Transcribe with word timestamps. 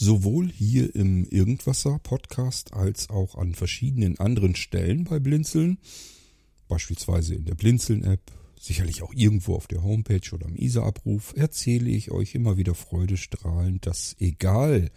sowohl 0.00 0.50
hier 0.50 0.94
im 0.94 1.26
Irgendwasser 1.26 1.98
Podcast 1.98 2.72
als 2.72 3.10
auch 3.10 3.34
an 3.34 3.54
verschiedenen 3.54 4.18
anderen 4.18 4.56
Stellen 4.56 5.04
bei 5.04 5.18
Blinzeln, 5.18 5.76
beispielsweise 6.68 7.34
in 7.34 7.44
der 7.44 7.54
Blinzeln 7.54 8.04
App, 8.04 8.32
sicherlich 8.58 9.02
auch 9.02 9.12
irgendwo 9.12 9.54
auf 9.54 9.66
der 9.66 9.82
Homepage 9.82 10.32
oder 10.32 10.46
im 10.46 10.56
ISA-Abruf, 10.56 11.34
erzähle 11.36 11.90
ich 11.90 12.10
euch 12.10 12.34
immer 12.34 12.56
wieder 12.56 12.74
freudestrahlend, 12.74 13.84
dass 13.84 14.16
egal 14.18 14.90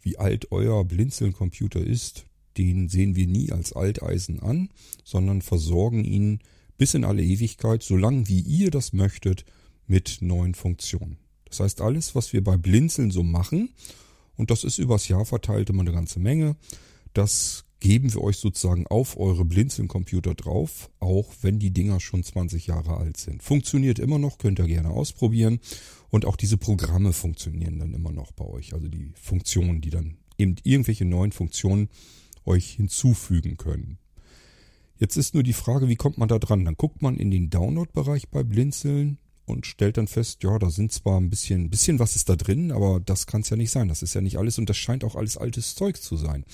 wie 0.00 0.18
alt 0.18 0.50
euer 0.50 0.84
Blinzeln-Computer 0.84 1.80
ist, 1.80 2.26
den 2.56 2.88
sehen 2.88 3.14
wir 3.14 3.28
nie 3.28 3.52
als 3.52 3.74
Alteisen 3.74 4.40
an, 4.40 4.70
sondern 5.04 5.40
versorgen 5.40 6.04
ihn 6.04 6.40
bis 6.76 6.94
in 6.94 7.04
alle 7.04 7.22
Ewigkeit, 7.22 7.84
solange 7.84 8.26
wie 8.26 8.40
ihr 8.40 8.72
das 8.72 8.92
möchtet, 8.92 9.44
mit 9.86 10.18
neuen 10.20 10.56
Funktionen. 10.56 11.16
Das 11.44 11.60
heißt, 11.60 11.80
alles, 11.80 12.16
was 12.16 12.32
wir 12.32 12.42
bei 12.42 12.56
Blinzeln 12.56 13.12
so 13.12 13.22
machen, 13.22 13.70
und 14.38 14.50
das 14.50 14.64
ist 14.64 14.78
übers 14.78 15.08
Jahr 15.08 15.26
verteilt 15.26 15.68
immer 15.68 15.82
eine 15.82 15.92
ganze 15.92 16.20
Menge, 16.20 16.56
das 17.12 17.66
geben 17.80 18.12
wir 18.12 18.22
euch 18.22 18.38
sozusagen 18.38 18.86
auf 18.86 19.18
eure 19.18 19.44
Blinzeln-Computer 19.44 20.34
drauf, 20.34 20.90
auch 21.00 21.32
wenn 21.42 21.58
die 21.58 21.70
Dinger 21.70 22.00
schon 22.00 22.24
20 22.24 22.66
Jahre 22.66 22.96
alt 22.96 23.16
sind. 23.16 23.42
Funktioniert 23.42 23.98
immer 23.98 24.18
noch, 24.18 24.38
könnt 24.38 24.58
ihr 24.58 24.66
gerne 24.66 24.90
ausprobieren. 24.90 25.60
Und 26.10 26.24
auch 26.24 26.36
diese 26.36 26.56
Programme 26.56 27.12
funktionieren 27.12 27.78
dann 27.78 27.94
immer 27.94 28.10
noch 28.10 28.32
bei 28.32 28.44
euch. 28.44 28.72
Also 28.72 28.88
die 28.88 29.12
Funktionen, 29.14 29.80
die 29.80 29.90
dann 29.90 30.16
eben 30.38 30.56
irgendwelche 30.64 31.04
neuen 31.04 31.32
Funktionen 31.32 31.88
euch 32.44 32.70
hinzufügen 32.70 33.56
können. 33.56 33.98
Jetzt 34.98 35.16
ist 35.16 35.34
nur 35.34 35.44
die 35.44 35.52
Frage, 35.52 35.88
wie 35.88 35.96
kommt 35.96 36.18
man 36.18 36.28
da 36.28 36.38
dran? 36.38 36.64
Dann 36.64 36.76
guckt 36.76 37.02
man 37.02 37.16
in 37.16 37.30
den 37.30 37.50
Download-Bereich 37.50 38.30
bei 38.30 38.42
Blinzeln 38.42 39.18
und 39.48 39.66
stellt 39.66 39.96
dann 39.96 40.06
fest, 40.06 40.42
ja, 40.42 40.58
da 40.58 40.70
sind 40.70 40.92
zwar 40.92 41.20
ein 41.20 41.30
bisschen, 41.30 41.64
ein 41.64 41.70
bisschen 41.70 41.98
was 41.98 42.16
ist 42.16 42.28
da 42.28 42.36
drin, 42.36 42.72
aber 42.72 43.00
das 43.00 43.26
kann 43.26 43.40
es 43.40 43.50
ja 43.50 43.56
nicht 43.56 43.70
sein. 43.70 43.88
Das 43.88 44.02
ist 44.02 44.14
ja 44.14 44.20
nicht 44.20 44.38
alles 44.38 44.58
und 44.58 44.68
das 44.68 44.76
scheint 44.76 45.04
auch 45.04 45.16
alles 45.16 45.36
altes 45.36 45.74
Zeug 45.74 46.00
zu 46.00 46.16
sein. 46.16 46.44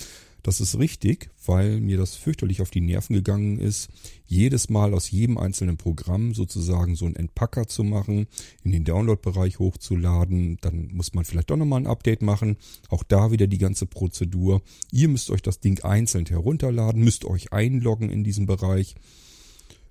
Das 0.45 0.61
ist 0.61 0.79
richtig, 0.79 1.31
weil 1.47 1.81
mir 1.81 1.97
das 1.97 2.17
fürchterlich 2.17 2.61
auf 2.61 2.71
die 2.71 2.83
Nerven 2.83 3.15
gegangen 3.15 3.59
ist, 3.59 3.89
jedes 4.27 4.69
Mal 4.69 4.93
aus 4.93 5.11
jedem 5.11 5.39
einzelnen 5.39 5.79
Programm 5.79 6.35
sozusagen 6.35 6.97
so 6.97 7.07
einen 7.07 7.17
Entpacker 7.17 7.67
zu 7.67 7.83
machen, 7.83 8.27
in 8.63 8.73
den 8.73 8.85
Download-Bereich 8.85 9.59
hochzuladen. 9.59 10.59
Dann 10.61 10.91
muss 10.93 11.15
man 11.15 11.25
vielleicht 11.25 11.49
doch 11.49 11.57
nochmal 11.57 11.81
ein 11.81 11.87
Update 11.87 12.21
machen. 12.21 12.59
Auch 12.91 13.03
da 13.05 13.31
wieder 13.31 13.47
die 13.47 13.57
ganze 13.57 13.87
Prozedur. 13.87 14.61
Ihr 14.93 15.09
müsst 15.09 15.31
euch 15.31 15.41
das 15.41 15.61
Ding 15.61 15.83
einzeln 15.83 16.27
herunterladen, 16.27 17.03
müsst 17.03 17.25
euch 17.25 17.55
einloggen 17.55 18.11
in 18.11 18.23
diesem 18.23 18.45
Bereich. 18.45 18.97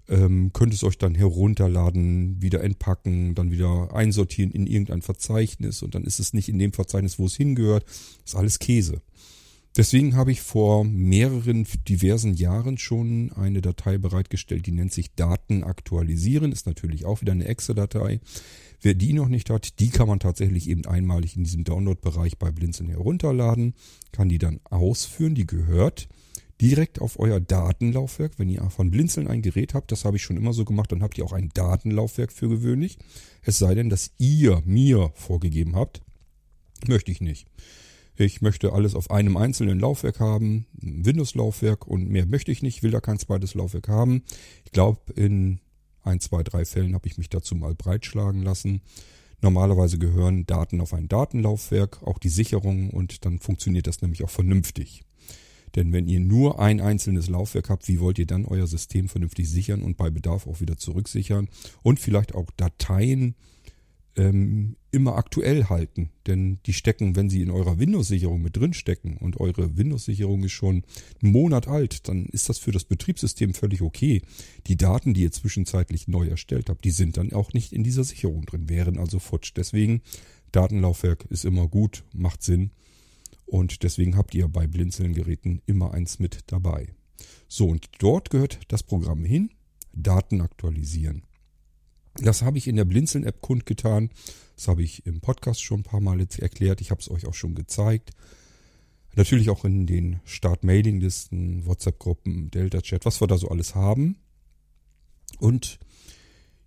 Ähm, 0.10 0.52
könnt 0.52 0.74
es 0.74 0.84
euch 0.84 0.98
dann 0.98 1.16
herunterladen, 1.16 2.42
wieder 2.42 2.62
entpacken, 2.62 3.36
dann 3.36 3.52
wieder 3.52 3.96
einsortieren 3.96 4.52
in 4.52 4.68
irgendein 4.68 5.02
Verzeichnis 5.02 5.82
und 5.82 5.96
dann 5.96 6.04
ist 6.04 6.20
es 6.20 6.34
nicht 6.34 6.50
in 6.50 6.60
dem 6.60 6.74
Verzeichnis, 6.74 7.20
wo 7.20 7.26
es 7.26 7.36
hingehört. 7.36 7.86
Das 7.86 8.34
ist 8.34 8.36
alles 8.36 8.60
Käse. 8.60 9.02
Deswegen 9.76 10.16
habe 10.16 10.32
ich 10.32 10.42
vor 10.42 10.84
mehreren 10.84 11.66
diversen 11.88 12.36
Jahren 12.36 12.78
schon 12.78 13.32
eine 13.32 13.60
Datei 13.60 13.98
bereitgestellt, 13.98 14.68
die 14.68 14.72
nennt 14.72 14.94
sich 14.94 15.16
Daten 15.16 15.64
aktualisieren, 15.64 16.52
ist 16.52 16.68
natürlich 16.68 17.06
auch 17.06 17.22
wieder 17.22 17.32
eine 17.32 17.48
Excel-Datei. 17.48 18.20
Wer 18.82 18.94
die 18.94 19.14
noch 19.14 19.30
nicht 19.30 19.50
hat, 19.50 19.80
die 19.80 19.90
kann 19.90 20.08
man 20.08 20.20
tatsächlich 20.20 20.70
eben 20.70 20.86
einmalig 20.86 21.38
in 21.38 21.44
diesem 21.44 21.64
Download-Bereich 21.64 22.38
bei 22.38 22.52
Blinzeln 22.52 22.90
herunterladen, 22.90 23.74
kann 24.12 24.30
die 24.30 24.38
dann 24.38 24.60
ausführen, 24.66 25.34
die 25.34 25.48
gehört 25.48 26.08
direkt 26.64 27.02
auf 27.02 27.20
euer 27.20 27.42
Datenlaufwerk. 27.42 28.40
Wenn 28.40 28.48
ihr 28.48 28.68
von 28.70 28.90
Blinzeln 28.90 29.28
ein 29.28 29.42
Gerät 29.42 29.74
habt, 29.74 29.92
das 29.92 30.06
habe 30.06 30.16
ich 30.16 30.24
schon 30.24 30.38
immer 30.38 30.54
so 30.54 30.64
gemacht, 30.64 30.94
dann 30.94 31.04
habt 31.04 31.18
ihr 31.18 31.26
auch 31.26 31.34
ein 31.34 31.50
Datenlaufwerk 31.54 32.32
für 32.32 32.48
gewöhnlich. 32.48 32.98
Es 33.42 33.58
sei 33.58 33.76
denn, 33.76 33.90
dass 33.90 34.12
ihr 34.18 34.64
mir 34.66 35.12
vorgegeben 35.14 35.76
habt, 35.76 36.02
möchte 36.88 37.12
ich 37.12 37.20
nicht. 37.20 37.48
Ich 38.16 38.42
möchte 38.42 38.72
alles 38.72 38.96
auf 38.96 39.12
einem 39.12 39.36
einzelnen 39.36 39.78
Laufwerk 39.78 40.22
haben, 40.22 40.66
Windows-Laufwerk 40.74 41.86
und 41.86 42.10
mehr 42.10 42.26
möchte 42.26 42.52
ich 42.52 42.62
nicht, 42.62 42.82
will 42.82 42.92
da 42.92 43.02
kein 43.02 43.20
zweites 43.20 43.56
Laufwerk 43.56 43.90
haben. 43.90 44.24
Ich 44.64 44.72
glaube, 44.72 45.12
in 45.14 45.60
ein, 46.04 46.22
zwei, 46.22 46.44
drei 46.44 46.64
Fällen 46.64 46.94
habe 46.94 47.08
ich 47.08 47.18
mich 47.18 47.30
dazu 47.30 47.56
mal 47.56 47.76
breitschlagen 47.76 48.42
lassen. 48.42 48.82
Normalerweise 49.42 49.98
gehören 49.98 50.46
Daten 50.46 50.80
auf 50.80 50.94
ein 50.94 51.10
Datenlaufwerk, 51.10 52.04
auch 52.04 52.20
die 52.20 52.30
Sicherung 52.30 52.90
und 52.92 53.26
dann 53.26 53.40
funktioniert 53.40 53.88
das 53.88 54.02
nämlich 54.02 54.24
auch 54.24 54.30
vernünftig. 54.30 55.04
Denn 55.76 55.92
wenn 55.92 56.08
ihr 56.08 56.20
nur 56.20 56.60
ein 56.60 56.80
einzelnes 56.80 57.30
Laufwerk 57.30 57.70
habt, 57.70 57.88
wie 57.88 58.00
wollt 58.00 58.20
ihr 58.20 58.28
dann 58.28 58.46
euer 58.46 58.68
System 58.68 59.10
vernünftig 59.10 59.50
sichern 59.50 59.82
und 59.82 59.98
bei 59.98 60.10
Bedarf 60.10 60.48
auch 60.48 60.62
wieder 60.62 60.78
zurücksichern 60.78 61.50
und 61.82 62.00
vielleicht 62.00 62.36
auch 62.36 62.50
Dateien 62.58 63.36
ähm, 64.16 64.76
immer 64.92 65.16
aktuell 65.16 65.66
halten. 65.66 66.12
Denn 66.28 66.60
die 66.66 66.74
stecken, 66.74 67.16
wenn 67.16 67.30
sie 67.30 67.42
in 67.42 67.50
eurer 67.50 67.80
Windows-Sicherung 67.80 68.42
mit 68.42 68.56
drin 68.56 68.74
stecken 68.74 69.18
und 69.18 69.40
eure 69.40 69.76
Windows-Sicherung 69.76 70.44
ist 70.44 70.52
schon 70.52 70.84
einen 71.22 71.32
Monat 71.32 71.68
alt, 71.68 72.08
dann 72.08 72.28
ist 72.28 72.48
das 72.50 72.60
für 72.60 72.72
das 72.72 72.84
Betriebssystem 72.84 73.54
völlig 73.54 73.82
okay. 73.82 74.22
Die 74.68 74.78
Daten, 74.78 75.14
die 75.14 75.22
ihr 75.22 75.32
zwischenzeitlich 75.32 76.08
neu 76.08 76.28
erstellt 76.28 76.70
habt, 76.70 76.86
die 76.86 76.92
sind 76.92 77.18
dann 77.18 77.34
auch 77.34 77.54
nicht 77.54 77.74
in 77.74 77.84
dieser 77.84 78.04
Sicherung 78.04 78.46
drin, 78.46 78.70
wären 78.70 79.00
also 79.00 79.18
futsch. 79.20 79.54
Deswegen, 79.56 80.02
Datenlaufwerk 80.52 81.26
ist 81.30 81.46
immer 81.46 81.68
gut, 81.68 82.04
macht 82.14 82.44
Sinn. 82.44 82.70
Und 83.54 83.84
deswegen 83.84 84.18
habt 84.18 84.34
ihr 84.34 84.48
bei 84.48 84.66
Blinzeln-Geräten 84.66 85.62
immer 85.68 85.94
eins 85.94 86.18
mit 86.18 86.40
dabei. 86.48 86.88
So, 87.48 87.68
und 87.68 87.88
dort 88.00 88.32
gehört 88.32 88.62
das 88.70 88.82
Programm 88.82 89.24
hin, 89.24 89.52
Daten 89.94 90.42
aktualisieren. 90.42 91.22
Das 92.16 92.42
habe 92.42 92.58
ich 92.58 92.68
in 92.68 92.78
der 92.78 92.86
Blinzeln-App 92.86 93.42
kundgetan. 93.42 94.10
Das 94.56 94.68
habe 94.68 94.82
ich 94.82 95.06
im 95.06 95.22
Podcast 95.22 95.62
schon 95.62 95.82
ein 95.82 95.84
paar 95.84 96.02
Mal 96.02 96.20
erklärt. 96.20 96.82
Ich 96.82 96.90
habe 96.90 97.00
es 97.00 97.12
euch 97.12 97.28
auch 97.28 97.36
schon 97.36 97.54
gezeigt. 97.54 98.10
Natürlich 99.16 99.52
auch 99.52 99.66
in 99.66 99.86
den 99.86 100.20
Start-Mailing-Listen, 100.26 101.68
WhatsApp-Gruppen, 101.68 102.50
Delta-Chat, 102.50 103.06
was 103.06 103.22
wir 103.22 103.28
da 103.28 103.38
so 103.38 103.50
alles 103.50 103.76
haben. 103.76 104.18
Und 105.38 105.78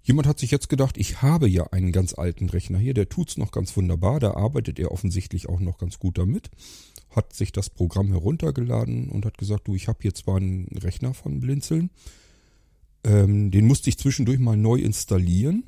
jemand 0.07 0.29
hat 0.29 0.39
sich 0.39 0.53
jetzt 0.53 0.69
gedacht, 0.69 0.97
ich 0.99 1.21
habe 1.21 1.49
ja 1.49 1.65
einen 1.73 1.91
ganz 1.91 2.15
alten 2.15 2.49
Rechner 2.49 2.79
hier, 2.79 2.95
der 2.95 3.09
tut's 3.09 3.37
noch 3.37 3.51
ganz 3.51 3.77
wunderbar, 3.77 4.21
da 4.21 4.35
arbeitet 4.35 4.79
er 4.79 4.93
offensichtlich 4.93 5.49
auch 5.49 5.61
noch 5.61 5.79
ganz 5.79 5.99
gut 5.99 6.17
damit. 6.17 6.51
Hat 7.11 7.33
sich 7.33 7.51
das 7.51 7.71
Programm 7.71 8.09
heruntergeladen 8.09 9.09
und 9.09 9.27
hat 9.27 9.37
gesagt, 9.37 9.67
du, 9.67 9.75
ich 9.75 9.89
habe 9.89 9.99
hier 10.03 10.15
zwar 10.15 10.37
einen 10.37 10.69
Rechner 10.69 11.13
von 11.13 11.41
Blinzeln, 11.41 11.91
ähm, 13.05 13.51
den 13.51 13.67
musste 13.67 13.91
ich 13.91 13.99
zwischendurch 13.99 14.39
mal 14.39 14.57
neu 14.57 14.77
installieren. 14.77 15.65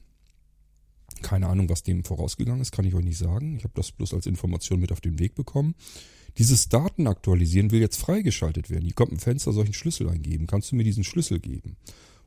Keine 1.22 1.48
Ahnung, 1.48 1.68
was 1.68 1.82
dem 1.82 2.04
vorausgegangen 2.04 2.60
ist, 2.60 2.70
kann 2.70 2.84
ich 2.84 2.94
euch 2.94 3.04
nicht 3.04 3.18
sagen. 3.18 3.56
Ich 3.56 3.64
habe 3.64 3.74
das 3.74 3.90
bloß 3.90 4.14
als 4.14 4.26
Information 4.26 4.78
mit 4.78 4.92
auf 4.92 5.00
den 5.00 5.18
Weg 5.18 5.34
bekommen. 5.34 5.74
Dieses 6.36 6.68
Daten 6.68 7.08
aktualisieren 7.08 7.72
will 7.72 7.80
jetzt 7.80 7.96
freigeschaltet 7.96 8.70
werden. 8.70 8.84
Hier 8.84 8.94
kommt 8.94 9.10
ein 9.10 9.18
Fenster, 9.18 9.52
soll 9.52 9.64
ich 9.64 9.70
einen 9.70 9.74
Schlüssel 9.74 10.08
eingeben? 10.08 10.46
Kannst 10.46 10.70
du 10.70 10.76
mir 10.76 10.84
diesen 10.84 11.02
Schlüssel 11.02 11.40
geben? 11.40 11.76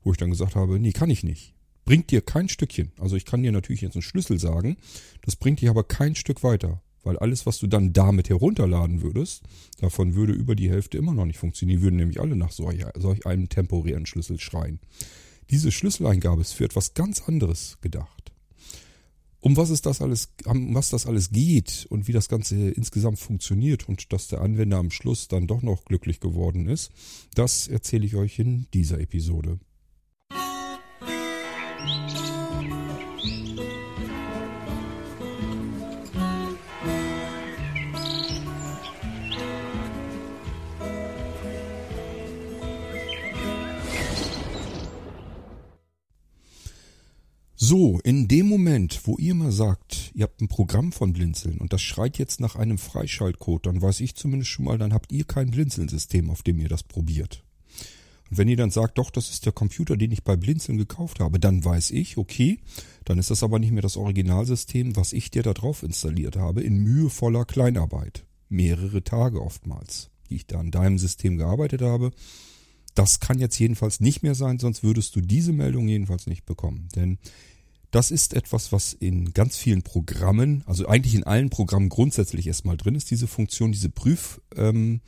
Wo 0.03 0.11
ich 0.11 0.17
dann 0.17 0.31
gesagt 0.31 0.55
habe, 0.55 0.77
nee, 0.77 0.91
kann 0.91 1.09
ich 1.09 1.23
nicht. 1.23 1.53
Bringt 1.85 2.11
dir 2.11 2.21
kein 2.21 2.49
Stückchen. 2.49 2.91
Also 2.99 3.15
ich 3.15 3.25
kann 3.25 3.43
dir 3.43 3.51
natürlich 3.51 3.81
jetzt 3.81 3.95
einen 3.95 4.01
Schlüssel 4.01 4.39
sagen, 4.39 4.77
das 5.23 5.35
bringt 5.35 5.61
dich 5.61 5.69
aber 5.69 5.83
kein 5.83 6.15
Stück 6.15 6.43
weiter. 6.43 6.81
Weil 7.03 7.17
alles, 7.17 7.47
was 7.47 7.57
du 7.57 7.65
dann 7.65 7.93
damit 7.93 8.29
herunterladen 8.29 9.01
würdest, 9.01 9.41
davon 9.79 10.13
würde 10.13 10.33
über 10.33 10.55
die 10.55 10.69
Hälfte 10.69 10.99
immer 10.99 11.13
noch 11.13 11.25
nicht 11.25 11.39
funktionieren. 11.39 11.79
Die 11.79 11.83
würden 11.83 11.95
nämlich 11.95 12.21
alle 12.21 12.35
nach 12.35 12.51
solch, 12.51 12.85
solch 12.95 13.25
einem 13.25 13.49
temporären 13.49 14.05
Schlüssel 14.05 14.39
schreien. 14.39 14.79
Diese 15.49 15.71
Schlüsseleingabe 15.71 16.41
ist 16.41 16.53
für 16.53 16.65
etwas 16.65 16.93
ganz 16.93 17.21
anderes 17.27 17.79
gedacht. 17.81 18.31
Um 19.39 19.57
was 19.57 19.71
es 19.71 19.81
das 19.81 20.01
alles, 20.01 20.29
um 20.45 20.75
was 20.75 20.91
das 20.91 21.07
alles 21.07 21.31
geht 21.31 21.87
und 21.89 22.07
wie 22.07 22.11
das 22.11 22.29
Ganze 22.29 22.69
insgesamt 22.69 23.17
funktioniert 23.17 23.89
und 23.89 24.13
dass 24.13 24.27
der 24.27 24.41
Anwender 24.41 24.77
am 24.77 24.91
Schluss 24.91 25.27
dann 25.27 25.47
doch 25.47 25.63
noch 25.63 25.83
glücklich 25.85 26.19
geworden 26.19 26.67
ist, 26.67 26.91
das 27.33 27.67
erzähle 27.67 28.05
ich 28.05 28.15
euch 28.15 28.37
in 28.37 28.67
dieser 28.75 28.99
Episode. 28.99 29.59
So, 47.71 48.01
in 48.03 48.27
dem 48.27 48.49
Moment, 48.49 48.99
wo 49.05 49.17
ihr 49.17 49.33
mal 49.33 49.53
sagt, 49.53 50.11
ihr 50.13 50.23
habt 50.23 50.41
ein 50.41 50.49
Programm 50.49 50.91
von 50.91 51.13
Blinzeln 51.13 51.57
und 51.59 51.71
das 51.71 51.81
schreit 51.81 52.17
jetzt 52.17 52.41
nach 52.41 52.57
einem 52.57 52.77
Freischaltcode, 52.77 53.65
dann 53.65 53.81
weiß 53.81 54.01
ich 54.01 54.13
zumindest 54.15 54.51
schon 54.51 54.65
mal, 54.65 54.77
dann 54.77 54.93
habt 54.93 55.13
ihr 55.13 55.23
kein 55.23 55.51
Blinzeln-System, 55.51 56.29
auf 56.29 56.43
dem 56.43 56.59
ihr 56.59 56.67
das 56.67 56.83
probiert. 56.83 57.45
Und 58.31 58.37
wenn 58.37 58.47
ihr 58.47 58.57
dann 58.57 58.71
sagt, 58.71 58.97
doch, 58.97 59.11
das 59.11 59.29
ist 59.29 59.45
der 59.45 59.51
Computer, 59.51 59.97
den 59.97 60.11
ich 60.11 60.23
bei 60.23 60.35
Blinzeln 60.37 60.77
gekauft 60.77 61.19
habe, 61.19 61.39
dann 61.39 61.63
weiß 61.63 61.91
ich, 61.91 62.17
okay, 62.17 62.59
dann 63.05 63.19
ist 63.19 63.29
das 63.29 63.43
aber 63.43 63.59
nicht 63.59 63.71
mehr 63.71 63.81
das 63.81 63.97
Originalsystem, 63.97 64.95
was 64.95 65.11
ich 65.13 65.29
dir 65.29 65.43
da 65.43 65.53
drauf 65.53 65.83
installiert 65.83 66.37
habe, 66.37 66.61
in 66.61 66.77
mühevoller 66.77 67.45
Kleinarbeit. 67.45 68.25
Mehrere 68.47 69.03
Tage 69.03 69.41
oftmals, 69.41 70.09
die 70.29 70.35
ich 70.35 70.47
da 70.47 70.59
an 70.59 70.71
deinem 70.71 70.97
System 70.97 71.37
gearbeitet 71.37 71.81
habe. 71.81 72.11
Das 72.95 73.19
kann 73.19 73.39
jetzt 73.39 73.59
jedenfalls 73.59 73.99
nicht 73.99 74.23
mehr 74.23 74.35
sein, 74.35 74.59
sonst 74.59 74.81
würdest 74.81 75.15
du 75.15 75.21
diese 75.21 75.53
Meldung 75.53 75.87
jedenfalls 75.87 76.27
nicht 76.27 76.45
bekommen. 76.45 76.87
Denn 76.95 77.17
Das 77.91 78.09
ist 78.09 78.33
etwas, 78.33 78.71
was 78.71 78.93
in 78.93 79.33
ganz 79.33 79.57
vielen 79.57 79.83
Programmen, 79.83 80.63
also 80.65 80.87
eigentlich 80.87 81.13
in 81.13 81.25
allen 81.25 81.49
Programmen 81.49 81.89
grundsätzlich 81.89 82.47
erstmal 82.47 82.77
drin 82.77 82.95
ist, 82.95 83.11
diese 83.11 83.27
Funktion, 83.27 83.73
diese 83.73 83.89
Prüffunktion, 83.89 84.55
ähm, 84.55 85.01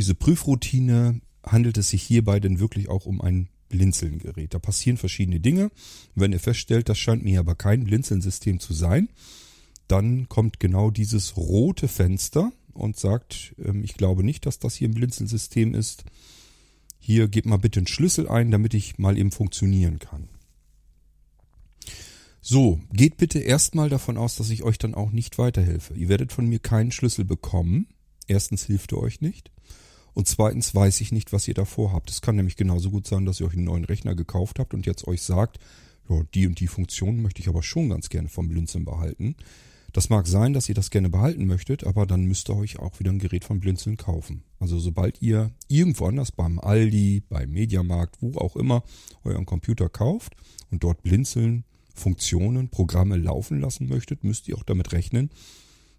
diese 0.00 0.16
Prüfroutine, 0.16 1.20
handelt 1.44 1.78
es 1.78 1.90
sich 1.90 2.02
hierbei 2.02 2.40
denn 2.40 2.58
wirklich 2.58 2.88
auch 2.88 3.06
um 3.06 3.20
ein 3.20 3.48
Blinzeln-Gerät. 3.68 4.54
Da 4.54 4.58
passieren 4.58 4.96
verschiedene 4.96 5.40
Dinge. 5.40 5.70
Wenn 6.14 6.32
ihr 6.32 6.40
feststellt, 6.40 6.88
das 6.88 6.98
scheint 6.98 7.24
mir 7.24 7.40
aber 7.40 7.54
kein 7.54 7.84
Blinzeln-System 7.84 8.60
zu 8.60 8.72
sein, 8.72 9.08
dann 9.88 10.28
kommt 10.28 10.60
genau 10.60 10.90
dieses 10.90 11.36
rote 11.36 11.88
Fenster 11.88 12.52
und 12.72 12.98
sagt, 12.98 13.54
ähm, 13.62 13.82
ich 13.84 13.94
glaube 13.94 14.24
nicht, 14.24 14.46
dass 14.46 14.58
das 14.58 14.74
hier 14.74 14.88
ein 14.88 14.94
Blinzeln-System 14.94 15.74
ist. 15.74 16.04
Hier 16.98 17.28
gebt 17.28 17.46
mal 17.46 17.58
bitte 17.58 17.80
einen 17.80 17.86
Schlüssel 17.86 18.28
ein, 18.28 18.50
damit 18.50 18.74
ich 18.74 18.98
mal 18.98 19.18
eben 19.18 19.30
funktionieren 19.30 19.98
kann. 19.98 20.28
So, 22.40 22.80
geht 22.92 23.16
bitte 23.16 23.38
erstmal 23.38 23.88
davon 23.88 24.18
aus, 24.18 24.36
dass 24.36 24.50
ich 24.50 24.62
euch 24.62 24.78
dann 24.78 24.94
auch 24.94 25.12
nicht 25.12 25.38
weiterhelfe. 25.38 25.94
Ihr 25.94 26.08
werdet 26.08 26.32
von 26.32 26.46
mir 26.46 26.58
keinen 26.58 26.92
Schlüssel 26.92 27.24
bekommen. 27.24 27.86
Erstens 28.26 28.64
hilft 28.64 28.92
er 28.92 28.98
euch 28.98 29.20
nicht. 29.20 29.50
Und 30.14 30.28
zweitens 30.28 30.74
weiß 30.74 31.00
ich 31.00 31.12
nicht, 31.12 31.32
was 31.32 31.48
ihr 31.48 31.54
davor 31.54 31.92
habt. 31.92 32.10
Es 32.10 32.22
kann 32.22 32.36
nämlich 32.36 32.56
genauso 32.56 32.90
gut 32.90 33.06
sein, 33.06 33.26
dass 33.26 33.40
ihr 33.40 33.46
euch 33.46 33.54
einen 33.54 33.64
neuen 33.64 33.84
Rechner 33.84 34.14
gekauft 34.14 34.58
habt 34.58 34.72
und 34.72 34.86
jetzt 34.86 35.06
euch 35.06 35.22
sagt, 35.22 35.58
ja, 36.08 36.22
die 36.34 36.46
und 36.46 36.60
die 36.60 36.68
Funktion 36.68 37.20
möchte 37.20 37.40
ich 37.40 37.48
aber 37.48 37.62
schon 37.62 37.88
ganz 37.88 38.08
gerne 38.08 38.28
vom 38.28 38.48
Blinzeln 38.48 38.84
behalten. 38.84 39.36
Das 39.92 40.10
mag 40.10 40.26
sein, 40.26 40.52
dass 40.52 40.68
ihr 40.68 40.74
das 40.74 40.90
gerne 40.90 41.08
behalten 41.08 41.46
möchtet, 41.46 41.84
aber 41.84 42.04
dann 42.04 42.24
müsst 42.24 42.48
ihr 42.50 42.56
euch 42.56 42.80
auch 42.80 42.98
wieder 42.98 43.12
ein 43.12 43.20
Gerät 43.20 43.44
von 43.44 43.60
Blinzeln 43.60 43.96
kaufen. 43.96 44.42
Also 44.58 44.78
sobald 44.80 45.22
ihr 45.22 45.52
irgendwo 45.68 46.06
anders 46.06 46.32
beim 46.32 46.58
Aldi, 46.58 47.22
beim 47.28 47.52
Mediamarkt, 47.52 48.20
wo 48.20 48.36
auch 48.38 48.56
immer 48.56 48.82
euren 49.22 49.46
Computer 49.46 49.88
kauft 49.88 50.34
und 50.70 50.82
dort 50.82 51.02
Blinzeln 51.02 51.64
Funktionen, 51.94 52.70
Programme 52.70 53.16
laufen 53.16 53.60
lassen 53.60 53.88
möchtet, 53.88 54.24
müsst 54.24 54.48
ihr 54.48 54.58
auch 54.58 54.64
damit 54.64 54.92
rechnen, 54.92 55.30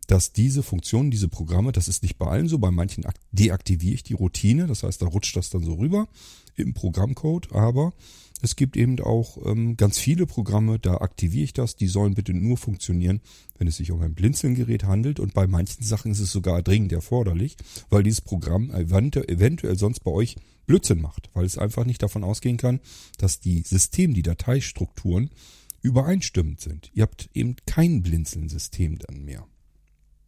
dass 0.07 0.33
diese 0.33 0.63
Funktionen, 0.63 1.11
diese 1.11 1.27
Programme, 1.27 1.71
das 1.71 1.87
ist 1.87 2.03
nicht 2.03 2.17
bei 2.17 2.27
allen 2.27 2.47
so, 2.47 2.59
bei 2.59 2.71
manchen 2.71 3.05
deaktiviere 3.31 3.95
ich 3.95 4.03
die 4.03 4.13
Routine, 4.13 4.67
das 4.67 4.83
heißt, 4.83 5.01
da 5.01 5.07
rutscht 5.07 5.35
das 5.35 5.49
dann 5.49 5.63
so 5.63 5.73
rüber 5.73 6.07
im 6.55 6.73
Programmcode, 6.73 7.51
aber 7.53 7.93
es 8.41 8.55
gibt 8.55 8.77
eben 8.77 8.99
auch 8.99 9.37
ähm, 9.45 9.77
ganz 9.77 9.97
viele 9.97 10.25
Programme, 10.25 10.77
da 10.77 10.97
aktiviere 10.97 11.45
ich 11.45 11.53
das, 11.53 11.75
die 11.75 11.87
sollen 11.87 12.13
bitte 12.13 12.33
nur 12.33 12.57
funktionieren, 12.57 13.21
wenn 13.57 13.67
es 13.67 13.77
sich 13.77 13.91
um 13.91 14.01
ein 14.01 14.13
Blinzelgerät 14.13 14.83
handelt 14.83 15.19
und 15.19 15.33
bei 15.33 15.47
manchen 15.47 15.83
Sachen 15.83 16.11
ist 16.11 16.19
es 16.19 16.31
sogar 16.31 16.61
dringend 16.61 16.91
erforderlich, 16.91 17.55
weil 17.89 18.03
dieses 18.03 18.21
Programm 18.21 18.71
eventuell 18.71 19.77
sonst 19.77 20.01
bei 20.01 20.11
euch 20.11 20.35
Blödsinn 20.65 21.01
macht, 21.01 21.29
weil 21.33 21.45
es 21.45 21.57
einfach 21.57 21.85
nicht 21.85 22.03
davon 22.03 22.23
ausgehen 22.23 22.57
kann, 22.57 22.79
dass 23.17 23.39
die 23.39 23.61
System, 23.61 24.13
die 24.13 24.23
Dateistrukturen 24.23 25.29
übereinstimmend 25.81 26.59
sind. 26.59 26.91
Ihr 26.93 27.03
habt 27.03 27.29
eben 27.33 27.55
kein 27.65 28.01
Blinzeln-System 28.01 28.97
dann 28.99 29.23
mehr. 29.23 29.47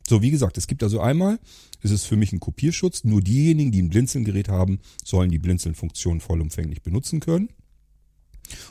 So, 0.07 0.21
wie 0.21 0.31
gesagt, 0.31 0.57
es 0.57 0.67
gibt 0.67 0.83
also 0.83 1.01
einmal, 1.01 1.37
es 1.81 1.91
ist 1.91 2.05
für 2.05 2.15
mich 2.15 2.31
ein 2.31 2.39
Kopierschutz, 2.39 3.03
nur 3.03 3.21
diejenigen, 3.21 3.73
die 3.73 3.81
ein 3.81 3.89
Blinzeln-Gerät 3.89 4.47
haben, 4.47 4.79
sollen 5.03 5.29
die 5.31 5.37
Blinzeln-Funktion 5.37 6.21
vollumfänglich 6.21 6.81
benutzen 6.81 7.19
können. 7.19 7.49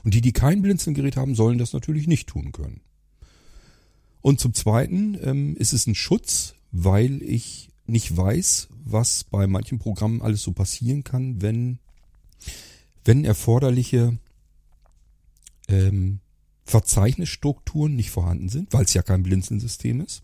Und 0.03 0.15
die, 0.15 0.23
die 0.23 0.33
kein 0.33 0.63
Blinzeln-Gerät 0.63 1.17
haben, 1.17 1.35
sollen 1.35 1.59
das 1.59 1.75
natürlich 1.75 2.07
nicht 2.07 2.27
tun 2.29 2.53
können. 2.53 2.81
Und 4.23 4.41
zum 4.41 4.55
Zweiten 4.55 5.19
ähm, 5.23 5.57
ist 5.57 5.75
es 5.75 5.87
ein 5.87 5.95
Schutz, 5.95 6.55
weil 6.73 7.23
ich 7.23 7.69
nicht 7.87 8.17
weiß, 8.17 8.69
was 8.85 9.25
bei 9.25 9.47
manchen 9.47 9.79
Programmen 9.79 10.23
alles 10.23 10.43
so 10.43 10.53
passieren 10.53 11.05
kann, 11.05 11.43
wenn, 11.43 11.79
wenn 13.05 13.27
erforderliche 13.27 14.19
ähm, 15.69 16.21
Verzeichnisstrukturen 16.65 17.95
nicht 17.95 18.11
vorhanden 18.11 18.49
sind, 18.49 18.73
weil 18.73 18.87
es 18.87 18.95
ja 18.95 19.03
kein 19.03 19.23
Blinzeln-System 19.23 20.01
ist. 20.01 20.23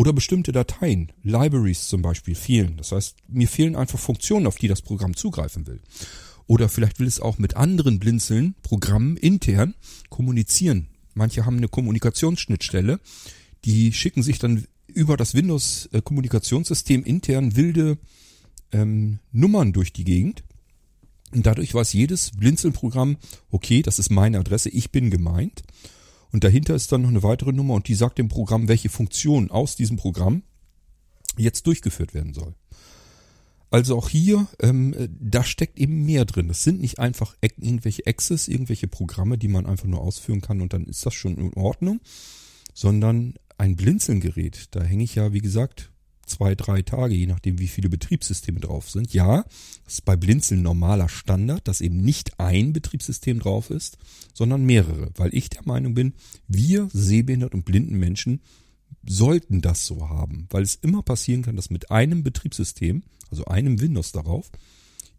Oder 0.00 0.14
bestimmte 0.14 0.50
Dateien, 0.52 1.12
Libraries 1.24 1.88
zum 1.88 2.00
Beispiel, 2.00 2.34
fehlen. 2.34 2.78
Das 2.78 2.90
heißt, 2.90 3.16
mir 3.28 3.46
fehlen 3.46 3.76
einfach 3.76 3.98
Funktionen, 3.98 4.46
auf 4.46 4.56
die 4.56 4.66
das 4.66 4.80
Programm 4.80 5.14
zugreifen 5.14 5.66
will. 5.66 5.78
Oder 6.46 6.70
vielleicht 6.70 7.00
will 7.00 7.06
es 7.06 7.20
auch 7.20 7.36
mit 7.36 7.58
anderen 7.58 7.98
Blinzeln, 7.98 8.54
Programmen 8.62 9.18
intern 9.18 9.74
kommunizieren. 10.08 10.86
Manche 11.12 11.44
haben 11.44 11.58
eine 11.58 11.68
Kommunikationsschnittstelle, 11.68 12.98
die 13.66 13.92
schicken 13.92 14.22
sich 14.22 14.38
dann 14.38 14.64
über 14.86 15.18
das 15.18 15.34
Windows-Kommunikationssystem 15.34 17.04
intern 17.04 17.54
wilde 17.54 17.98
ähm, 18.72 19.18
Nummern 19.32 19.74
durch 19.74 19.92
die 19.92 20.04
Gegend 20.04 20.44
und 21.30 21.44
dadurch 21.44 21.74
weiß 21.74 21.92
jedes 21.92 22.30
Blinzeln-Programm, 22.30 23.18
okay, 23.50 23.82
das 23.82 23.98
ist 23.98 24.10
meine 24.10 24.38
Adresse, 24.38 24.70
ich 24.70 24.92
bin 24.92 25.10
gemeint. 25.10 25.62
Und 26.32 26.44
dahinter 26.44 26.74
ist 26.74 26.92
dann 26.92 27.02
noch 27.02 27.08
eine 27.08 27.22
weitere 27.22 27.52
Nummer 27.52 27.74
und 27.74 27.88
die 27.88 27.94
sagt 27.94 28.18
dem 28.18 28.28
Programm, 28.28 28.68
welche 28.68 28.88
Funktion 28.88 29.50
aus 29.50 29.76
diesem 29.76 29.96
Programm 29.96 30.42
jetzt 31.36 31.66
durchgeführt 31.66 32.14
werden 32.14 32.34
soll. 32.34 32.54
Also 33.70 33.96
auch 33.96 34.08
hier, 34.08 34.48
ähm, 34.60 34.94
da 35.20 35.44
steckt 35.44 35.78
eben 35.78 36.04
mehr 36.04 36.24
drin. 36.24 36.48
Das 36.48 36.64
sind 36.64 36.80
nicht 36.80 36.98
einfach 36.98 37.36
irgendwelche 37.40 38.06
Access, 38.06 38.48
irgendwelche 38.48 38.88
Programme, 38.88 39.38
die 39.38 39.48
man 39.48 39.66
einfach 39.66 39.86
nur 39.86 40.00
ausführen 40.00 40.40
kann 40.40 40.60
und 40.60 40.72
dann 40.72 40.86
ist 40.86 41.06
das 41.06 41.14
schon 41.14 41.36
in 41.36 41.54
Ordnung, 41.54 42.00
sondern 42.74 43.34
ein 43.58 43.76
Blinzelgerät. 43.76 44.68
Da 44.72 44.82
hänge 44.82 45.04
ich 45.04 45.14
ja, 45.14 45.32
wie 45.32 45.40
gesagt, 45.40 45.90
zwei, 46.30 46.54
drei 46.54 46.82
Tage, 46.82 47.14
je 47.14 47.26
nachdem, 47.26 47.58
wie 47.58 47.68
viele 47.68 47.88
Betriebssysteme 47.88 48.60
drauf 48.60 48.90
sind. 48.90 49.12
Ja, 49.12 49.44
das 49.84 49.94
ist 49.94 50.04
bei 50.04 50.16
Blinzeln 50.16 50.62
normaler 50.62 51.08
Standard, 51.08 51.66
dass 51.68 51.80
eben 51.80 52.00
nicht 52.00 52.38
ein 52.38 52.72
Betriebssystem 52.72 53.40
drauf 53.40 53.70
ist, 53.70 53.98
sondern 54.32 54.64
mehrere, 54.64 55.10
weil 55.16 55.34
ich 55.34 55.50
der 55.50 55.62
Meinung 55.64 55.94
bin, 55.94 56.14
wir 56.48 56.88
sehbehindert 56.92 57.54
und 57.54 57.64
blinden 57.64 57.98
Menschen 57.98 58.40
sollten 59.06 59.60
das 59.60 59.86
so 59.86 60.08
haben, 60.08 60.46
weil 60.50 60.62
es 60.62 60.76
immer 60.76 61.02
passieren 61.02 61.42
kann, 61.42 61.56
dass 61.56 61.70
mit 61.70 61.90
einem 61.90 62.22
Betriebssystem, 62.22 63.02
also 63.30 63.44
einem 63.46 63.80
Windows 63.80 64.12
darauf, 64.12 64.50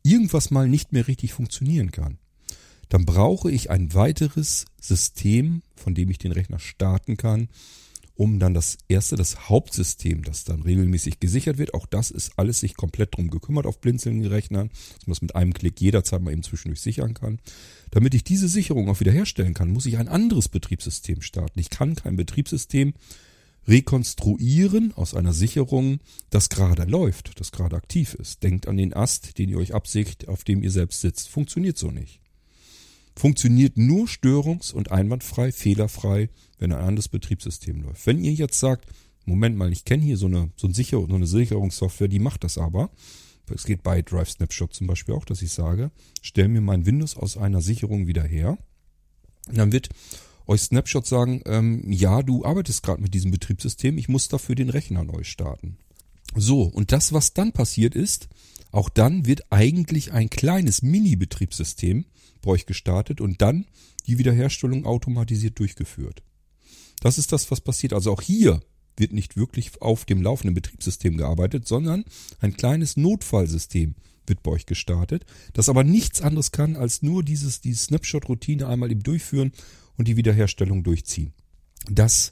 irgendwas 0.04 0.52
mal 0.52 0.68
nicht 0.68 0.94
mehr 0.94 1.08
richtig 1.08 1.34
funktionieren 1.34 1.92
kann. 1.92 2.18
Dann 2.90 3.06
brauche 3.06 3.50
ich 3.50 3.70
ein 3.70 3.94
weiteres 3.94 4.66
System, 4.80 5.62
von 5.76 5.96
dem 5.96 6.10
ich 6.10 6.18
den 6.18 6.34
Rechner 6.34 6.60
starten 6.60 7.18
kann, 7.18 7.48
um 8.22 8.38
dann 8.38 8.54
das 8.54 8.78
erste, 8.88 9.16
das 9.16 9.50
Hauptsystem, 9.50 10.24
das 10.24 10.44
dann 10.44 10.62
regelmäßig 10.62 11.20
gesichert 11.20 11.58
wird. 11.58 11.74
Auch 11.74 11.88
das 11.88 12.12
ist 12.12 12.34
alles 12.38 12.60
sich 12.60 12.76
komplett 12.76 13.18
drum 13.18 13.32
gekümmert 13.32 13.66
auf 13.66 13.82
Blinzeln-Rechnern, 13.82 14.70
dass 14.70 15.08
man 15.08 15.14
es 15.14 15.22
mit 15.24 15.36
einem 15.36 15.56
Klick 15.56 15.82
jederzeit 15.82 16.22
mal 16.22 16.32
eben 16.32 16.44
zwischendurch 16.44 16.82
sichern 16.82 17.16
kann. 17.16 17.40
Damit 17.90 18.14
ich 18.14 18.24
diese 18.24 18.48
Sicherung 18.48 18.90
auch 18.90 19.00
wieder 19.00 19.12
herstellen 19.12 19.56
kann, 19.56 19.72
muss 19.72 19.88
ich 19.88 19.98
ein 19.98 20.08
anderes 20.08 20.50
Betriebssystem 20.50 21.24
starten. 21.24 21.60
Ich 21.60 21.72
kann 21.72 21.96
kein 21.96 22.16
Betriebssystem 22.16 22.94
rekonstruieren 23.68 24.94
aus 24.94 25.16
einer 25.16 25.34
Sicherung, 25.34 26.00
das 26.30 26.50
gerade 26.50 26.84
läuft, 26.84 27.40
das 27.40 27.52
gerade 27.52 27.76
aktiv 27.76 28.14
ist. 28.14 28.44
Denkt 28.44 28.68
an 28.68 28.78
den 28.78 28.94
Ast, 28.94 29.40
den 29.40 29.50
ihr 29.50 29.58
euch 29.58 29.74
absägt, 29.74 30.28
auf 30.28 30.44
dem 30.44 30.62
ihr 30.62 30.70
selbst 30.70 31.02
sitzt. 31.02 31.28
Funktioniert 31.28 31.80
so 31.80 31.90
nicht 31.90 32.22
funktioniert 33.22 33.78
nur 33.78 34.08
störungs- 34.08 34.74
und 34.74 34.92
einwandfrei, 34.92 35.52
fehlerfrei, 35.52 36.30
wenn 36.58 36.72
ein 36.72 36.82
anderes 36.84 37.08
Betriebssystem 37.08 37.84
läuft. 37.84 38.08
Wenn 38.08 38.24
ihr 38.24 38.34
jetzt 38.34 38.60
sagt, 38.60 38.90
Moment 39.26 39.56
mal, 39.56 39.72
ich 39.72 39.86
kenne 39.86 40.02
hier 40.02 40.18
so 40.18 40.26
eine, 40.26 40.50
so, 40.56 40.66
ein 40.66 40.74
Sicher 40.74 41.06
so 41.08 41.14
eine 41.14 41.28
Sicherungssoftware, 41.28 42.08
die 42.08 42.18
macht 42.18 42.44
das 42.44 42.58
aber. 42.58 42.90
Es 43.54 43.66
geht 43.66 43.84
bei 43.84 44.02
Drive 44.02 44.32
Snapshot 44.32 44.74
zum 44.74 44.88
Beispiel 44.88 45.14
auch, 45.14 45.26
dass 45.26 45.44
ich 45.44 45.52
sage, 45.52 45.92
stell 46.24 46.48
mir 46.48 46.62
mein 46.62 46.88
Windows 46.88 47.16
aus 47.16 47.38
einer 47.38 47.62
Sicherung 47.62 48.08
wieder 48.08 48.24
her. 48.24 48.58
Und 49.48 49.58
dann 49.60 49.72
wird 49.72 49.90
euch 50.48 50.62
Snapshot 50.62 51.06
sagen, 51.06 51.44
ähm, 51.46 51.92
ja, 51.92 52.24
du 52.24 52.44
arbeitest 52.44 52.82
gerade 52.82 53.04
mit 53.04 53.14
diesem 53.14 53.30
Betriebssystem, 53.30 54.00
ich 54.00 54.10
muss 54.10 54.30
dafür 54.30 54.56
den 54.56 54.72
Rechner 54.72 55.04
neu 55.04 55.24
starten. 55.24 55.78
So, 56.36 56.64
und 56.64 56.92
das, 56.92 57.14
was 57.14 57.36
dann 57.36 57.52
passiert 57.52 57.94
ist, 57.94 58.30
auch 58.72 58.90
dann 58.90 59.28
wird 59.28 59.52
eigentlich 59.52 60.12
ein 60.12 60.32
kleines 60.32 60.82
Mini-Betriebssystem 60.82 62.06
bei 62.42 62.52
euch 62.52 62.66
gestartet 62.66 63.22
und 63.22 63.42
dann 63.42 63.66
die 64.08 64.18
Wiederherstellung 64.18 64.86
automatisiert 64.86 65.60
durchgeführt. 65.60 66.24
Das 67.02 67.18
ist 67.18 67.32
das, 67.32 67.50
was 67.52 67.62
passiert. 67.62 67.94
Also 67.94 68.12
auch 68.12 68.22
hier 68.22 68.62
wird 68.98 69.14
nicht 69.14 69.38
wirklich 69.38 69.82
auf 69.82 70.06
dem 70.06 70.22
laufenden 70.22 70.54
Betriebssystem 70.54 71.18
gearbeitet, 71.18 71.68
sondern 71.68 72.06
ein 72.40 72.56
kleines 72.56 72.98
Notfallsystem 72.98 73.96
wird 74.28 74.44
bei 74.44 74.52
euch 74.52 74.66
gestartet, 74.66 75.26
das 75.54 75.70
aber 75.70 75.84
nichts 75.84 76.22
anderes 76.22 76.52
kann, 76.52 76.76
als 76.76 77.02
nur 77.02 77.24
dieses, 77.24 77.62
die 77.62 77.74
Snapshot-Routine 77.74 78.68
einmal 78.68 78.92
eben 78.92 79.04
durchführen 79.04 79.52
und 79.98 80.08
die 80.08 80.18
Wiederherstellung 80.18 80.84
durchziehen. 80.84 81.34
Das 81.90 82.32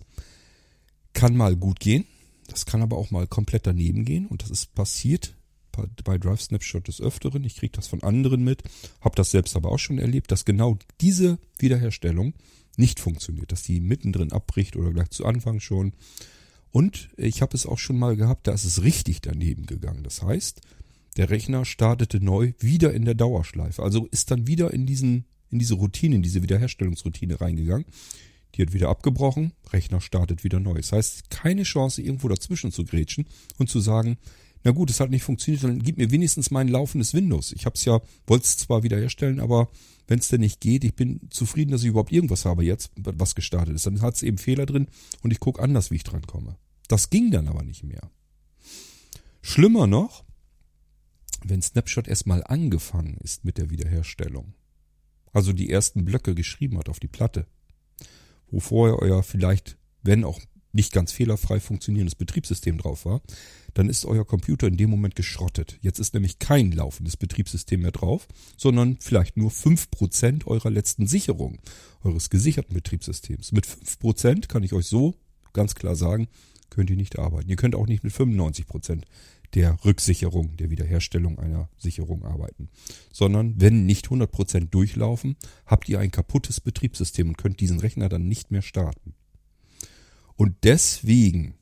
kann 1.13 1.35
mal 1.35 1.55
gut 1.55 1.79
gehen, 1.79 2.05
das 2.47 2.65
kann 2.65 2.81
aber 2.81 2.97
auch 2.97 3.09
mal 3.09 3.27
komplett 3.27 3.65
daneben 3.65 4.05
gehen 4.05 4.27
und 4.27 4.43
das 4.43 4.51
ist 4.51 4.75
passiert 4.75 5.35
bei 6.03 6.17
Drive 6.17 6.41
Snapshot 6.41 6.87
des 6.87 7.01
Öfteren. 7.01 7.43
Ich 7.43 7.55
kriege 7.55 7.71
das 7.71 7.87
von 7.87 8.03
anderen 8.03 8.43
mit, 8.43 8.63
habe 9.01 9.15
das 9.15 9.31
selbst 9.31 9.55
aber 9.55 9.71
auch 9.71 9.79
schon 9.79 9.99
erlebt, 9.99 10.31
dass 10.31 10.45
genau 10.45 10.77
diese 11.01 11.39
Wiederherstellung 11.57 12.33
nicht 12.77 12.99
funktioniert, 12.99 13.51
dass 13.51 13.63
die 13.63 13.79
mittendrin 13.79 14.31
abbricht 14.31 14.75
oder 14.75 14.91
gleich 14.91 15.09
zu 15.09 15.25
Anfang 15.25 15.59
schon. 15.59 15.93
Und 16.71 17.09
ich 17.17 17.41
habe 17.41 17.55
es 17.55 17.65
auch 17.65 17.79
schon 17.79 17.97
mal 17.97 18.15
gehabt, 18.15 18.47
da 18.47 18.53
ist 18.53 18.65
es 18.65 18.83
richtig 18.83 19.21
daneben 19.21 19.65
gegangen. 19.65 20.03
Das 20.03 20.21
heißt, 20.21 20.61
der 21.17 21.29
Rechner 21.29 21.65
startete 21.65 22.23
neu 22.23 22.53
wieder 22.59 22.93
in 22.93 23.05
der 23.05 23.15
Dauerschleife. 23.15 23.81
Also 23.83 24.07
ist 24.07 24.31
dann 24.31 24.47
wieder 24.47 24.71
in 24.71 24.85
diesen 24.85 25.25
in 25.51 25.59
diese 25.59 25.75
Routine, 25.75 26.15
in 26.15 26.21
diese 26.21 26.43
Wiederherstellungsroutine 26.43 27.41
reingegangen. 27.41 27.85
Die 28.55 28.61
hat 28.61 28.73
wieder 28.73 28.89
abgebrochen, 28.89 29.53
Rechner 29.71 30.01
startet 30.01 30.43
wieder 30.43 30.59
neu. 30.59 30.75
Das 30.75 30.91
heißt, 30.91 31.29
keine 31.29 31.63
Chance, 31.63 32.01
irgendwo 32.01 32.27
dazwischen 32.27 32.71
zu 32.71 32.83
grätschen 32.83 33.25
und 33.57 33.69
zu 33.69 33.79
sagen, 33.79 34.17
na 34.63 34.71
gut, 34.71 34.89
es 34.89 34.99
hat 34.99 35.09
nicht 35.09 35.23
funktioniert, 35.23 35.63
dann 35.63 35.81
gib 35.81 35.97
mir 35.97 36.11
wenigstens 36.11 36.51
mein 36.51 36.67
laufendes 36.67 37.13
Windows. 37.13 37.53
Ich 37.53 37.65
habe 37.65 37.75
es 37.75 37.85
ja, 37.85 38.01
wollte 38.27 38.45
es 38.45 38.57
zwar 38.57 38.83
wiederherstellen, 38.83 39.39
aber 39.39 39.69
wenn 40.07 40.19
es 40.19 40.27
denn 40.27 40.41
nicht 40.41 40.59
geht, 40.59 40.83
ich 40.83 40.95
bin 40.95 41.21
zufrieden, 41.29 41.71
dass 41.71 41.83
ich 41.83 41.89
überhaupt 41.89 42.11
irgendwas 42.11 42.45
habe 42.45 42.63
jetzt, 42.65 42.91
was 42.95 43.35
gestartet 43.35 43.75
ist. 43.75 43.85
Dann 43.85 44.01
hat 44.01 44.15
es 44.15 44.23
eben 44.23 44.37
Fehler 44.37 44.65
drin 44.65 44.87
und 45.21 45.31
ich 45.31 45.39
gucke 45.39 45.61
anders, 45.61 45.91
wie 45.91 45.95
ich 45.95 46.03
dran 46.03 46.23
komme. 46.23 46.57
Das 46.87 47.09
ging 47.09 47.31
dann 47.31 47.47
aber 47.47 47.63
nicht 47.63 47.83
mehr. 47.83 48.09
Schlimmer 49.41 49.87
noch, 49.87 50.25
wenn 51.43 51.61
Snapshot 51.61 52.07
erstmal 52.07 52.43
angefangen 52.43 53.17
ist 53.23 53.45
mit 53.45 53.57
der 53.57 53.69
Wiederherstellung, 53.69 54.53
also 55.31 55.53
die 55.53 55.69
ersten 55.69 56.03
Blöcke 56.03 56.35
geschrieben 56.35 56.77
hat 56.77 56.89
auf 56.89 56.99
die 56.99 57.07
Platte, 57.07 57.45
wo 58.51 58.59
vorher 58.59 58.99
euer 58.99 59.23
vielleicht, 59.23 59.77
wenn 60.01 60.25
auch 60.25 60.39
nicht 60.71 60.91
ganz 60.91 61.11
fehlerfrei 61.11 61.59
funktionierendes 61.59 62.15
Betriebssystem 62.15 62.77
drauf 62.77 63.05
war, 63.05 63.21
dann 63.73 63.89
ist 63.89 64.05
euer 64.05 64.25
Computer 64.25 64.67
in 64.67 64.77
dem 64.77 64.89
Moment 64.89 65.15
geschrottet. 65.15 65.77
Jetzt 65.81 65.99
ist 65.99 66.13
nämlich 66.13 66.39
kein 66.39 66.71
laufendes 66.71 67.17
Betriebssystem 67.17 67.81
mehr 67.81 67.91
drauf, 67.91 68.27
sondern 68.57 68.97
vielleicht 68.99 69.37
nur 69.37 69.51
fünf 69.51 69.91
Prozent 69.91 70.47
eurer 70.47 70.69
letzten 70.69 71.07
Sicherung, 71.07 71.59
eures 72.03 72.29
gesicherten 72.29 72.73
Betriebssystems. 72.73 73.51
Mit 73.51 73.65
fünf 73.65 73.99
Prozent 73.99 74.49
kann 74.49 74.63
ich 74.63 74.73
euch 74.73 74.87
so 74.87 75.15
ganz 75.53 75.75
klar 75.75 75.95
sagen, 75.95 76.27
könnt 76.69 76.89
ihr 76.89 76.95
nicht 76.95 77.17
arbeiten. 77.17 77.49
Ihr 77.49 77.55
könnt 77.55 77.75
auch 77.75 77.87
nicht 77.87 78.03
mit 78.03 78.13
95 78.13 78.67
Prozent 78.67 79.05
der 79.55 79.83
Rücksicherung, 79.83 80.55
der 80.57 80.69
Wiederherstellung 80.69 81.39
einer 81.39 81.69
Sicherung 81.77 82.23
arbeiten. 82.23 82.69
Sondern 83.11 83.59
wenn 83.59 83.85
nicht 83.85 84.05
100 84.05 84.31
Prozent 84.31 84.73
durchlaufen, 84.73 85.35
habt 85.65 85.89
ihr 85.89 85.99
ein 85.99 86.11
kaputtes 86.11 86.61
Betriebssystem 86.61 87.29
und 87.29 87.37
könnt 87.37 87.59
diesen 87.59 87.79
Rechner 87.79 88.09
dann 88.09 88.27
nicht 88.27 88.51
mehr 88.51 88.61
starten. 88.61 89.15
Und 90.35 90.55
deswegen 90.63 91.55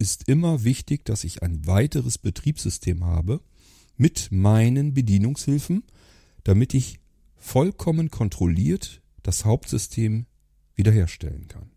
ist 0.00 0.28
immer 0.28 0.64
wichtig, 0.64 1.04
dass 1.04 1.24
ich 1.24 1.42
ein 1.42 1.66
weiteres 1.66 2.18
Betriebssystem 2.18 3.04
habe 3.04 3.40
mit 3.96 4.32
meinen 4.32 4.94
Bedienungshilfen, 4.94 5.84
damit 6.42 6.74
ich 6.74 7.00
vollkommen 7.36 8.10
kontrolliert 8.10 9.02
das 9.22 9.44
Hauptsystem 9.44 10.26
wiederherstellen 10.74 11.48
kann. 11.48 11.70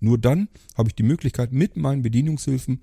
Nur 0.00 0.18
dann 0.18 0.48
habe 0.76 0.90
ich 0.90 0.94
die 0.94 1.02
Möglichkeit, 1.02 1.52
mit 1.52 1.76
meinen 1.76 2.02
Bedienungshilfen 2.02 2.82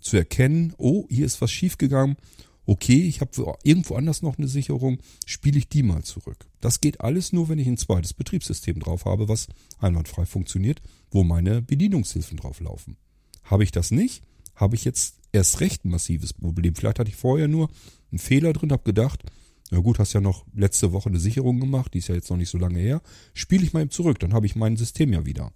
zu 0.00 0.16
erkennen, 0.16 0.72
oh, 0.78 1.06
hier 1.10 1.26
ist 1.26 1.40
was 1.40 1.50
schiefgegangen, 1.50 2.16
okay, 2.64 3.02
ich 3.02 3.20
habe 3.20 3.56
irgendwo 3.64 3.96
anders 3.96 4.22
noch 4.22 4.38
eine 4.38 4.46
Sicherung, 4.46 4.98
spiele 5.26 5.58
ich 5.58 5.68
die 5.68 5.82
mal 5.82 6.04
zurück. 6.04 6.48
Das 6.60 6.80
geht 6.80 7.00
alles 7.00 7.32
nur, 7.32 7.48
wenn 7.48 7.58
ich 7.58 7.66
ein 7.66 7.76
zweites 7.76 8.14
Betriebssystem 8.14 8.78
drauf 8.78 9.04
habe, 9.04 9.28
was 9.28 9.48
einwandfrei 9.80 10.26
funktioniert, 10.26 10.80
wo 11.10 11.24
meine 11.24 11.60
Bedienungshilfen 11.60 12.36
drauf 12.36 12.60
laufen. 12.60 12.96
Habe 13.44 13.64
ich 13.64 13.70
das 13.70 13.90
nicht, 13.90 14.22
habe 14.54 14.74
ich 14.74 14.84
jetzt 14.84 15.16
erst 15.32 15.60
recht 15.60 15.84
ein 15.84 15.90
massives 15.90 16.32
Problem. 16.32 16.74
Vielleicht 16.74 16.98
hatte 16.98 17.10
ich 17.10 17.16
vorher 17.16 17.48
nur 17.48 17.68
einen 18.10 18.18
Fehler 18.18 18.52
drin, 18.52 18.72
habe 18.72 18.84
gedacht, 18.84 19.22
na 19.70 19.78
gut, 19.78 19.98
hast 19.98 20.12
ja 20.12 20.20
noch 20.20 20.44
letzte 20.54 20.92
Woche 20.92 21.08
eine 21.08 21.18
Sicherung 21.18 21.58
gemacht, 21.58 21.94
die 21.94 21.98
ist 21.98 22.08
ja 22.08 22.14
jetzt 22.14 22.30
noch 22.30 22.36
nicht 22.36 22.50
so 22.50 22.58
lange 22.58 22.78
her, 22.78 23.00
spiele 23.32 23.64
ich 23.64 23.72
mal 23.72 23.80
eben 23.80 23.90
zurück, 23.90 24.18
dann 24.18 24.34
habe 24.34 24.46
ich 24.46 24.54
mein 24.54 24.76
System 24.76 25.12
ja 25.12 25.24
wieder. 25.24 25.52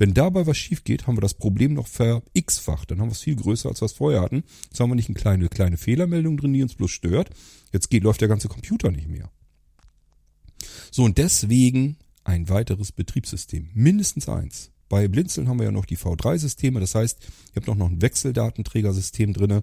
Wenn 0.00 0.14
dabei 0.14 0.46
was 0.46 0.56
schief 0.56 0.82
geht, 0.82 1.06
haben 1.06 1.18
wir 1.18 1.20
das 1.20 1.34
Problem 1.34 1.74
noch 1.74 1.86
ver 1.86 2.22
x-facht. 2.32 2.90
Dann 2.90 3.00
haben 3.00 3.08
wir 3.08 3.12
es 3.12 3.20
viel 3.20 3.36
größer, 3.36 3.68
als 3.68 3.82
wir 3.82 3.84
es 3.84 3.92
vorher 3.92 4.22
hatten. 4.22 4.44
Jetzt 4.64 4.80
haben 4.80 4.88
wir 4.88 4.94
nicht 4.94 5.10
eine 5.10 5.18
kleine, 5.18 5.48
kleine 5.50 5.76
Fehlermeldung 5.76 6.38
drin, 6.38 6.54
die 6.54 6.62
uns 6.62 6.74
bloß 6.74 6.90
stört. 6.90 7.28
Jetzt 7.70 7.90
geht, 7.90 8.02
läuft 8.02 8.22
der 8.22 8.28
ganze 8.28 8.48
Computer 8.48 8.90
nicht 8.90 9.08
mehr. 9.08 9.30
So, 10.90 11.04
und 11.04 11.18
deswegen 11.18 11.98
ein 12.24 12.48
weiteres 12.48 12.92
Betriebssystem. 12.92 13.68
Mindestens 13.74 14.26
eins. 14.26 14.70
Bei 14.90 15.08
Blinzeln 15.08 15.48
haben 15.48 15.58
wir 15.58 15.64
ja 15.64 15.72
noch 15.72 15.86
die 15.86 15.96
V3-Systeme. 15.96 16.80
Das 16.80 16.94
heißt, 16.94 17.18
ihr 17.22 17.56
habt 17.56 17.68
auch 17.68 17.76
noch 17.76 17.88
ein 17.88 18.02
Wechseldatenträgersystem 18.02 19.32
drinne 19.32 19.62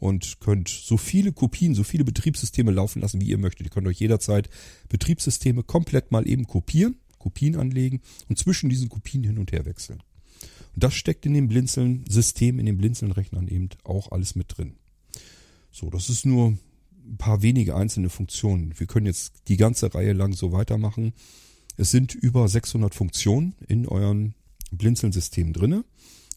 und 0.00 0.40
könnt 0.40 0.68
so 0.68 0.96
viele 0.96 1.32
Kopien, 1.32 1.76
so 1.76 1.84
viele 1.84 2.04
Betriebssysteme 2.04 2.72
laufen 2.72 3.00
lassen, 3.00 3.20
wie 3.20 3.28
ihr 3.28 3.38
möchtet. 3.38 3.68
Ihr 3.68 3.70
könnt 3.70 3.86
euch 3.86 4.00
jederzeit 4.00 4.50
Betriebssysteme 4.88 5.62
komplett 5.62 6.10
mal 6.10 6.28
eben 6.28 6.46
kopieren 6.46 6.96
Kopien 7.20 7.56
anlegen 7.56 8.02
und 8.28 8.36
zwischen 8.36 8.68
diesen 8.68 8.90
Kopien 8.90 9.22
hin 9.22 9.38
und 9.38 9.52
her 9.52 9.64
wechseln. 9.64 10.02
Und 10.74 10.84
das 10.84 10.92
steckt 10.92 11.24
in 11.24 11.32
dem 11.32 11.48
Blinzeln-System, 11.48 12.58
in 12.58 12.66
den 12.66 12.76
Blinzeln-Rechnern 12.76 13.48
eben 13.48 13.70
auch 13.84 14.12
alles 14.12 14.34
mit 14.34 14.58
drin. 14.58 14.74
So, 15.70 15.88
das 15.88 16.10
ist 16.10 16.26
nur 16.26 16.58
ein 17.06 17.16
paar 17.16 17.42
wenige 17.42 17.76
einzelne 17.76 18.10
Funktionen. 18.10 18.78
Wir 18.78 18.86
können 18.86 19.06
jetzt 19.06 19.48
die 19.48 19.56
ganze 19.56 19.94
Reihe 19.94 20.12
lang 20.12 20.32
so 20.32 20.52
weitermachen. 20.52 21.14
Es 21.76 21.92
sind 21.92 22.14
über 22.14 22.46
600 22.48 22.94
Funktionen 22.94 23.54
in 23.68 23.86
euren 23.86 24.34
Blinzeln-System 24.70 25.52
drinne. 25.52 25.84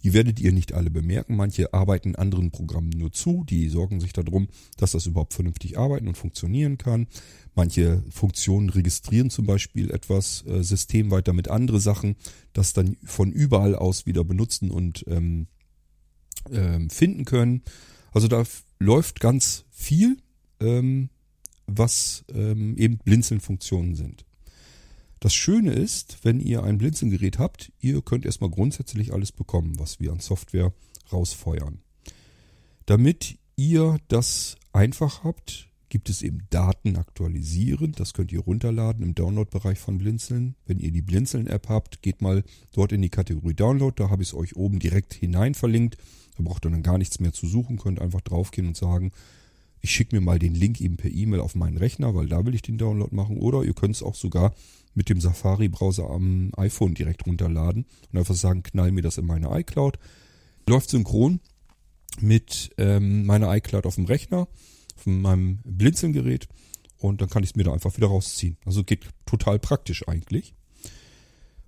Die 0.04 0.14
werdet 0.14 0.40
ihr 0.40 0.52
nicht 0.52 0.74
alle 0.74 0.92
bemerken. 0.92 1.36
Manche 1.36 1.74
arbeiten 1.74 2.16
anderen 2.16 2.52
Programmen 2.52 2.92
nur 2.92 3.12
zu. 3.12 3.44
Die 3.44 3.68
sorgen 3.68 4.00
sich 4.00 4.14
darum, 4.14 4.48
dass 4.78 4.92
das 4.92 5.06
überhaupt 5.06 5.34
vernünftig 5.34 5.78
arbeiten 5.78 6.08
und 6.08 6.18
funktionieren 6.18 6.78
kann. 6.78 7.08
Manche 7.56 8.04
Funktionen 8.10 8.70
registrieren 8.70 9.30
zum 9.30 9.46
Beispiel 9.46 9.92
etwas 9.92 10.46
äh, 10.46 10.64
systemweit 10.64 11.28
damit 11.28 11.50
andere 11.50 11.80
Sachen, 11.80 12.16
das 12.54 12.74
dann 12.74 12.98
von 13.04 13.32
überall 13.32 13.76
aus 13.76 14.06
wieder 14.06 14.24
benutzen 14.24 14.70
und 14.70 15.04
ähm, 15.08 15.48
ähm, 16.52 16.90
finden 16.90 17.26
können. 17.26 17.64
Also 18.12 18.28
da 18.28 18.44
läuft 18.80 19.20
ganz 19.20 19.66
viel, 19.72 20.18
ähm, 20.60 21.10
was 21.66 22.24
ähm, 22.34 22.78
eben 22.78 23.00
Blinzeln-Funktionen 23.00 23.96
sind. 23.96 24.27
Das 25.20 25.34
Schöne 25.34 25.74
ist, 25.74 26.20
wenn 26.24 26.40
ihr 26.40 26.64
ein 26.64 26.78
Blinzelgerät 26.78 27.40
habt, 27.40 27.72
ihr 27.80 28.02
könnt 28.02 28.26
erstmal 28.26 28.52
grundsätzlich 28.52 29.14
alles 29.14 29.32
bekommen, 29.32 29.80
was 29.80 30.00
wir 30.00 30.12
an 30.12 30.20
Software 30.20 30.74
rausfeuern. 31.12 31.80
Damit 32.86 33.38
ihr 33.56 33.98
das 34.08 34.58
einfach 34.74 35.24
habt, 35.24 35.70
gibt 35.90 36.10
es 36.10 36.22
eben 36.22 36.48
Daten 36.50 36.98
aktualisieren. 36.98 37.94
Das 37.94 38.14
könnt 38.14 38.32
ihr 38.32 38.42
runterladen 38.42 39.04
im 39.04 39.16
Download-Bereich 39.16 39.80
von 39.80 39.98
Blinzeln. 39.98 40.56
Wenn 40.66 40.80
ihr 40.80 40.92
die 40.92 41.02
Blinzeln-App 41.02 41.70
habt, 41.70 42.02
geht 42.02 42.22
mal 42.22 42.44
dort 42.74 42.92
in 42.92 43.02
die 43.02 43.10
Kategorie 43.10 43.54
Download. 43.54 43.94
Da 43.96 44.10
habe 44.10 44.22
ich 44.22 44.30
es 44.30 44.34
euch 44.36 44.56
oben 44.56 44.80
direkt 44.80 45.14
hinein 45.14 45.54
verlinkt. 45.54 45.98
Da 46.38 46.44
braucht 46.44 46.66
ihr 46.66 46.72
dann 46.72 46.84
gar 46.84 46.98
nichts 46.98 47.20
mehr 47.20 47.34
zu 47.34 47.48
suchen. 47.48 47.78
Könnt 47.78 48.02
einfach 48.02 48.22
draufgehen 48.22 48.68
und 48.68 48.78
sagen, 48.78 49.12
ich 49.82 49.92
schicke 49.92 50.16
mir 50.16 50.22
mal 50.22 50.40
den 50.40 50.56
Link 50.56 50.82
eben 50.82 50.98
per 50.98 51.12
E-Mail 51.12 51.40
auf 51.40 51.56
meinen 51.56 51.78
Rechner, 51.78 52.16
weil 52.16 52.28
da 52.28 52.46
will 52.46 52.56
ich 52.56 52.62
den 52.62 52.78
Download 52.78 53.16
machen. 53.16 53.38
Oder 53.38 53.64
ihr 53.64 53.74
könnt 53.74 53.96
es 53.96 54.04
auch 54.04 54.16
sogar 54.16 54.54
mit 54.94 55.10
dem 55.10 55.22
Safari-Browser 55.22 56.10
am 56.10 56.52
iPhone 56.58 56.96
direkt 56.96 57.26
runterladen 57.28 57.86
und 58.12 58.20
einfach 58.20 58.36
sagen, 58.36 58.64
knall 58.64 58.92
mir 58.92 59.04
das 59.04 59.18
in 59.18 59.26
meine 59.26 59.50
iCloud. 59.60 60.00
Läuft 60.68 60.90
synchron 60.90 61.40
mit 62.20 62.72
ähm, 62.78 63.26
meiner 63.26 63.56
iCloud 63.56 63.86
auf 63.86 63.96
dem 63.96 64.06
Rechner, 64.06 64.48
auf 64.96 65.06
meinem 65.06 65.60
Blinzelgerät 65.64 66.48
und 66.98 67.22
dann 67.22 67.30
kann 67.30 67.44
ich 67.44 67.52
es 67.52 67.56
mir 67.56 67.64
da 67.64 67.74
einfach 67.74 67.96
wieder 67.96 68.08
rausziehen. 68.08 68.58
Also 68.66 68.84
geht 68.84 69.08
total 69.26 69.60
praktisch 69.60 70.08
eigentlich. 70.08 70.56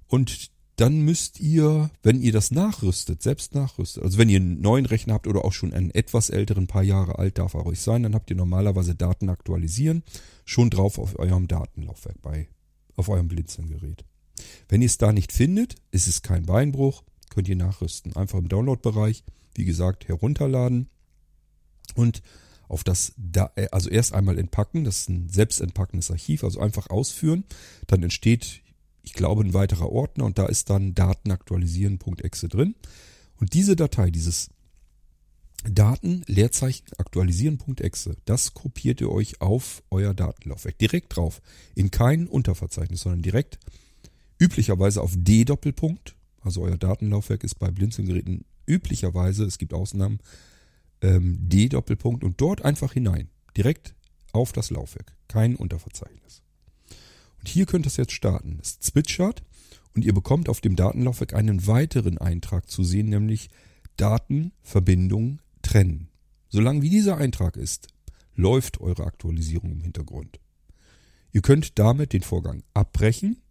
Und 0.08 0.50
dann 0.80 1.02
müsst 1.02 1.40
ihr, 1.40 1.90
wenn 2.04 2.22
ihr 2.22 2.32
das 2.32 2.52
nachrüstet, 2.52 3.22
selbst 3.22 3.54
nachrüstet, 3.54 4.04
also 4.04 4.18
wenn 4.18 4.30
ihr 4.30 4.40
einen 4.40 4.62
neuen 4.62 4.86
Rechner 4.86 5.16
habt 5.16 5.28
oder 5.28 5.44
auch 5.44 5.52
schon 5.52 5.74
einen 5.74 5.92
etwas 5.92 6.30
älteren, 6.30 6.68
paar 6.68 6.84
Jahre 6.84 7.20
alt 7.20 7.38
darf 7.38 7.54
er 7.54 7.66
euch 7.66 7.82
sein, 7.82 8.04
dann 8.04 8.16
habt 8.16 8.30
ihr 8.30 8.38
normalerweise 8.38 8.96
Daten 8.96 9.30
aktualisieren 9.30 10.04
schon 10.46 10.70
drauf 10.70 10.98
auf 10.98 11.20
eurem 11.20 11.48
Datenlaufwerk 11.48 12.22
bei 12.22 12.48
auf 12.96 13.10
eurem 13.10 13.28
Blinzelgerät. 13.28 14.06
Wenn 14.68 14.82
ihr 14.82 14.88
es 14.88 14.98
da 14.98 15.12
nicht 15.12 15.32
findet, 15.32 15.76
ist 15.92 16.08
es 16.08 16.22
kein 16.22 16.46
Beinbruch, 16.46 17.04
könnt 17.30 17.48
ihr 17.48 17.56
nachrüsten. 17.56 18.16
Einfach 18.16 18.40
im 18.40 18.50
Download-Bereich, 18.50 19.24
wie 19.56 19.66
gesagt, 19.66 20.08
herunterladen 20.08 20.90
und 21.96 22.22
auf 22.68 22.84
das, 22.84 23.14
da, 23.18 23.52
äh, 23.56 23.68
also 23.72 23.90
erst 23.90 24.14
einmal 24.14 24.38
entpacken, 24.38 24.84
das 24.84 25.02
ist 25.02 25.10
ein 25.10 25.30
selbstentpackendes 25.30 26.12
Archiv, 26.12 26.44
also 26.44 26.60
einfach 26.60 26.90
ausführen. 26.90 27.44
Dann 27.88 28.04
entsteht, 28.04 28.62
ich 29.04 29.14
glaube, 29.14 29.44
ein 29.44 29.54
weiterer 29.54 29.92
Ordner 29.92 30.26
und 30.26 30.38
da 30.38 30.46
ist 30.46 30.70
dann 30.70 30.96
Datenaktualisieren.exe 30.96 32.48
drin. 32.48 32.76
Und 33.38 33.54
diese 33.54 33.76
Datei, 33.76 34.12
dieses 34.12 34.50
Daten, 35.64 36.24
Leerzeichen, 36.28 36.86
aktualisieren.exe. 36.98 38.16
Das 38.26 38.54
kopiert 38.54 39.02
ihr 39.02 39.12
euch 39.12 39.42
auf 39.42 39.84
euer 39.90 40.14
Datenlaufwerk. 40.14 40.78
Direkt 40.78 41.16
drauf. 41.16 41.42
In 41.76 41.92
kein 41.92 42.28
Unterverzeichnis, 42.28 43.02
sondern 43.02 43.22
direkt 43.22 43.60
üblicherweise 44.40 45.02
auf 45.02 45.14
D 45.16 45.44
Doppelpunkt. 45.44 46.16
Also 46.42 46.62
euer 46.62 46.78
Datenlaufwerk 46.78 47.44
ist 47.44 47.60
bei 47.60 47.72
Blinzelgeräten 47.72 48.46
üblicherweise, 48.66 49.44
es 49.44 49.58
gibt 49.58 49.74
Ausnahmen, 49.74 50.20
ähm, 51.02 51.38
D 51.42 51.68
Doppelpunkt 51.68 52.24
und 52.24 52.40
dort 52.40 52.64
einfach 52.64 52.94
hinein. 52.94 53.30
Direkt 53.58 53.96
auf 54.32 54.54
das 54.54 54.70
Laufwerk. 54.70 55.14
Kein 55.28 55.56
Unterverzeichnis. 55.56 56.42
Und 57.40 57.48
hier 57.48 57.66
könnt 57.66 57.86
ihr 57.86 57.88
es 57.88 57.98
jetzt 57.98 58.14
starten. 58.14 58.60
Es 58.62 58.80
zwitschert 58.80 59.44
und 59.96 60.06
ihr 60.06 60.14
bekommt 60.14 60.50
auf 60.50 60.62
dem 60.62 60.76
Datenlaufwerk 60.76 61.34
einen 61.34 61.68
weiteren 61.68 62.18
Eintrag 62.18 62.70
zu 62.70 62.84
sehen, 62.84 63.10
nämlich 63.10 63.50
Datenverbindung 63.98 65.40
trennen. 65.62 66.10
Solange 66.50 66.82
wie 66.82 66.90
dieser 66.90 67.18
Eintrag 67.18 67.58
ist, 67.58 67.88
läuft 68.36 68.82
eure 68.82 69.06
Aktualisierung 69.06 69.72
im 69.72 69.82
Hintergrund. 69.82 70.40
Ihr 71.32 71.42
könnt 71.42 71.78
damit 71.78 72.14
den 72.14 72.24
Vorgang 72.24 72.64
abbrechen. 72.74 73.42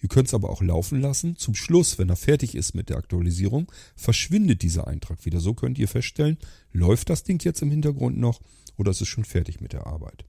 Ihr 0.00 0.08
könnt 0.08 0.28
es 0.28 0.34
aber 0.34 0.50
auch 0.50 0.62
laufen 0.62 1.00
lassen. 1.00 1.36
Zum 1.36 1.54
Schluss, 1.54 1.98
wenn 1.98 2.08
er 2.08 2.16
fertig 2.16 2.54
ist 2.54 2.74
mit 2.74 2.88
der 2.88 2.96
Aktualisierung, 2.96 3.70
verschwindet 3.94 4.62
dieser 4.62 4.86
Eintrag 4.86 5.24
wieder. 5.24 5.40
So 5.40 5.54
könnt 5.54 5.78
ihr 5.78 5.88
feststellen, 5.88 6.38
läuft 6.72 7.10
das 7.10 7.24
Ding 7.24 7.42
jetzt 7.42 7.62
im 7.62 7.70
Hintergrund 7.70 8.16
noch 8.18 8.40
oder 8.76 8.90
ist 8.90 9.00
es 9.00 9.08
schon 9.08 9.24
fertig 9.24 9.60
mit 9.60 9.72
der 9.72 9.86
Arbeit. 9.86 10.24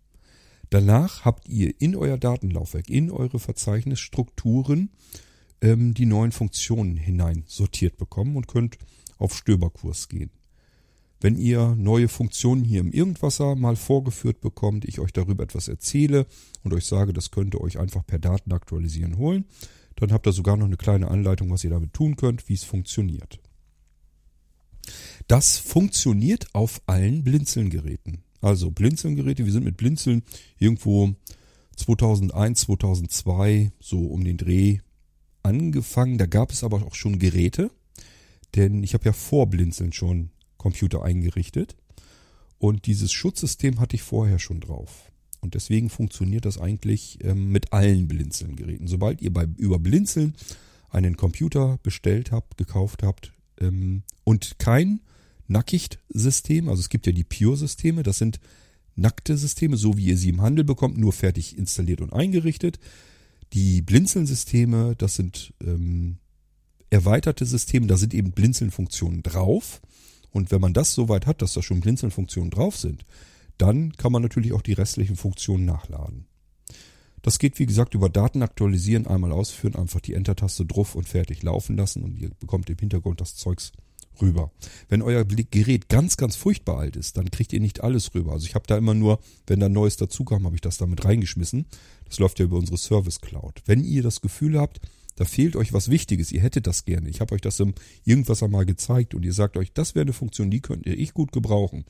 Danach 0.69 1.23
habt 1.23 1.47
ihr 1.47 1.79
in 1.79 1.95
euer 1.95 2.17
Datenlaufwerk, 2.17 2.89
in 2.89 3.09
eure 3.11 3.39
Verzeichnisstrukturen 3.39 4.89
ähm, 5.61 5.93
die 5.93 6.05
neuen 6.05 6.31
Funktionen 6.31 6.97
hinein 6.97 7.43
sortiert 7.47 7.97
bekommen 7.97 8.35
und 8.35 8.47
könnt 8.47 8.77
auf 9.17 9.35
Stöberkurs 9.35 10.09
gehen. 10.09 10.29
Wenn 11.19 11.35
ihr 11.35 11.75
neue 11.75 12.09
Funktionen 12.09 12.63
hier 12.63 12.79
im 12.79 12.91
Irgendwasser 12.91 13.55
mal 13.55 13.75
vorgeführt 13.75 14.39
bekommt, 14.39 14.85
ich 14.85 14.99
euch 14.99 15.11
darüber 15.11 15.43
etwas 15.43 15.67
erzähle 15.67 16.27
und 16.63 16.73
euch 16.73 16.85
sage, 16.85 17.11
das 17.11 17.31
könnt 17.31 17.55
ihr 17.55 17.61
euch 17.61 17.79
einfach 17.79 18.05
per 18.05 18.19
Daten 18.19 18.51
aktualisieren 18.51 19.17
holen, 19.17 19.45
dann 19.95 20.11
habt 20.11 20.27
ihr 20.27 20.31
sogar 20.31 20.57
noch 20.57 20.67
eine 20.67 20.77
kleine 20.77 21.07
Anleitung, 21.07 21.49
was 21.49 21.63
ihr 21.63 21.71
damit 21.71 21.93
tun 21.93 22.17
könnt, 22.17 22.47
wie 22.49 22.53
es 22.53 22.63
funktioniert. 22.63 23.39
Das 25.27 25.57
funktioniert 25.57 26.53
auf 26.53 26.81
allen 26.85 27.23
Blinzeln-Geräten. 27.23 28.23
Also 28.41 28.71
Blinzeln-Geräte, 28.71 29.45
wir 29.45 29.51
sind 29.51 29.65
mit 29.65 29.77
Blinzeln 29.77 30.23
irgendwo 30.59 31.13
2001, 31.75 32.61
2002 32.61 33.71
so 33.79 34.05
um 34.05 34.23
den 34.23 34.37
Dreh 34.37 34.79
angefangen. 35.43 36.17
Da 36.17 36.25
gab 36.25 36.51
es 36.51 36.63
aber 36.63 36.83
auch 36.83 36.95
schon 36.95 37.19
Geräte, 37.19 37.71
denn 38.55 38.83
ich 38.83 38.93
habe 38.93 39.05
ja 39.05 39.13
vor 39.13 39.47
Blinzeln 39.47 39.93
schon 39.93 40.29
Computer 40.57 41.03
eingerichtet 41.03 41.75
und 42.59 42.85
dieses 42.87 43.11
Schutzsystem 43.11 43.79
hatte 43.79 43.95
ich 43.95 44.01
vorher 44.01 44.39
schon 44.39 44.59
drauf. 44.59 45.11
Und 45.39 45.53
deswegen 45.53 45.89
funktioniert 45.89 46.45
das 46.45 46.57
eigentlich 46.57 47.19
ähm, 47.23 47.51
mit 47.51 47.71
allen 47.71 48.07
Blinzeln-Geräten. 48.07 48.87
Sobald 48.87 49.21
ihr 49.21 49.31
bei, 49.31 49.47
über 49.57 49.77
Blinzeln 49.77 50.33
einen 50.89 51.15
Computer 51.15 51.79
bestellt 51.83 52.31
habt, 52.31 52.57
gekauft 52.57 53.03
habt 53.03 53.33
ähm, 53.61 54.03
und 54.23 54.57
kein 54.57 55.01
Nackigt-System, 55.47 56.69
also 56.69 56.79
es 56.79 56.89
gibt 56.89 57.05
ja 57.07 57.13
die 57.13 57.23
Pure-Systeme, 57.23 58.03
das 58.03 58.17
sind 58.17 58.39
nackte 58.95 59.37
Systeme, 59.37 59.77
so 59.77 59.97
wie 59.97 60.05
ihr 60.05 60.17
sie 60.17 60.29
im 60.29 60.41
Handel 60.41 60.65
bekommt, 60.65 60.97
nur 60.97 61.13
fertig 61.13 61.57
installiert 61.57 62.01
und 62.01 62.13
eingerichtet. 62.13 62.79
Die 63.53 63.81
Blinzeln-Systeme, 63.81 64.95
das 64.97 65.15
sind 65.15 65.53
ähm, 65.63 66.17
erweiterte 66.89 67.45
Systeme, 67.45 67.87
da 67.87 67.97
sind 67.97 68.13
eben 68.13 68.31
Blinzeln-Funktionen 68.31 69.23
drauf. 69.23 69.81
Und 70.31 70.51
wenn 70.51 70.61
man 70.61 70.73
das 70.73 70.93
soweit 70.93 71.25
hat, 71.25 71.41
dass 71.41 71.53
da 71.53 71.61
schon 71.61 71.79
Blinzeln-Funktionen 71.79 72.51
drauf 72.51 72.75
sind, 72.75 73.05
dann 73.57 73.93
kann 73.93 74.11
man 74.11 74.21
natürlich 74.21 74.53
auch 74.53 74.61
die 74.61 74.73
restlichen 74.73 75.15
Funktionen 75.15 75.65
nachladen. 75.65 76.25
Das 77.21 77.39
geht 77.39 77.59
wie 77.59 77.65
gesagt 77.65 77.93
über 77.93 78.09
Daten 78.09 78.43
aktualisieren, 78.43 79.07
einmal 79.07 79.31
ausführen, 79.31 79.75
einfach 79.75 79.99
die 79.99 80.13
Enter-Taste 80.13 80.65
drauf 80.65 80.95
und 80.95 81.07
fertig 81.09 81.43
laufen 81.43 81.75
lassen 81.75 82.03
und 82.03 82.17
ihr 82.17 82.29
bekommt 82.39 82.69
im 82.69 82.77
Hintergrund 82.77 83.21
das 83.21 83.35
Zeugs 83.35 83.71
rüber. 84.21 84.51
Wenn 84.89 85.01
euer 85.01 85.25
Gerät 85.25 85.89
ganz, 85.89 86.17
ganz 86.17 86.35
furchtbar 86.35 86.79
alt 86.79 86.95
ist, 86.95 87.17
dann 87.17 87.31
kriegt 87.31 87.53
ihr 87.53 87.59
nicht 87.59 87.83
alles 87.83 88.13
rüber. 88.13 88.33
Also 88.33 88.45
ich 88.45 88.55
habe 88.55 88.67
da 88.67 88.77
immer 88.77 88.93
nur, 88.93 89.19
wenn 89.45 89.59
da 89.59 89.69
Neues 89.69 89.97
dazukam, 89.97 90.45
habe 90.45 90.55
ich 90.55 90.61
das 90.61 90.77
damit 90.77 91.05
reingeschmissen. 91.05 91.65
Das 92.05 92.19
läuft 92.19 92.39
ja 92.39 92.45
über 92.45 92.57
unsere 92.57 92.77
Service 92.77 93.21
Cloud. 93.21 93.61
Wenn 93.65 93.83
ihr 93.83 94.03
das 94.03 94.21
Gefühl 94.21 94.59
habt, 94.59 94.79
da 95.15 95.25
fehlt 95.25 95.55
euch 95.55 95.73
was 95.73 95.89
Wichtiges, 95.89 96.31
ihr 96.31 96.41
hättet 96.41 96.67
das 96.67 96.85
gerne. 96.85 97.09
Ich 97.09 97.21
habe 97.21 97.33
euch 97.33 97.41
das 97.41 97.59
im 97.59 97.73
irgendwas 98.05 98.43
einmal 98.43 98.65
gezeigt 98.65 99.15
und 99.15 99.25
ihr 99.25 99.33
sagt 99.33 99.57
euch, 99.57 99.73
das 99.73 99.95
wäre 99.95 100.03
eine 100.03 100.13
Funktion, 100.13 100.51
die 100.51 100.61
könnt 100.61 100.85
ihr 100.85 100.97
ich 100.97 101.13
gut 101.13 101.31
gebrauchen. 101.31 101.85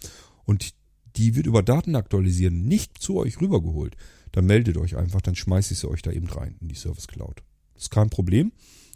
Und 0.46 0.74
die 1.17 1.36
wird 1.36 1.46
über 1.46 1.62
Daten 1.62 1.96
aktualisieren 1.96 2.67
nicht 2.67 2.98
zu 3.00 3.17
euch 3.17 3.41
rübergeholt. 3.41 3.98
Dann 4.31 4.46
meldet 4.46 4.77
euch 4.77 4.96
einfach, 4.96 5.22
dann 5.22 5.36
schmeiße 5.36 5.74
ich 5.74 5.79
sie 5.79 5.89
euch 5.89 6.01
da 6.01 6.12
eben 6.12 6.27
rein 6.27 6.55
in 6.62 6.69
die 6.69 6.75
Service 6.75 7.07
Cloud. 7.07 7.43
Das 7.74 7.84
ist 7.84 7.89
kein 7.89 8.10
Problem, 8.10 8.53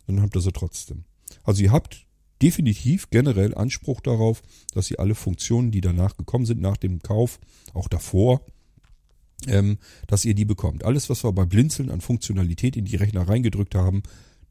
dann 0.08 0.22
habt 0.22 0.36
ihr 0.36 0.42
sie 0.42 0.52
trotzdem. 0.54 1.04
Also 1.44 1.64
ihr 1.64 1.72
habt 1.72 2.06
definitiv 2.42 3.10
generell 3.10 3.56
Anspruch 3.56 4.02
darauf, 4.02 4.42
dass 4.74 4.90
ihr 4.92 5.00
alle 5.00 5.16
Funktionen, 5.16 5.72
die 5.72 5.82
danach 5.82 6.18
gekommen 6.18 6.46
sind, 6.46 6.62
nach 6.62 6.78
dem 6.78 7.02
Kauf, 7.02 7.40
auch 7.74 7.88
davor, 7.88 8.42
ähm, 9.48 9.78
dass 10.08 10.26
ihr 10.26 10.34
die 10.34 10.46
bekommt. 10.46 10.84
Alles, 10.84 11.10
was 11.10 11.24
wir 11.24 11.32
bei 11.32 11.46
Blinzeln 11.46 11.90
an 11.90 12.02
Funktionalität 12.02 12.76
in 12.76 12.86
die 12.86 12.96
Rechner 12.96 13.28
reingedrückt 13.28 13.76
haben, 13.76 14.04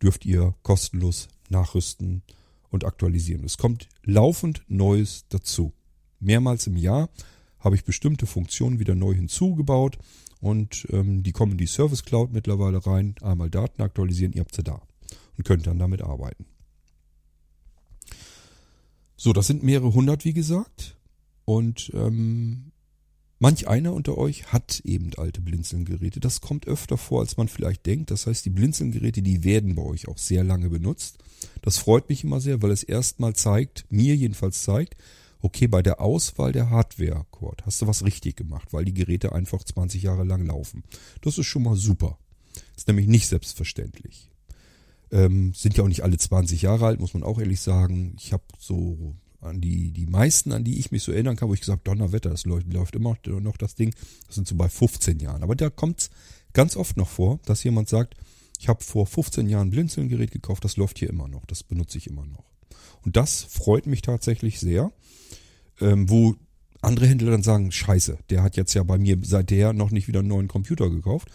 dürft 0.03 0.25
ihr 0.25 0.55
kostenlos 0.63 1.29
nachrüsten 1.49 2.23
und 2.71 2.85
aktualisieren. 2.85 3.45
Es 3.45 3.59
kommt 3.59 3.89
laufend 4.05 4.63
Neues 4.69 5.27
dazu. 5.29 5.73
Mehrmals 6.21 6.67
im 6.67 6.77
Jahr 6.77 7.11
habe 7.59 7.75
ich 7.75 7.85
bestimmte 7.85 8.27
Funktionen 8.27 8.79
wieder 8.79 8.95
neu 8.95 9.15
hinzugebaut 9.15 9.99
und 10.41 10.87
ähm, 10.91 11.23
die 11.23 11.33
kommen 11.33 11.53
in 11.53 11.59
die 11.59 11.67
Service 11.67 12.05
Cloud 12.05 12.33
mittlerweile 12.33 12.87
rein. 12.87 13.15
Einmal 13.21 13.51
Daten 13.51 13.83
aktualisieren, 13.83 14.33
ihr 14.33 14.41
habt 14.41 14.55
sie 14.55 14.63
da 14.63 14.81
und 15.37 15.45
könnt 15.45 15.67
dann 15.67 15.79
damit 15.79 16.03
arbeiten. 16.03 16.47
So, 19.23 19.35
das 19.35 19.49
sind 19.49 19.63
mehrere 19.63 19.93
hundert, 19.93 20.25
wie 20.25 20.33
gesagt. 20.33 20.97
Und 21.45 21.91
ähm, 21.93 22.73
manch 23.39 23.69
einer 23.69 23.93
unter 23.93 24.17
euch 24.17 24.51
hat 24.51 24.81
eben 24.81 25.11
alte 25.15 25.43
Blinzelgeräte. 25.43 26.21
Das 26.21 26.41
kommt 26.41 26.67
öfter 26.67 26.97
vor, 26.97 27.21
als 27.21 27.37
man 27.37 27.47
vielleicht 27.47 27.85
denkt. 27.85 28.11
Das 28.11 28.27
heißt, 28.27 28.47
die 28.47 28.51
Blinzelgeräte, 28.51 29.21
die 29.21 29.45
werden 29.45 29.75
bei 29.75 29.83
euch 29.83 30.09
auch 30.09 30.17
sehr 30.17 30.43
lange 30.43 30.71
benutzt. 30.71 31.19
Das 31.61 31.77
freut 31.77 32.09
mich 32.09 32.25
immer 32.25 32.41
sehr, 32.41 32.63
weil 32.63 32.71
es 32.71 32.83
erstmal 32.83 33.35
zeigt, 33.35 33.85
mir 33.91 34.17
jedenfalls 34.17 34.63
zeigt, 34.63 34.97
okay, 35.43 35.67
bei 35.67 35.83
der 35.83 36.01
Auswahl 36.01 36.53
der 36.53 36.71
Hardware, 36.71 37.27
Kurt, 37.31 37.67
hast 37.67 37.83
du 37.83 37.87
was 37.87 38.07
richtig 38.07 38.37
gemacht, 38.37 38.73
weil 38.73 38.87
die 38.87 38.95
Geräte 38.95 39.33
einfach 39.33 39.63
20 39.63 40.03
Jahre 40.03 40.25
lang 40.25 40.47
laufen. 40.47 40.83
Das 41.21 41.37
ist 41.37 41.45
schon 41.45 41.65
mal 41.65 41.77
super. 41.77 42.19
ist 42.75 42.89
nämlich 42.89 43.07
nicht 43.07 43.29
selbstverständlich. 43.29 44.30
Ähm, 45.13 45.53
sind 45.55 45.77
ja 45.77 45.85
auch 45.85 45.89
nicht 45.89 46.05
alle 46.05 46.17
20 46.17 46.63
Jahre 46.63 46.87
alt, 46.87 47.01
muss 47.01 47.15
man 47.15 47.23
auch 47.23 47.39
ehrlich 47.39 47.61
sagen. 47.61 48.15
Ich 48.19 48.33
habe 48.33 48.45
so 48.59 49.17
an 49.41 49.61
die, 49.61 49.91
die 49.91 50.07
meisten, 50.07 50.53
an 50.53 50.65
die 50.65 50.79
ich 50.79 50.91
mich 50.91 51.03
so 51.03 51.13
erinnern 51.13 51.37
kann, 51.37 51.49
wo 51.49 51.55
ich 51.55 51.61
gesagt, 51.61 51.89
Donnerwetter, 51.89 52.31
das 52.31 52.45
läuft, 52.45 52.73
läuft 52.73 52.97
immer 52.97 53.17
noch 53.25 53.57
das 53.57 53.75
Ding, 53.75 53.95
das 54.27 54.35
sind 54.35 54.47
so 54.47 54.55
bei 54.55 54.69
15 54.69 55.19
Jahren. 55.19 55.43
Aber 55.43 55.57
da 55.57 55.71
kommt 55.71 56.01
es 56.01 56.11
ganz 56.53 56.77
oft 56.77 56.97
noch 56.97 57.09
vor, 57.09 57.41
dass 57.47 57.65
jemand 57.65 57.89
sagt, 57.89 58.17
ich 58.59 58.69
habe 58.69 58.85
vor 58.85 59.07
15 59.07 59.49
Jahren 59.49 59.69
ein 59.69 59.71
Blinzelgerät 59.71 60.31
gekauft, 60.31 60.65
das 60.65 60.77
läuft 60.77 60.99
hier 60.99 61.09
immer 61.09 61.29
noch, 61.29 61.47
das 61.47 61.63
benutze 61.63 61.97
ich 61.99 62.07
immer 62.07 62.27
noch. 62.27 62.45
Und 63.03 63.17
das 63.17 63.43
freut 63.43 63.87
mich 63.87 64.03
tatsächlich 64.03 64.61
sehr, 64.61 64.93
ähm, 65.81 66.11
wo 66.11 66.37
andere 66.83 67.07
Händler 67.07 67.31
dann 67.31 67.43
sagen, 67.43 67.73
scheiße, 67.73 68.19
der 68.29 68.43
hat 68.43 68.57
jetzt 68.57 68.75
ja 68.75 68.83
bei 68.83 68.99
mir 68.99 69.19
seither 69.23 69.73
noch 69.73 69.91
nicht 69.91 70.09
wieder 70.09 70.21
einen 70.21 70.29
neuen 70.29 70.49
Computer 70.49 70.91
gekauft. 70.91 71.31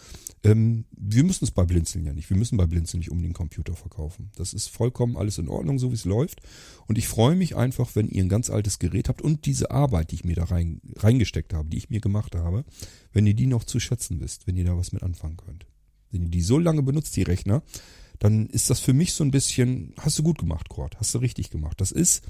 Ähm, 0.46 0.84
wir 0.92 1.24
müssen 1.24 1.44
es 1.44 1.50
bei 1.50 1.64
Blinzeln 1.64 2.04
ja 2.04 2.12
nicht. 2.12 2.30
Wir 2.30 2.36
müssen 2.36 2.56
bei 2.56 2.66
Blinzeln 2.66 3.00
nicht 3.00 3.10
um 3.10 3.20
den 3.20 3.32
Computer 3.32 3.74
verkaufen. 3.74 4.30
Das 4.36 4.54
ist 4.54 4.68
vollkommen 4.68 5.16
alles 5.16 5.38
in 5.38 5.48
Ordnung, 5.48 5.78
so 5.78 5.90
wie 5.90 5.96
es 5.96 6.04
läuft. 6.04 6.40
Und 6.86 6.98
ich 6.98 7.08
freue 7.08 7.34
mich 7.34 7.56
einfach, 7.56 7.96
wenn 7.96 8.08
ihr 8.08 8.22
ein 8.22 8.28
ganz 8.28 8.48
altes 8.48 8.78
Gerät 8.78 9.08
habt 9.08 9.22
und 9.22 9.46
diese 9.46 9.72
Arbeit, 9.72 10.12
die 10.12 10.16
ich 10.16 10.24
mir 10.24 10.36
da 10.36 10.44
rein, 10.44 10.80
reingesteckt 10.96 11.52
habe, 11.52 11.68
die 11.68 11.78
ich 11.78 11.90
mir 11.90 12.00
gemacht 12.00 12.36
habe, 12.36 12.64
wenn 13.12 13.26
ihr 13.26 13.34
die 13.34 13.46
noch 13.46 13.64
zu 13.64 13.80
schätzen 13.80 14.20
wisst, 14.20 14.46
wenn 14.46 14.56
ihr 14.56 14.64
da 14.64 14.76
was 14.76 14.92
mit 14.92 15.02
anfangen 15.02 15.36
könnt. 15.36 15.66
Wenn 16.12 16.22
ihr 16.22 16.28
die 16.28 16.42
so 16.42 16.58
lange 16.58 16.84
benutzt, 16.84 17.16
die 17.16 17.22
Rechner, 17.22 17.62
dann 18.20 18.46
ist 18.46 18.70
das 18.70 18.78
für 18.78 18.92
mich 18.92 19.14
so 19.14 19.24
ein 19.24 19.32
bisschen, 19.32 19.94
hast 19.98 20.18
du 20.18 20.22
gut 20.22 20.38
gemacht, 20.38 20.68
Kurt, 20.68 20.98
hast 21.00 21.12
du 21.14 21.18
richtig 21.18 21.50
gemacht. 21.50 21.80
Das 21.80 21.90
ist 21.90 22.24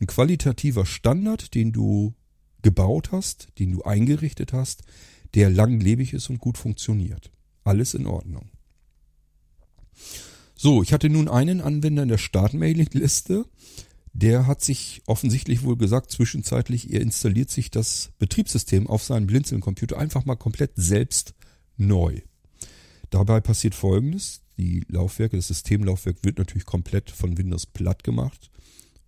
ein 0.00 0.06
qualitativer 0.06 0.84
Standard, 0.84 1.54
den 1.54 1.72
du 1.72 2.14
gebaut 2.60 3.10
hast, 3.10 3.48
den 3.58 3.72
du 3.72 3.82
eingerichtet 3.82 4.52
hast, 4.52 4.82
der 5.34 5.50
langlebig 5.50 6.12
ist 6.12 6.30
und 6.30 6.38
gut 6.38 6.58
funktioniert. 6.58 7.30
Alles 7.64 7.94
in 7.94 8.06
Ordnung. 8.06 8.50
So, 10.54 10.82
ich 10.82 10.92
hatte 10.92 11.08
nun 11.08 11.28
einen 11.28 11.60
Anwender 11.60 12.02
in 12.02 12.08
der 12.08 12.18
Startmailing-Liste. 12.18 13.46
Der 14.12 14.46
hat 14.46 14.62
sich 14.62 15.02
offensichtlich 15.06 15.62
wohl 15.62 15.76
gesagt, 15.76 16.10
zwischenzeitlich, 16.10 16.92
er 16.92 17.00
installiert 17.00 17.50
sich 17.50 17.70
das 17.70 18.10
Betriebssystem 18.18 18.86
auf 18.86 19.02
seinen 19.02 19.26
Blinzeln-Computer 19.26 19.98
einfach 19.98 20.24
mal 20.24 20.36
komplett 20.36 20.72
selbst 20.76 21.34
neu. 21.76 22.20
Dabei 23.10 23.40
passiert 23.40 23.74
folgendes. 23.74 24.42
Die 24.58 24.84
Laufwerke, 24.88 25.36
das 25.36 25.48
Systemlaufwerk 25.48 26.18
wird 26.22 26.38
natürlich 26.38 26.66
komplett 26.66 27.10
von 27.10 27.38
Windows 27.38 27.66
platt 27.66 28.04
gemacht 28.04 28.51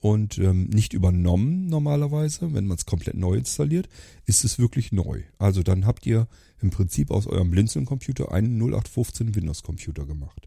und 0.04 0.36
ähm, 0.36 0.64
nicht 0.64 0.92
übernommen 0.92 1.66
normalerweise, 1.68 2.52
wenn 2.52 2.66
man 2.66 2.76
es 2.76 2.84
komplett 2.84 3.16
neu 3.16 3.36
installiert, 3.36 3.88
ist 4.26 4.44
es 4.44 4.58
wirklich 4.58 4.92
neu. 4.92 5.22
Also 5.38 5.62
dann 5.62 5.86
habt 5.86 6.04
ihr 6.04 6.28
im 6.60 6.68
Prinzip 6.68 7.10
aus 7.10 7.26
eurem 7.26 7.50
Blinzeln-Computer 7.50 8.30
einen 8.30 8.60
0815 8.60 9.34
Windows-Computer 9.34 10.04
gemacht. 10.04 10.46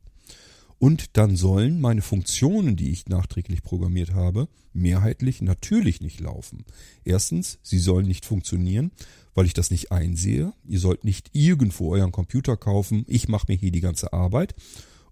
Und 0.78 1.18
dann 1.18 1.36
sollen 1.36 1.82
meine 1.82 2.04
Funktionen, 2.04 2.76
die 2.76 2.92
ich 2.92 3.08
nachträglich 3.08 3.64
programmiert 3.64 4.14
habe, 4.14 4.48
mehrheitlich 4.74 5.42
natürlich 5.42 6.02
nicht 6.02 6.20
laufen. 6.20 6.64
Erstens, 7.04 7.58
sie 7.64 7.80
sollen 7.80 8.06
nicht 8.06 8.26
funktionieren, 8.26 8.92
weil 9.34 9.48
ich 9.48 9.56
das 9.56 9.72
nicht 9.72 9.92
einsehe. 9.92 10.54
Ihr 10.68 10.80
sollt 10.80 11.04
nicht 11.04 11.32
irgendwo 11.34 11.96
euren 11.96 12.12
Computer 12.12 12.58
kaufen. 12.58 13.06
Ich 13.08 13.28
mache 13.28 13.48
mir 13.48 13.58
hier 13.58 13.72
die 13.72 13.82
ganze 13.82 14.14
Arbeit 14.14 14.54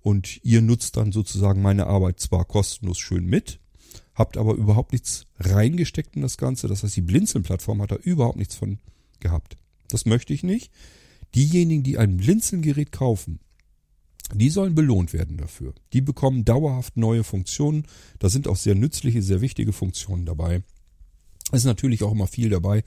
und 0.01 0.39
ihr 0.43 0.61
nutzt 0.61 0.97
dann 0.97 1.11
sozusagen 1.11 1.63
meine 1.63 1.87
Arbeit 1.87 2.19
zwar 2.19 2.45
kostenlos 2.45 2.99
schön 2.99 3.25
mit, 3.25 3.59
habt 4.15 4.37
aber 4.37 4.55
überhaupt 4.55 4.93
nichts 4.93 5.27
reingesteckt 5.37 6.15
in 6.15 6.21
das 6.21 6.37
Ganze. 6.37 6.67
Das 6.67 6.83
heißt, 6.83 6.95
die 6.95 7.01
Blinzeln-Plattform 7.01 7.81
hat 7.81 7.91
da 7.91 7.97
überhaupt 7.97 8.37
nichts 8.37 8.55
von 8.55 8.79
gehabt. 9.19 9.57
Das 9.89 10.05
möchte 10.05 10.33
ich 10.33 10.41
nicht. 10.41 10.71
Diejenigen, 11.35 11.83
die 11.83 11.97
ein 11.97 12.17
Blinzelgerät 12.17 12.91
kaufen, 12.91 13.39
die 14.33 14.49
sollen 14.49 14.73
belohnt 14.73 15.13
werden 15.13 15.37
dafür. 15.37 15.73
Die 15.93 16.01
bekommen 16.01 16.45
dauerhaft 16.45 16.97
neue 16.97 17.23
Funktionen. 17.23 17.83
Da 18.19 18.29
sind 18.29 18.47
auch 18.47 18.55
sehr 18.55 18.73
nützliche, 18.73 19.21
sehr 19.21 19.41
wichtige 19.41 19.73
Funktionen 19.73 20.25
dabei. 20.25 20.63
Es 21.51 21.59
ist 21.59 21.65
natürlich 21.65 22.01
auch 22.03 22.11
immer 22.11 22.25
viel 22.25 22.49
dabei, 22.49 22.83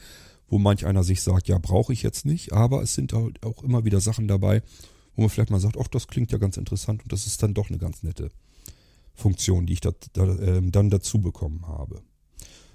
wo 0.48 0.58
manch 0.58 0.86
einer 0.86 1.04
sich 1.04 1.20
sagt, 1.20 1.46
ja, 1.46 1.58
brauche 1.58 1.92
ich 1.92 2.02
jetzt 2.02 2.24
nicht. 2.24 2.52
Aber 2.52 2.82
es 2.82 2.94
sind 2.94 3.14
auch 3.14 3.62
immer 3.62 3.84
wieder 3.84 4.00
Sachen 4.00 4.26
dabei, 4.26 4.62
wo 5.14 5.22
man 5.22 5.30
vielleicht 5.30 5.50
mal 5.50 5.60
sagt, 5.60 5.76
ach, 5.78 5.88
das 5.88 6.08
klingt 6.08 6.32
ja 6.32 6.38
ganz 6.38 6.56
interessant 6.56 7.02
und 7.02 7.12
das 7.12 7.26
ist 7.26 7.42
dann 7.42 7.54
doch 7.54 7.68
eine 7.68 7.78
ganz 7.78 8.02
nette 8.02 8.30
Funktion, 9.18 9.66
die 9.66 9.74
ich 9.74 9.80
da, 9.80 9.92
da, 10.12 10.34
äh, 10.36 10.62
dann 10.62 10.90
dazu 10.90 11.20
bekommen 11.20 11.66
habe. 11.66 12.02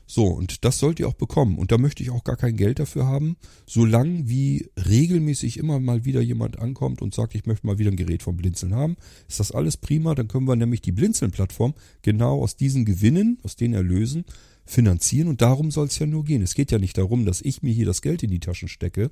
So, 0.05 0.25
und 0.25 0.65
das 0.65 0.79
sollt 0.79 0.99
ihr 0.99 1.07
auch 1.07 1.13
bekommen. 1.13 1.57
Und 1.57 1.71
da 1.71 1.77
möchte 1.77 2.03
ich 2.03 2.11
auch 2.11 2.23
gar 2.23 2.35
kein 2.35 2.57
Geld 2.57 2.79
dafür 2.79 3.07
haben, 3.07 3.37
solange 3.65 4.29
wie 4.29 4.69
regelmäßig 4.77 5.57
immer 5.57 5.79
mal 5.79 6.05
wieder 6.05 6.21
jemand 6.21 6.59
ankommt 6.59 7.01
und 7.01 7.15
sagt, 7.15 7.35
ich 7.35 7.45
möchte 7.45 7.65
mal 7.65 7.79
wieder 7.79 7.89
ein 7.89 7.95
Gerät 7.95 8.21
vom 8.21 8.37
Blinzeln 8.37 8.75
haben. 8.75 8.97
Ist 9.27 9.39
das 9.39 9.51
alles 9.51 9.77
prima? 9.77 10.13
Dann 10.13 10.27
können 10.27 10.47
wir 10.47 10.55
nämlich 10.55 10.81
die 10.81 10.91
Blinzeln-Plattform 10.91 11.73
genau 12.01 12.41
aus 12.43 12.57
diesen 12.57 12.85
Gewinnen, 12.85 13.39
aus 13.43 13.55
den 13.55 13.73
Erlösen, 13.73 14.25
finanzieren. 14.65 15.29
Und 15.29 15.41
darum 15.41 15.71
soll 15.71 15.87
es 15.87 15.97
ja 15.99 16.05
nur 16.05 16.25
gehen. 16.25 16.41
Es 16.41 16.53
geht 16.53 16.71
ja 16.71 16.79
nicht 16.79 16.97
darum, 16.97 17.25
dass 17.25 17.41
ich 17.41 17.63
mir 17.63 17.73
hier 17.73 17.85
das 17.85 18.01
Geld 18.01 18.23
in 18.23 18.29
die 18.29 18.39
Taschen 18.39 18.67
stecke 18.67 19.09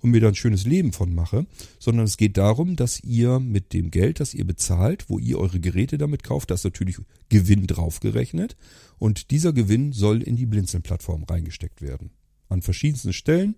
und 0.00 0.10
mir 0.10 0.20
da 0.20 0.28
ein 0.28 0.34
schönes 0.34 0.64
Leben 0.64 0.92
von 0.92 1.14
mache, 1.14 1.46
sondern 1.78 2.04
es 2.04 2.16
geht 2.16 2.36
darum, 2.36 2.76
dass 2.76 3.02
ihr 3.02 3.40
mit 3.40 3.72
dem 3.72 3.90
Geld, 3.90 4.20
das 4.20 4.34
ihr 4.34 4.46
bezahlt, 4.46 5.08
wo 5.08 5.18
ihr 5.18 5.38
eure 5.38 5.60
Geräte 5.60 5.98
damit 5.98 6.22
kauft, 6.22 6.50
da 6.50 6.54
ist 6.54 6.64
natürlich 6.64 6.98
Gewinn 7.28 7.66
draufgerechnet 7.66 8.56
und 8.98 9.30
dieser 9.30 9.52
Gewinn 9.52 9.92
soll 9.92 10.22
in 10.22 10.36
die 10.36 10.46
Blinzeln-Plattform 10.46 11.24
reingesteckt 11.24 11.82
werden. 11.82 12.10
An 12.48 12.62
verschiedensten 12.62 13.12
Stellen. 13.12 13.56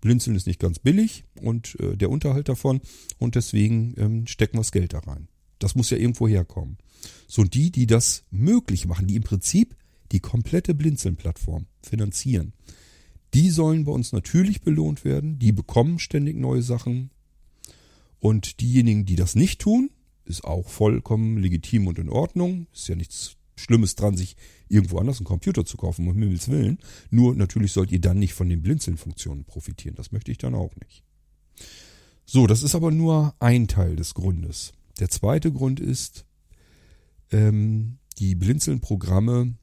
Blinzeln 0.00 0.36
ist 0.36 0.46
nicht 0.46 0.60
ganz 0.60 0.78
billig 0.78 1.24
und 1.40 1.80
äh, 1.80 1.96
der 1.96 2.10
Unterhalt 2.10 2.48
davon 2.48 2.80
und 3.18 3.34
deswegen 3.34 3.94
ähm, 3.96 4.26
stecken 4.26 4.54
wir 4.54 4.60
das 4.60 4.72
Geld 4.72 4.92
da 4.92 4.98
rein. 5.00 5.28
Das 5.58 5.74
muss 5.74 5.90
ja 5.90 5.96
irgendwo 5.96 6.28
herkommen. 6.28 6.76
So, 7.26 7.42
und 7.42 7.54
die, 7.54 7.70
die 7.70 7.86
das 7.86 8.24
möglich 8.30 8.86
machen, 8.86 9.06
die 9.06 9.16
im 9.16 9.22
Prinzip 9.22 9.74
die 10.12 10.20
komplette 10.20 10.74
Blinzeln-Plattform 10.74 11.66
finanzieren, 11.82 12.52
die 13.34 13.50
sollen 13.50 13.84
bei 13.84 13.92
uns 13.92 14.12
natürlich 14.12 14.62
belohnt 14.62 15.04
werden. 15.04 15.38
Die 15.38 15.52
bekommen 15.52 15.98
ständig 15.98 16.36
neue 16.36 16.62
Sachen. 16.62 17.10
Und 18.18 18.60
diejenigen, 18.60 19.04
die 19.04 19.16
das 19.16 19.34
nicht 19.34 19.60
tun, 19.60 19.90
ist 20.24 20.44
auch 20.44 20.68
vollkommen 20.68 21.38
legitim 21.38 21.86
und 21.86 21.98
in 21.98 22.08
Ordnung. 22.08 22.66
Ist 22.72 22.88
ja 22.88 22.94
nichts 22.94 23.36
Schlimmes 23.56 23.94
dran, 23.94 24.16
sich 24.16 24.36
irgendwo 24.68 24.98
anders 24.98 25.18
einen 25.18 25.26
Computer 25.26 25.64
zu 25.64 25.76
kaufen, 25.76 26.06
um 26.06 26.14
Himmels 26.14 26.48
Willen. 26.48 26.78
Nur 27.10 27.34
natürlich 27.34 27.72
sollt 27.72 27.92
ihr 27.92 28.00
dann 28.00 28.18
nicht 28.18 28.34
von 28.34 28.48
den 28.48 28.62
Blinzeln-Funktionen 28.62 29.44
profitieren. 29.44 29.96
Das 29.96 30.12
möchte 30.12 30.30
ich 30.30 30.38
dann 30.38 30.54
auch 30.54 30.74
nicht. 30.76 31.02
So, 32.24 32.46
das 32.46 32.62
ist 32.62 32.74
aber 32.74 32.90
nur 32.90 33.34
ein 33.38 33.68
Teil 33.68 33.96
des 33.96 34.14
Grundes. 34.14 34.72
Der 34.98 35.08
zweite 35.08 35.52
Grund 35.52 35.78
ist, 35.78 36.26
ähm, 37.30 37.98
die 38.18 38.34
Blinzeln-Programme 38.34 39.54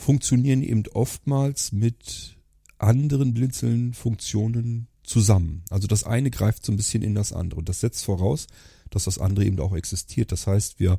funktionieren 0.00 0.62
eben 0.62 0.84
oftmals 0.94 1.72
mit 1.72 2.36
anderen 2.78 3.34
Blinzeln-Funktionen 3.34 4.88
zusammen. 5.02 5.62
Also 5.70 5.86
das 5.86 6.04
eine 6.04 6.30
greift 6.30 6.64
so 6.64 6.72
ein 6.72 6.76
bisschen 6.76 7.02
in 7.02 7.14
das 7.14 7.32
andere. 7.32 7.58
Und 7.58 7.68
das 7.68 7.80
setzt 7.80 8.04
voraus, 8.04 8.46
dass 8.90 9.04
das 9.04 9.18
andere 9.18 9.44
eben 9.44 9.60
auch 9.60 9.74
existiert. 9.74 10.32
Das 10.32 10.46
heißt, 10.46 10.80
wir 10.80 10.98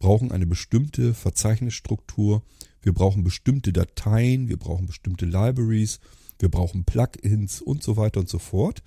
brauchen 0.00 0.32
eine 0.32 0.46
bestimmte 0.46 1.14
Verzeichnisstruktur, 1.14 2.42
wir 2.82 2.92
brauchen 2.92 3.22
bestimmte 3.22 3.72
Dateien, 3.72 4.48
wir 4.48 4.56
brauchen 4.56 4.86
bestimmte 4.86 5.26
Libraries, 5.26 6.00
wir 6.38 6.48
brauchen 6.48 6.84
Plugins 6.84 7.62
und 7.62 7.82
so 7.82 7.96
weiter 7.96 8.20
und 8.20 8.28
so 8.28 8.40
fort. 8.40 8.82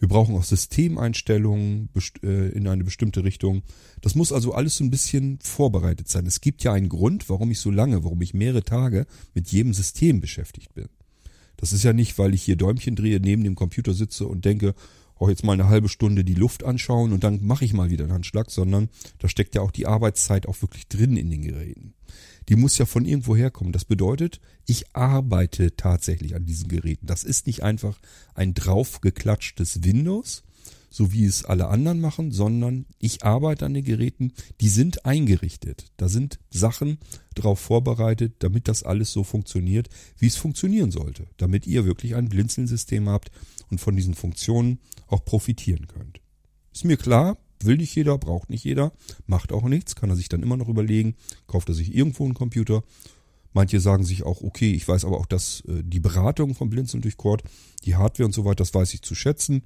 Wir 0.00 0.08
brauchen 0.08 0.34
auch 0.34 0.44
Systemeinstellungen 0.44 1.90
äh, 2.22 2.48
in 2.48 2.66
eine 2.66 2.84
bestimmte 2.84 3.22
Richtung. 3.22 3.62
Das 4.00 4.14
muss 4.14 4.32
also 4.32 4.54
alles 4.54 4.78
so 4.78 4.84
ein 4.84 4.90
bisschen 4.90 5.38
vorbereitet 5.42 6.08
sein. 6.08 6.24
Es 6.24 6.40
gibt 6.40 6.64
ja 6.64 6.72
einen 6.72 6.88
Grund, 6.88 7.28
warum 7.28 7.50
ich 7.50 7.60
so 7.60 7.70
lange, 7.70 8.02
warum 8.02 8.22
ich 8.22 8.32
mehrere 8.32 8.64
Tage 8.64 9.06
mit 9.34 9.52
jedem 9.52 9.74
System 9.74 10.20
beschäftigt 10.20 10.74
bin. 10.74 10.88
Das 11.58 11.74
ist 11.74 11.84
ja 11.84 11.92
nicht, 11.92 12.18
weil 12.18 12.32
ich 12.32 12.42
hier 12.42 12.56
Däumchen 12.56 12.96
drehe, 12.96 13.20
neben 13.20 13.44
dem 13.44 13.54
Computer 13.54 13.92
sitze 13.92 14.26
und 14.26 14.46
denke, 14.46 14.74
auch 15.16 15.28
jetzt 15.28 15.44
mal 15.44 15.52
eine 15.52 15.68
halbe 15.68 15.90
Stunde 15.90 16.24
die 16.24 16.32
Luft 16.32 16.64
anschauen 16.64 17.12
und 17.12 17.22
dann 17.22 17.44
mache 17.44 17.66
ich 17.66 17.74
mal 17.74 17.90
wieder 17.90 18.04
einen 18.04 18.14
Handschlag, 18.14 18.50
sondern 18.50 18.88
da 19.18 19.28
steckt 19.28 19.54
ja 19.54 19.60
auch 19.60 19.70
die 19.70 19.86
Arbeitszeit 19.86 20.48
auch 20.48 20.62
wirklich 20.62 20.88
drin 20.88 21.18
in 21.18 21.30
den 21.30 21.42
Geräten 21.42 21.92
die 22.48 22.56
muss 22.56 22.78
ja 22.78 22.86
von 22.86 23.04
irgendwo 23.04 23.36
herkommen. 23.36 23.72
Das 23.72 23.84
bedeutet, 23.84 24.40
ich 24.66 24.94
arbeite 24.94 25.76
tatsächlich 25.76 26.34
an 26.34 26.46
diesen 26.46 26.68
Geräten. 26.68 27.06
Das 27.06 27.24
ist 27.24 27.46
nicht 27.46 27.62
einfach 27.62 28.00
ein 28.34 28.54
draufgeklatschtes 28.54 29.84
Windows, 29.84 30.42
so 30.90 31.12
wie 31.12 31.24
es 31.24 31.44
alle 31.44 31.68
anderen 31.68 32.00
machen, 32.00 32.32
sondern 32.32 32.84
ich 32.98 33.22
arbeite 33.22 33.64
an 33.64 33.74
den 33.74 33.84
Geräten, 33.84 34.32
die 34.60 34.68
sind 34.68 35.06
eingerichtet. 35.06 35.92
Da 35.96 36.08
sind 36.08 36.40
Sachen 36.50 36.98
drauf 37.34 37.60
vorbereitet, 37.60 38.34
damit 38.40 38.66
das 38.66 38.82
alles 38.82 39.12
so 39.12 39.22
funktioniert, 39.22 39.88
wie 40.18 40.26
es 40.26 40.36
funktionieren 40.36 40.90
sollte, 40.90 41.28
damit 41.36 41.66
ihr 41.66 41.84
wirklich 41.84 42.16
ein 42.16 42.28
Blinzeln-System 42.28 43.08
habt 43.08 43.30
und 43.70 43.80
von 43.80 43.94
diesen 43.94 44.14
Funktionen 44.14 44.80
auch 45.06 45.24
profitieren 45.24 45.86
könnt. 45.86 46.20
Ist 46.72 46.84
mir 46.84 46.96
klar, 46.96 47.38
Will 47.62 47.76
nicht 47.76 47.94
jeder, 47.94 48.16
braucht 48.18 48.50
nicht 48.50 48.64
jeder, 48.64 48.92
macht 49.26 49.52
auch 49.52 49.64
nichts, 49.64 49.94
kann 49.96 50.10
er 50.10 50.16
sich 50.16 50.28
dann 50.28 50.42
immer 50.42 50.56
noch 50.56 50.68
überlegen, 50.68 51.14
kauft 51.46 51.68
er 51.68 51.74
sich 51.74 51.94
irgendwo 51.94 52.24
einen 52.24 52.34
Computer. 52.34 52.82
Manche 53.52 53.80
sagen 53.80 54.04
sich 54.04 54.22
auch, 54.22 54.42
okay, 54.42 54.72
ich 54.72 54.86
weiß 54.86 55.04
aber 55.04 55.18
auch, 55.18 55.26
dass 55.26 55.62
äh, 55.62 55.82
die 55.82 56.00
Beratung 56.00 56.54
von 56.54 56.70
Blinzeln 56.70 57.02
durch 57.02 57.16
Cord, 57.16 57.42
die 57.84 57.96
Hardware 57.96 58.26
und 58.26 58.32
so 58.32 58.44
weiter, 58.44 58.56
das 58.56 58.74
weiß 58.74 58.94
ich 58.94 59.02
zu 59.02 59.14
schätzen. 59.14 59.62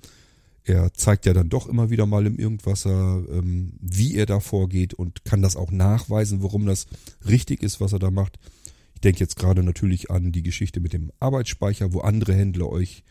Er 0.64 0.94
zeigt 0.94 1.26
ja 1.26 1.34
dann 1.34 1.50
doch 1.50 1.66
immer 1.66 1.90
wieder 1.90 2.06
mal 2.06 2.24
im 2.24 2.38
Irgendwasser, 2.38 3.22
ähm, 3.30 3.74
wie 3.80 4.14
er 4.14 4.24
da 4.24 4.40
vorgeht 4.40 4.94
und 4.94 5.24
kann 5.26 5.42
das 5.42 5.56
auch 5.56 5.70
nachweisen, 5.70 6.42
warum 6.42 6.64
das 6.64 6.86
richtig 7.28 7.62
ist, 7.62 7.80
was 7.80 7.92
er 7.92 7.98
da 7.98 8.10
macht. 8.10 8.38
Ich 8.94 9.02
denke 9.02 9.20
jetzt 9.20 9.36
gerade 9.36 9.62
natürlich 9.62 10.10
an 10.10 10.32
die 10.32 10.42
Geschichte 10.42 10.80
mit 10.80 10.94
dem 10.94 11.12
Arbeitsspeicher, 11.20 11.92
wo 11.92 12.00
andere 12.00 12.34
Händler 12.34 12.70
euch 12.70 13.04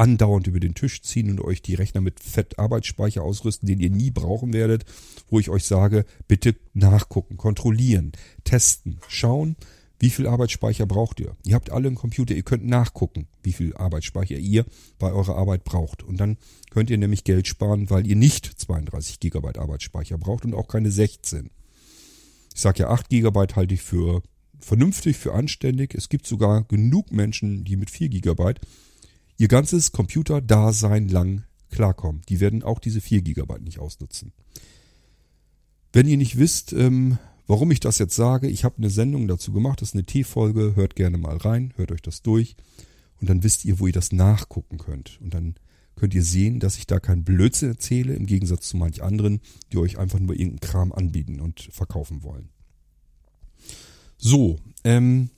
andauernd 0.00 0.46
über 0.46 0.60
den 0.60 0.74
Tisch 0.74 1.02
ziehen 1.02 1.30
und 1.30 1.42
euch 1.42 1.60
die 1.60 1.74
Rechner 1.74 2.00
mit 2.00 2.20
Fettarbeitsspeicher 2.20 3.22
ausrüsten, 3.22 3.68
den 3.68 3.80
ihr 3.80 3.90
nie 3.90 4.10
brauchen 4.10 4.54
werdet, 4.54 4.86
wo 5.28 5.38
ich 5.38 5.50
euch 5.50 5.64
sage, 5.64 6.06
bitte 6.26 6.56
nachgucken, 6.72 7.36
kontrollieren, 7.36 8.12
testen, 8.42 8.98
schauen, 9.08 9.56
wie 9.98 10.08
viel 10.08 10.26
Arbeitsspeicher 10.26 10.86
braucht 10.86 11.20
ihr? 11.20 11.36
Ihr 11.44 11.54
habt 11.54 11.70
alle 11.70 11.88
einen 11.88 11.96
Computer, 11.96 12.34
ihr 12.34 12.42
könnt 12.42 12.64
nachgucken, 12.64 13.26
wie 13.42 13.52
viel 13.52 13.76
Arbeitsspeicher 13.76 14.36
ihr 14.36 14.64
bei 14.98 15.12
eurer 15.12 15.36
Arbeit 15.36 15.64
braucht. 15.64 16.02
Und 16.02 16.16
dann 16.16 16.38
könnt 16.70 16.88
ihr 16.88 16.96
nämlich 16.96 17.22
Geld 17.22 17.46
sparen, 17.46 17.90
weil 17.90 18.06
ihr 18.06 18.16
nicht 18.16 18.46
32 18.46 19.20
Gigabyte 19.20 19.58
Arbeitsspeicher 19.58 20.16
braucht 20.16 20.46
und 20.46 20.54
auch 20.54 20.68
keine 20.68 20.90
16. 20.90 21.50
Ich 22.54 22.60
sage 22.62 22.84
ja, 22.84 22.88
8 22.88 23.10
Gigabyte 23.10 23.56
halte 23.56 23.74
ich 23.74 23.82
für 23.82 24.22
vernünftig, 24.60 25.18
für 25.18 25.34
anständig. 25.34 25.94
Es 25.94 26.08
gibt 26.08 26.26
sogar 26.26 26.64
genug 26.64 27.12
Menschen, 27.12 27.64
die 27.64 27.76
mit 27.76 27.90
4 27.90 28.08
Gigabyte 28.08 28.60
ihr 29.40 29.48
ganzes 29.48 29.90
Computerdasein 29.90 31.08
lang 31.08 31.44
klarkommen. 31.70 32.20
Die 32.28 32.40
werden 32.40 32.62
auch 32.62 32.78
diese 32.78 33.00
4 33.00 33.22
GB 33.22 33.60
nicht 33.60 33.78
ausnutzen. 33.78 34.32
Wenn 35.94 36.06
ihr 36.06 36.18
nicht 36.18 36.36
wisst, 36.36 36.74
ähm, 36.74 37.16
warum 37.46 37.70
ich 37.70 37.80
das 37.80 37.96
jetzt 37.96 38.14
sage, 38.14 38.48
ich 38.48 38.64
habe 38.64 38.76
eine 38.76 38.90
Sendung 38.90 39.28
dazu 39.28 39.50
gemacht, 39.50 39.80
das 39.80 39.88
ist 39.88 39.94
eine 39.94 40.04
T-Folge, 40.04 40.76
hört 40.76 40.94
gerne 40.94 41.16
mal 41.16 41.38
rein, 41.38 41.72
hört 41.76 41.90
euch 41.90 42.02
das 42.02 42.20
durch 42.20 42.54
und 43.18 43.30
dann 43.30 43.42
wisst 43.42 43.64
ihr, 43.64 43.80
wo 43.80 43.86
ihr 43.86 43.94
das 43.94 44.12
nachgucken 44.12 44.76
könnt. 44.76 45.18
Und 45.22 45.32
dann 45.32 45.54
könnt 45.96 46.12
ihr 46.12 46.22
sehen, 46.22 46.60
dass 46.60 46.76
ich 46.76 46.86
da 46.86 47.00
kein 47.00 47.24
Blödsinn 47.24 47.70
erzähle, 47.70 48.12
im 48.12 48.26
Gegensatz 48.26 48.68
zu 48.68 48.76
manch 48.76 49.02
anderen, 49.02 49.40
die 49.72 49.78
euch 49.78 49.98
einfach 49.98 50.18
nur 50.18 50.34
irgendeinen 50.34 50.70
Kram 50.70 50.92
anbieten 50.92 51.40
und 51.40 51.70
verkaufen 51.72 52.22
wollen. 52.22 52.50
So, 54.18 54.58
ähm, 54.84 55.30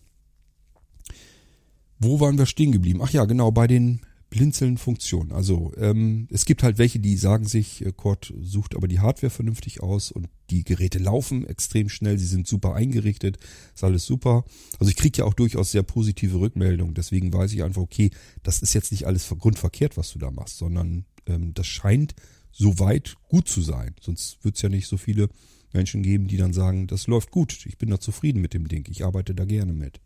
wo 2.02 2.20
waren 2.20 2.38
wir 2.38 2.46
stehen 2.46 2.72
geblieben? 2.72 3.00
Ach 3.02 3.10
ja, 3.10 3.24
genau, 3.24 3.50
bei 3.50 3.66
den 3.66 4.00
Blinzeln-Funktionen. 4.32 5.30
Also 5.30 5.72
ähm, 5.76 6.26
es 6.30 6.46
gibt 6.46 6.62
halt 6.62 6.78
welche, 6.78 6.98
die 6.98 7.18
sagen 7.18 7.44
sich, 7.44 7.84
äh, 7.84 7.92
Cord 7.92 8.32
sucht 8.40 8.74
aber 8.74 8.88
die 8.88 8.98
Hardware 8.98 9.30
vernünftig 9.30 9.82
aus 9.82 10.10
und 10.10 10.28
die 10.48 10.64
Geräte 10.64 10.98
laufen 10.98 11.46
extrem 11.46 11.90
schnell, 11.90 12.18
sie 12.18 12.26
sind 12.26 12.48
super 12.48 12.74
eingerichtet, 12.74 13.36
ist 13.74 13.84
alles 13.84 14.06
super. 14.06 14.44
Also 14.78 14.88
ich 14.88 14.96
kriege 14.96 15.18
ja 15.18 15.24
auch 15.26 15.34
durchaus 15.34 15.72
sehr 15.72 15.82
positive 15.82 16.40
Rückmeldungen, 16.40 16.94
deswegen 16.94 17.30
weiß 17.30 17.52
ich 17.52 17.62
einfach, 17.62 17.82
okay, 17.82 18.10
das 18.42 18.62
ist 18.62 18.72
jetzt 18.72 18.90
nicht 18.90 19.06
alles 19.06 19.28
grundverkehrt, 19.28 19.98
was 19.98 20.12
du 20.12 20.18
da 20.18 20.30
machst, 20.30 20.56
sondern 20.56 21.04
ähm, 21.26 21.52
das 21.52 21.66
scheint 21.66 22.14
soweit 22.52 23.16
gut 23.28 23.48
zu 23.48 23.60
sein. 23.60 23.94
Sonst 24.00 24.42
wird 24.42 24.56
es 24.56 24.62
ja 24.62 24.70
nicht 24.70 24.88
so 24.88 24.96
viele 24.96 25.28
Menschen 25.74 26.02
geben, 26.02 26.26
die 26.26 26.38
dann 26.38 26.54
sagen, 26.54 26.86
das 26.86 27.06
läuft 27.06 27.30
gut, 27.32 27.66
ich 27.66 27.76
bin 27.76 27.90
da 27.90 28.00
zufrieden 28.00 28.40
mit 28.40 28.54
dem 28.54 28.66
Ding, 28.66 28.86
ich 28.90 29.04
arbeite 29.04 29.34
da 29.34 29.44
gerne 29.44 29.74
mit. 29.74 30.00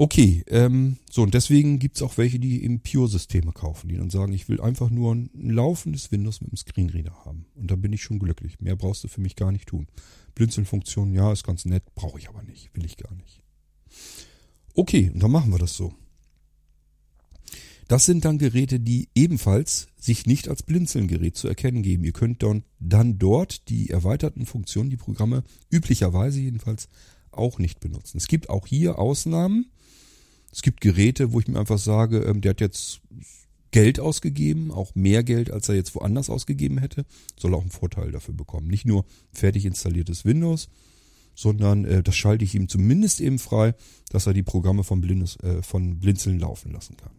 Okay, 0.00 0.44
ähm, 0.46 0.96
so 1.10 1.22
und 1.22 1.34
deswegen 1.34 1.80
gibt's 1.80 2.02
auch 2.02 2.18
welche, 2.18 2.38
die 2.38 2.62
eben 2.62 2.78
Pure-Systeme 2.78 3.50
kaufen, 3.50 3.88
die 3.88 3.96
dann 3.96 4.10
sagen, 4.10 4.32
ich 4.32 4.48
will 4.48 4.60
einfach 4.60 4.90
nur 4.90 5.12
ein 5.12 5.28
laufendes 5.34 6.12
Windows 6.12 6.40
mit 6.40 6.50
einem 6.50 6.56
Screenreader 6.56 7.24
haben. 7.24 7.46
Und 7.56 7.68
dann 7.68 7.80
bin 7.80 7.92
ich 7.92 8.04
schon 8.04 8.20
glücklich. 8.20 8.60
Mehr 8.60 8.76
brauchst 8.76 9.02
du 9.02 9.08
für 9.08 9.20
mich 9.20 9.34
gar 9.34 9.50
nicht 9.50 9.66
tun. 9.66 9.88
Blinzelfunktion, 10.36 11.12
ja, 11.14 11.32
ist 11.32 11.42
ganz 11.42 11.64
nett, 11.64 11.82
brauche 11.96 12.16
ich 12.16 12.28
aber 12.28 12.44
nicht, 12.44 12.70
will 12.74 12.84
ich 12.84 12.96
gar 12.96 13.12
nicht. 13.16 13.42
Okay, 14.72 15.10
und 15.12 15.20
dann 15.20 15.32
machen 15.32 15.50
wir 15.50 15.58
das 15.58 15.74
so. 15.74 15.92
Das 17.88 18.06
sind 18.06 18.24
dann 18.24 18.38
Geräte, 18.38 18.78
die 18.78 19.08
ebenfalls 19.16 19.88
sich 19.98 20.26
nicht 20.26 20.48
als 20.48 20.62
Blinzeln-Gerät 20.62 21.36
zu 21.36 21.48
erkennen 21.48 21.82
geben. 21.82 22.04
Ihr 22.04 22.12
könnt 22.12 22.44
dann 22.44 23.18
dort 23.18 23.68
die 23.68 23.90
erweiterten 23.90 24.46
Funktionen, 24.46 24.90
die 24.90 24.96
Programme 24.96 25.42
üblicherweise 25.72 26.38
jedenfalls 26.38 26.88
auch 27.32 27.58
nicht 27.58 27.80
benutzen. 27.80 28.18
Es 28.18 28.28
gibt 28.28 28.48
auch 28.48 28.68
hier 28.68 29.00
Ausnahmen. 29.00 29.72
Es 30.52 30.62
gibt 30.62 30.80
Geräte, 30.80 31.32
wo 31.32 31.40
ich 31.40 31.48
mir 31.48 31.58
einfach 31.58 31.78
sage, 31.78 32.18
ähm, 32.20 32.40
der 32.40 32.50
hat 32.50 32.60
jetzt 32.60 33.00
Geld 33.70 34.00
ausgegeben, 34.00 34.70
auch 34.70 34.94
mehr 34.94 35.22
Geld, 35.22 35.50
als 35.50 35.68
er 35.68 35.74
jetzt 35.74 35.94
woanders 35.94 36.30
ausgegeben 36.30 36.78
hätte, 36.78 37.04
soll 37.38 37.54
auch 37.54 37.60
einen 37.60 37.70
Vorteil 37.70 38.12
dafür 38.12 38.34
bekommen. 38.34 38.68
Nicht 38.68 38.86
nur 38.86 39.04
fertig 39.30 39.66
installiertes 39.66 40.24
Windows, 40.24 40.68
sondern 41.34 41.84
äh, 41.84 42.02
das 42.02 42.16
schalte 42.16 42.44
ich 42.44 42.54
ihm 42.54 42.68
zumindest 42.68 43.20
eben 43.20 43.38
frei, 43.38 43.74
dass 44.10 44.26
er 44.26 44.32
die 44.32 44.42
Programme 44.42 44.84
von, 44.84 45.00
Blindes, 45.00 45.36
äh, 45.40 45.62
von 45.62 45.98
Blinzeln 45.98 46.38
laufen 46.38 46.72
lassen 46.72 46.96
kann. 46.96 47.12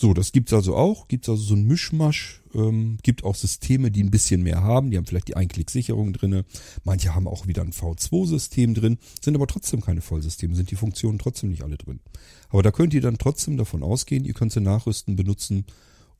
So, 0.00 0.14
das 0.14 0.32
gibt's 0.32 0.54
also 0.54 0.76
auch. 0.76 1.08
Gibt's 1.08 1.28
also 1.28 1.42
so 1.42 1.54
ein 1.54 1.64
Mischmasch. 1.64 2.40
Ähm, 2.54 2.96
gibt 3.02 3.22
auch 3.22 3.34
Systeme, 3.34 3.90
die 3.90 4.02
ein 4.02 4.10
bisschen 4.10 4.42
mehr 4.42 4.62
haben. 4.62 4.90
Die 4.90 4.96
haben 4.96 5.04
vielleicht 5.04 5.28
die 5.28 5.36
Einklicksicherung 5.36 6.14
drinne. 6.14 6.46
Manche 6.84 7.14
haben 7.14 7.28
auch 7.28 7.46
wieder 7.46 7.60
ein 7.60 7.74
V2-System 7.74 8.72
drin, 8.72 8.96
sind 9.20 9.34
aber 9.34 9.46
trotzdem 9.46 9.82
keine 9.82 10.00
Vollsysteme, 10.00 10.54
sind 10.54 10.70
die 10.70 10.76
Funktionen 10.76 11.18
trotzdem 11.18 11.50
nicht 11.50 11.62
alle 11.62 11.76
drin. 11.76 12.00
Aber 12.48 12.62
da 12.62 12.70
könnt 12.70 12.94
ihr 12.94 13.02
dann 13.02 13.18
trotzdem 13.18 13.58
davon 13.58 13.82
ausgehen, 13.82 14.24
ihr 14.24 14.32
könnt 14.32 14.52
sie 14.52 14.62
nachrüsten, 14.62 15.16
benutzen 15.16 15.66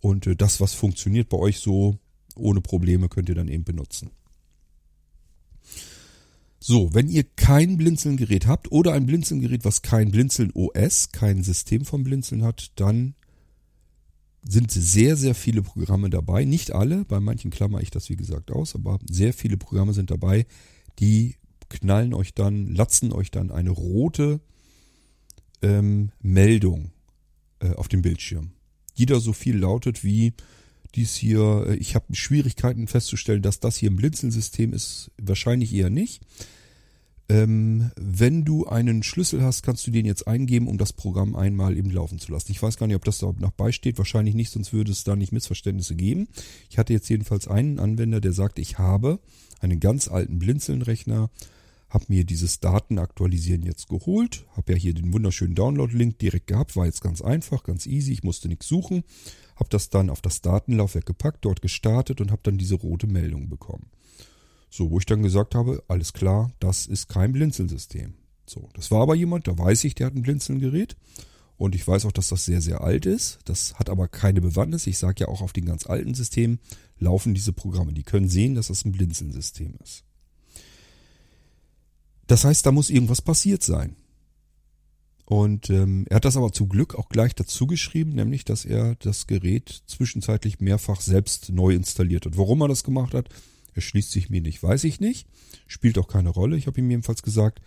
und 0.01 0.27
äh, 0.27 0.37
das, 0.37 0.61
was 0.61 0.75
funktioniert 0.75 1.31
bei 1.31 1.38
euch 1.38 1.61
so 1.61 1.97
ohne 2.37 2.61
Probleme, 2.61 3.09
könnt 3.09 3.31
ihr 3.31 3.35
dann 3.35 3.49
eben 3.49 3.64
benutzen. 3.64 4.11
So, 6.59 6.93
wenn 6.93 7.09
ihr 7.09 7.25
kein 7.25 7.79
Blinzeln-Gerät 7.79 8.47
habt 8.47 8.71
oder 8.71 8.93
ein 8.93 9.07
Blinzeln-Gerät, 9.07 9.64
was 9.64 9.81
kein 9.81 10.11
Blinzeln 10.11 10.51
OS, 10.53 11.12
kein 11.12 11.43
System 11.43 11.87
vom 11.87 12.05
Blinzeln 12.05 12.43
hat, 12.43 12.73
dann 12.77 13.14
sind 14.42 14.70
sehr, 14.70 15.16
sehr 15.16 15.35
viele 15.35 15.62
Programme 15.62 16.11
dabei. 16.11 16.44
Nicht 16.44 16.72
alle, 16.72 17.05
bei 17.05 17.20
manchen 17.20 17.50
klammer 17.50 17.81
ich 17.81 17.90
das 17.90 18.09
wie 18.09 18.16
gesagt 18.16 18.50
aus, 18.50 18.74
aber 18.74 18.98
sehr 19.09 19.33
viele 19.33 19.57
Programme 19.57 19.92
sind 19.92 20.11
dabei, 20.11 20.46
die 20.98 21.37
knallen 21.68 22.14
euch 22.14 22.35
dann, 22.35 22.74
latzen 22.74 23.12
euch 23.12 23.31
dann 23.31 23.50
eine 23.50 23.70
rote 23.70 24.40
ähm, 25.62 26.11
Meldung 26.20 26.90
äh, 27.61 27.74
auf 27.74 27.88
dem 27.88 28.03
Bildschirm. 28.03 28.53
Die 28.98 29.07
da 29.07 29.20
so 29.20 29.33
viel 29.33 29.57
lautet 29.57 30.05
wie 30.05 30.33
dies 30.94 31.14
hier, 31.14 31.66
äh, 31.68 31.76
ich 31.76 31.94
habe 31.94 32.14
Schwierigkeiten 32.14 32.87
festzustellen, 32.88 33.42
dass 33.42 33.61
das 33.61 33.76
hier 33.76 33.90
ein 33.90 33.96
Blinzelsystem 33.96 34.72
ist, 34.72 35.11
wahrscheinlich 35.18 35.72
eher 35.72 35.90
nicht. 35.90 36.22
Ähm, 37.31 37.93
wenn 37.95 38.45
du 38.45 38.66
einen 38.66 39.05
Schlüssel 39.05 39.40
hast, 39.40 39.62
kannst 39.62 39.87
du 39.87 39.93
den 39.93 40.05
jetzt 40.05 40.27
eingeben, 40.27 40.66
um 40.66 40.79
das 40.79 40.93
Programm 40.93 41.37
einmal 41.37 41.77
eben 41.77 41.93
laufen 41.93 42.19
zu 42.19 42.33
lassen. 42.33 42.51
Ich 42.51 42.61
weiß 42.61 42.77
gar 42.77 42.88
nicht, 42.88 42.97
ob 42.97 43.05
das 43.05 43.19
da 43.19 43.33
noch 43.38 43.53
beisteht. 43.53 43.99
Wahrscheinlich 43.99 44.35
nicht, 44.35 44.51
sonst 44.51 44.73
würde 44.73 44.90
es 44.90 45.05
da 45.05 45.14
nicht 45.14 45.31
Missverständnisse 45.31 45.95
geben. 45.95 46.27
Ich 46.69 46.77
hatte 46.77 46.93
jetzt 46.93 47.09
jedenfalls 47.09 47.47
einen 47.47 47.79
Anwender, 47.79 48.21
der 48.21 48.33
sagte, 48.33 48.61
ich 48.61 48.79
habe 48.79 49.21
einen 49.61 49.79
ganz 49.79 50.09
alten 50.09 50.40
Blinzeln-Rechner, 50.40 51.31
habe 51.88 52.05
mir 52.09 52.25
dieses 52.25 52.59
Datenaktualisieren 52.59 53.62
jetzt 53.62 53.88
geholt, 53.88 54.45
habe 54.57 54.73
ja 54.73 54.79
hier 54.79 54.95
den 54.95 55.12
wunderschönen 55.12 55.55
Download-Link 55.55 56.19
direkt 56.19 56.49
gehabt, 56.49 56.75
war 56.75 56.87
jetzt 56.87 57.01
ganz 57.01 57.23
einfach, 57.23 57.62
ganz 57.62 57.87
easy, 57.87 58.12
ich 58.12 58.25
musste 58.25 58.49
nichts 58.49 58.66
suchen, 58.66 59.05
habe 59.55 59.69
das 59.71 59.88
dann 59.88 60.11
auf 60.11 60.21
das 60.21 60.40
Datenlaufwerk 60.40 61.07
gepackt, 61.07 61.45
dort 61.45 61.62
gestartet 61.62 62.21
und 62.21 62.33
habe 62.33 62.43
dann 62.43 62.59
diese 62.59 62.75
rote 62.75 63.07
Meldung 63.07 63.49
bekommen. 63.49 63.87
So, 64.70 64.90
wo 64.90 64.98
ich 64.98 65.06
dann 65.06 65.22
gesagt 65.22 65.54
habe, 65.54 65.83
alles 65.88 66.12
klar, 66.12 66.52
das 66.61 66.87
ist 66.87 67.09
kein 67.09 67.33
Blinzelsystem. 67.33 68.14
So, 68.46 68.70
das 68.74 68.90
war 68.90 69.02
aber 69.02 69.14
jemand, 69.14 69.48
da 69.48 69.59
weiß 69.59 69.85
ich, 69.85 69.94
der 69.94 70.06
hat 70.06 70.14
ein 70.14 70.22
Blinzelgerät. 70.22 70.96
Und 71.56 71.74
ich 71.74 71.87
weiß 71.87 72.06
auch, 72.06 72.12
dass 72.12 72.28
das 72.28 72.46
sehr, 72.46 72.62
sehr 72.62 72.80
alt 72.80 73.04
ist. 73.04 73.40
Das 73.44 73.74
hat 73.74 73.90
aber 73.90 74.09
keine 74.09 74.40
Bewandtnis. 74.40 74.87
Ich 74.87 74.96
sage 74.96 75.20
ja 75.20 75.28
auch, 75.28 75.42
auf 75.42 75.52
den 75.52 75.66
ganz 75.66 75.87
alten 75.87 76.14
Systemen 76.14 76.59
laufen 76.98 77.35
diese 77.35 77.52
Programme. 77.52 77.92
Die 77.92 78.02
können 78.02 78.28
sehen, 78.28 78.54
dass 78.54 78.68
das 78.68 78.85
ein 78.85 78.92
Blinzelsystem 78.92 79.74
ist. 79.83 80.04
Das 82.28 82.44
heißt, 82.44 82.64
da 82.64 82.72
muss 82.72 82.88
irgendwas 82.90 83.20
passiert 83.20 83.62
sein. 83.62 83.96
Und 85.26 85.68
ähm, 85.68 86.06
er 86.09 86.16
hat 86.16 86.24
das 86.24 86.37
aber 86.37 86.52
zum 86.52 86.68
Glück 86.68 86.94
auch 86.94 87.09
gleich 87.09 87.35
dazu 87.35 87.66
geschrieben, 87.66 88.14
nämlich, 88.14 88.44
dass 88.44 88.64
er 88.64 88.96
das 88.96 89.26
Gerät 89.26 89.83
zwischenzeitlich 89.87 90.61
mehrfach 90.61 91.00
selbst 91.00 91.50
neu 91.50 91.74
installiert 91.74 92.26
hat. 92.26 92.38
Warum 92.38 92.62
er 92.62 92.68
das 92.68 92.85
gemacht 92.85 93.14
hat, 93.14 93.28
erschließt 93.74 94.11
sich 94.11 94.30
mir 94.30 94.40
nicht, 94.40 94.62
weiß 94.62 94.85
ich 94.85 95.00
nicht. 95.00 95.28
Spielt 95.66 95.98
auch 95.98 96.09
keine 96.09 96.30
Rolle. 96.30 96.56
Ich 96.56 96.66
habe 96.66 96.80
ihm 96.80 96.90
jedenfalls 96.90 97.22
gesagt, 97.22 97.61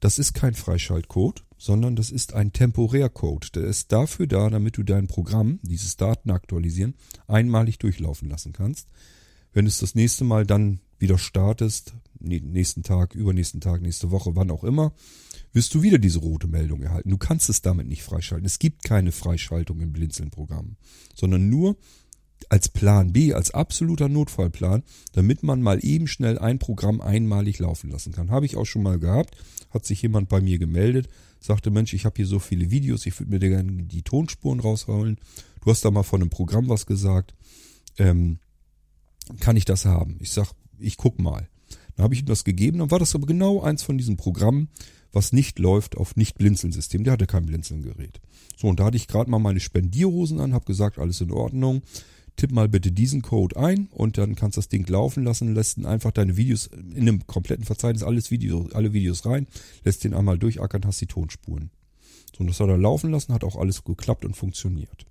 das 0.00 0.18
ist 0.18 0.34
kein 0.34 0.54
Freischaltcode, 0.54 1.44
sondern 1.56 1.96
das 1.96 2.10
ist 2.10 2.34
ein 2.34 2.52
Temporärcode. 2.52 3.56
Der 3.56 3.64
ist 3.64 3.90
dafür 3.90 4.26
da, 4.26 4.50
damit 4.50 4.76
du 4.76 4.82
dein 4.82 5.06
Programm, 5.06 5.60
dieses 5.62 5.96
Daten 5.96 6.30
aktualisieren, 6.30 6.94
einmalig 7.26 7.78
durchlaufen 7.78 8.28
lassen 8.28 8.52
kannst. 8.52 8.88
Wenn 9.52 9.66
es 9.66 9.78
das 9.78 9.94
nächste 9.94 10.24
Mal 10.24 10.44
dann 10.44 10.80
wieder 10.98 11.16
startest, 11.16 11.94
nächsten 12.20 12.82
Tag, 12.82 13.14
übernächsten 13.14 13.60
Tag, 13.60 13.82
nächste 13.82 14.10
Woche, 14.10 14.36
wann 14.36 14.50
auch 14.50 14.64
immer, 14.64 14.92
wirst 15.52 15.74
du 15.74 15.82
wieder 15.82 15.98
diese 15.98 16.18
rote 16.18 16.48
Meldung 16.48 16.82
erhalten. 16.82 17.10
Du 17.10 17.18
kannst 17.18 17.48
es 17.48 17.62
damit 17.62 17.86
nicht 17.86 18.02
freischalten. 18.02 18.46
Es 18.46 18.58
gibt 18.58 18.84
keine 18.84 19.12
Freischaltung 19.12 19.80
im 19.80 19.92
Blinzeln-Programm, 19.92 20.76
sondern 21.14 21.48
nur 21.48 21.76
als 22.50 22.68
Plan 22.68 23.12
B, 23.12 23.32
als 23.32 23.52
absoluter 23.52 24.08
Notfallplan, 24.08 24.82
damit 25.12 25.42
man 25.42 25.62
mal 25.62 25.84
eben 25.84 26.06
schnell 26.06 26.38
ein 26.38 26.58
Programm 26.58 27.00
einmalig 27.00 27.58
laufen 27.58 27.90
lassen 27.90 28.12
kann. 28.12 28.30
Habe 28.30 28.46
ich 28.46 28.56
auch 28.56 28.64
schon 28.64 28.82
mal 28.82 28.98
gehabt, 28.98 29.36
hat 29.70 29.84
sich 29.84 30.02
jemand 30.02 30.28
bei 30.28 30.40
mir 30.40 30.58
gemeldet, 30.58 31.08
sagte, 31.40 31.70
Mensch, 31.70 31.92
ich 31.92 32.04
habe 32.04 32.16
hier 32.16 32.26
so 32.26 32.38
viele 32.38 32.70
Videos, 32.70 33.06
ich 33.06 33.18
würde 33.18 33.30
mir 33.30 33.38
gerne 33.38 33.84
die 33.84 34.02
Tonspuren 34.02 34.60
rausholen. 34.60 35.18
Du 35.62 35.70
hast 35.70 35.84
da 35.84 35.90
mal 35.90 36.02
von 36.02 36.20
einem 36.20 36.30
Programm 36.30 36.68
was 36.68 36.86
gesagt. 36.86 37.34
Ähm, 37.98 38.38
kann 39.40 39.56
ich 39.56 39.64
das 39.64 39.84
haben? 39.84 40.16
Ich 40.20 40.30
sag, 40.30 40.52
ich 40.78 40.96
guck 40.96 41.18
mal. 41.18 41.48
Dann 41.96 42.04
habe 42.04 42.14
ich 42.14 42.20
ihm 42.20 42.26
das 42.26 42.44
gegeben, 42.44 42.78
dann 42.78 42.90
war 42.90 42.98
das 42.98 43.14
aber 43.14 43.26
genau 43.26 43.62
eins 43.62 43.82
von 43.82 43.98
diesen 43.98 44.16
Programmen, 44.16 44.68
was 45.12 45.32
nicht 45.32 45.58
läuft 45.58 45.96
auf 45.96 46.16
Nicht-Blinzeln-System. 46.16 47.04
Der 47.04 47.12
hatte 47.12 47.26
kein 47.26 47.46
Blinzeln-Gerät. 47.46 48.20
So, 48.56 48.68
und 48.68 48.80
da 48.80 48.86
hatte 48.86 48.96
ich 48.96 49.06
gerade 49.06 49.30
mal 49.30 49.38
meine 49.38 49.60
Spendierhosen 49.60 50.40
an, 50.40 50.54
habe 50.54 50.64
gesagt, 50.64 50.98
alles 50.98 51.20
in 51.20 51.30
Ordnung 51.30 51.82
tipp 52.36 52.52
mal 52.52 52.68
bitte 52.68 52.92
diesen 52.92 53.22
Code 53.22 53.56
ein 53.56 53.88
und 53.90 54.18
dann 54.18 54.34
kannst 54.34 54.56
du 54.56 54.60
das 54.60 54.68
Ding 54.68 54.86
laufen 54.88 55.24
lassen, 55.24 55.54
lässt 55.54 55.84
einfach 55.84 56.10
deine 56.10 56.36
Videos 56.36 56.66
in 56.66 57.02
einem 57.02 57.26
kompletten 57.26 57.64
Verzeichnis, 57.64 58.02
alles 58.02 58.30
Video, 58.30 58.68
alle 58.72 58.92
Videos 58.92 59.24
rein, 59.24 59.46
lässt 59.84 60.04
den 60.04 60.14
einmal 60.14 60.38
durchackern, 60.38 60.84
hast 60.84 61.00
die 61.00 61.06
Tonspuren. 61.06 61.70
So, 62.34 62.40
und 62.40 62.48
das 62.48 62.60
hat 62.60 62.68
er 62.68 62.78
laufen 62.78 63.10
lassen, 63.10 63.32
hat 63.32 63.44
auch 63.44 63.56
alles 63.56 63.84
geklappt 63.84 64.24
und 64.24 64.36
funktioniert. 64.36 65.06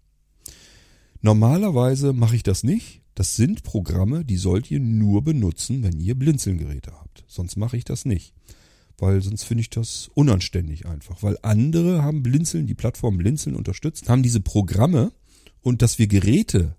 Normalerweise 1.21 2.11
mache 2.11 2.35
ich 2.35 2.43
das 2.43 2.63
nicht. 2.63 3.01
Das 3.15 3.35
sind 3.35 3.63
Programme, 3.63 4.25
die 4.25 4.37
sollt 4.37 4.69
ihr 4.71 4.79
nur 4.79 5.23
benutzen, 5.23 5.83
wenn 5.83 5.99
ihr 5.99 6.15
Blinzelgeräte 6.15 6.91
habt. 6.91 7.23
Sonst 7.27 7.55
mache 7.55 7.77
ich 7.77 7.85
das 7.85 8.05
nicht. 8.05 8.33
Weil 8.97 9.21
sonst 9.21 9.43
finde 9.43 9.61
ich 9.61 9.69
das 9.69 10.09
unanständig 10.15 10.85
einfach. 10.85 11.23
Weil 11.23 11.37
andere 11.41 12.03
haben 12.03 12.23
Blinzeln, 12.23 12.67
die 12.67 12.75
Plattform 12.75 13.17
Blinzeln 13.17 13.55
unterstützt, 13.55 14.09
haben 14.09 14.23
diese 14.23 14.41
Programme 14.41 15.13
und 15.61 15.81
dass 15.81 15.97
wir 15.97 16.07
Geräte 16.07 16.75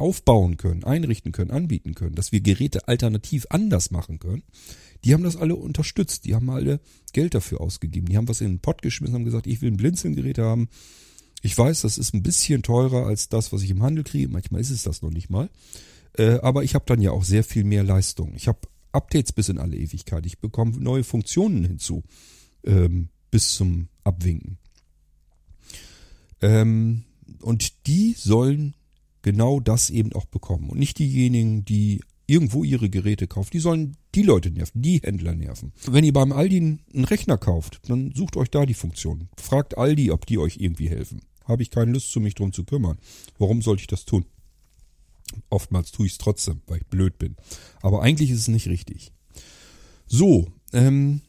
aufbauen 0.00 0.56
können, 0.56 0.84
einrichten 0.84 1.32
können, 1.32 1.50
anbieten 1.50 1.94
können, 1.94 2.14
dass 2.14 2.32
wir 2.32 2.40
Geräte 2.40 2.88
alternativ 2.88 3.46
anders 3.50 3.90
machen 3.90 4.18
können, 4.18 4.42
die 5.04 5.14
haben 5.14 5.22
das 5.22 5.36
alle 5.36 5.56
unterstützt. 5.56 6.24
Die 6.26 6.34
haben 6.34 6.50
alle 6.50 6.80
Geld 7.12 7.34
dafür 7.34 7.60
ausgegeben. 7.60 8.06
Die 8.06 8.16
haben 8.16 8.28
was 8.28 8.40
in 8.40 8.48
den 8.48 8.60
Pott 8.60 8.82
geschmissen, 8.82 9.14
haben 9.14 9.24
gesagt, 9.24 9.46
ich 9.46 9.62
will 9.62 9.70
ein 9.70 9.76
Blinzelgerät 9.76 10.38
haben. 10.38 10.68
Ich 11.42 11.56
weiß, 11.56 11.82
das 11.82 11.96
ist 11.96 12.12
ein 12.12 12.22
bisschen 12.22 12.62
teurer 12.62 13.06
als 13.06 13.28
das, 13.28 13.52
was 13.52 13.62
ich 13.62 13.70
im 13.70 13.82
Handel 13.82 14.04
kriege. 14.04 14.28
Manchmal 14.28 14.60
ist 14.60 14.70
es 14.70 14.82
das 14.82 15.00
noch 15.00 15.10
nicht 15.10 15.30
mal. 15.30 15.48
Äh, 16.18 16.38
aber 16.40 16.64
ich 16.64 16.74
habe 16.74 16.84
dann 16.86 17.00
ja 17.00 17.12
auch 17.12 17.24
sehr 17.24 17.44
viel 17.44 17.64
mehr 17.64 17.82
Leistung. 17.82 18.34
Ich 18.34 18.46
habe 18.46 18.60
Updates 18.92 19.32
bis 19.32 19.48
in 19.48 19.58
alle 19.58 19.76
Ewigkeit. 19.76 20.26
Ich 20.26 20.38
bekomme 20.38 20.76
neue 20.78 21.04
Funktionen 21.04 21.64
hinzu. 21.64 22.02
Ähm, 22.64 23.08
bis 23.30 23.54
zum 23.54 23.88
Abwinken. 24.04 24.58
Ähm, 26.42 27.04
und 27.40 27.86
die 27.86 28.14
sollen 28.18 28.74
genau 29.22 29.60
das 29.60 29.90
eben 29.90 30.12
auch 30.12 30.26
bekommen. 30.26 30.70
Und 30.70 30.78
nicht 30.78 30.98
diejenigen, 30.98 31.64
die 31.64 32.00
irgendwo 32.30 32.62
ihre 32.62 32.88
Geräte 32.88 33.26
kaufen. 33.26 33.50
Die 33.52 33.58
sollen 33.58 33.96
die 34.14 34.22
Leute 34.22 34.50
nerven, 34.52 34.80
die 34.80 35.00
Händler 35.02 35.34
nerven. 35.34 35.72
Wenn 35.86 36.04
ihr 36.04 36.12
beim 36.12 36.32
Aldi 36.32 36.56
einen 36.58 37.04
Rechner 37.04 37.36
kauft, 37.36 37.80
dann 37.88 38.12
sucht 38.14 38.36
euch 38.36 38.50
da 38.50 38.66
die 38.66 38.74
Funktion. 38.74 39.28
Fragt 39.36 39.76
Aldi, 39.76 40.12
ob 40.12 40.26
die 40.26 40.38
euch 40.38 40.58
irgendwie 40.58 40.88
helfen. 40.88 41.22
Habe 41.44 41.62
ich 41.62 41.70
keine 41.70 41.92
Lust, 41.92 42.12
zu 42.12 42.20
mich 42.20 42.36
drum 42.36 42.52
zu 42.52 42.64
kümmern. 42.64 42.98
Warum 43.38 43.62
sollte 43.62 43.80
ich 43.80 43.88
das 43.88 44.04
tun? 44.04 44.24
Oftmals 45.48 45.90
tue 45.90 46.06
ich 46.06 46.12
es 46.12 46.18
trotzdem, 46.18 46.62
weil 46.66 46.78
ich 46.78 46.86
blöd 46.86 47.18
bin. 47.18 47.36
Aber 47.82 48.02
eigentlich 48.02 48.30
ist 48.30 48.38
es 48.38 48.48
nicht 48.48 48.68
richtig. 48.68 49.12
So, 50.06 50.46
ähm, 50.72 51.22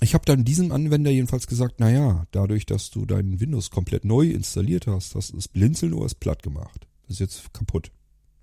ich 0.00 0.14
habe 0.14 0.24
dann 0.24 0.44
diesem 0.44 0.70
Anwender 0.70 1.10
jedenfalls 1.10 1.46
gesagt, 1.46 1.80
naja, 1.80 2.26
dadurch, 2.30 2.66
dass 2.66 2.90
du 2.90 3.04
deinen 3.04 3.40
Windows 3.40 3.70
komplett 3.70 4.04
neu 4.04 4.30
installiert 4.30 4.86
hast, 4.86 5.14
hast 5.14 5.32
du 5.32 5.36
das 5.36 5.48
Blinzeln 5.48 5.92
OS 5.92 6.14
platt 6.14 6.42
gemacht. 6.42 6.86
Ist 7.08 7.20
jetzt 7.20 7.52
kaputt. 7.52 7.90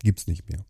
Gibt's 0.03 0.27
nicht 0.27 0.49
mehr. 0.49 0.65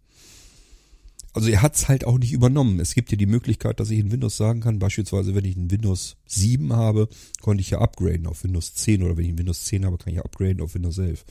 also 1.33 1.49
er 1.49 1.61
hat's 1.61 1.89
halt 1.89 2.05
auch 2.05 2.17
nicht 2.17 2.33
übernommen. 2.33 2.79
Es 2.79 2.93
gibt 2.93 3.11
ja 3.11 3.17
die 3.17 3.25
Möglichkeit, 3.25 3.79
dass 3.79 3.89
ich 3.89 3.99
in 3.99 4.11
Windows 4.11 4.37
sagen 4.37 4.61
kann, 4.61 4.79
beispielsweise 4.79 5.35
wenn 5.35 5.43
ich 5.43 5.57
ein 5.57 5.71
Windows 5.71 6.17
7 6.27 6.71
habe, 6.71 7.09
konnte 7.41 7.61
ich 7.61 7.71
ja 7.71 7.79
upgraden 7.79 8.27
auf 8.27 8.43
Windows 8.43 8.73
10 8.75 9.03
oder 9.03 9.17
wenn 9.17 9.25
ich 9.25 9.31
ein 9.31 9.37
Windows 9.39 9.65
10 9.65 9.85
habe, 9.85 9.97
kann 9.97 10.11
ich 10.11 10.17
ja 10.17 10.23
upgraden 10.23 10.61
auf 10.61 10.75
Windows 10.75 10.97
11. 10.97 11.25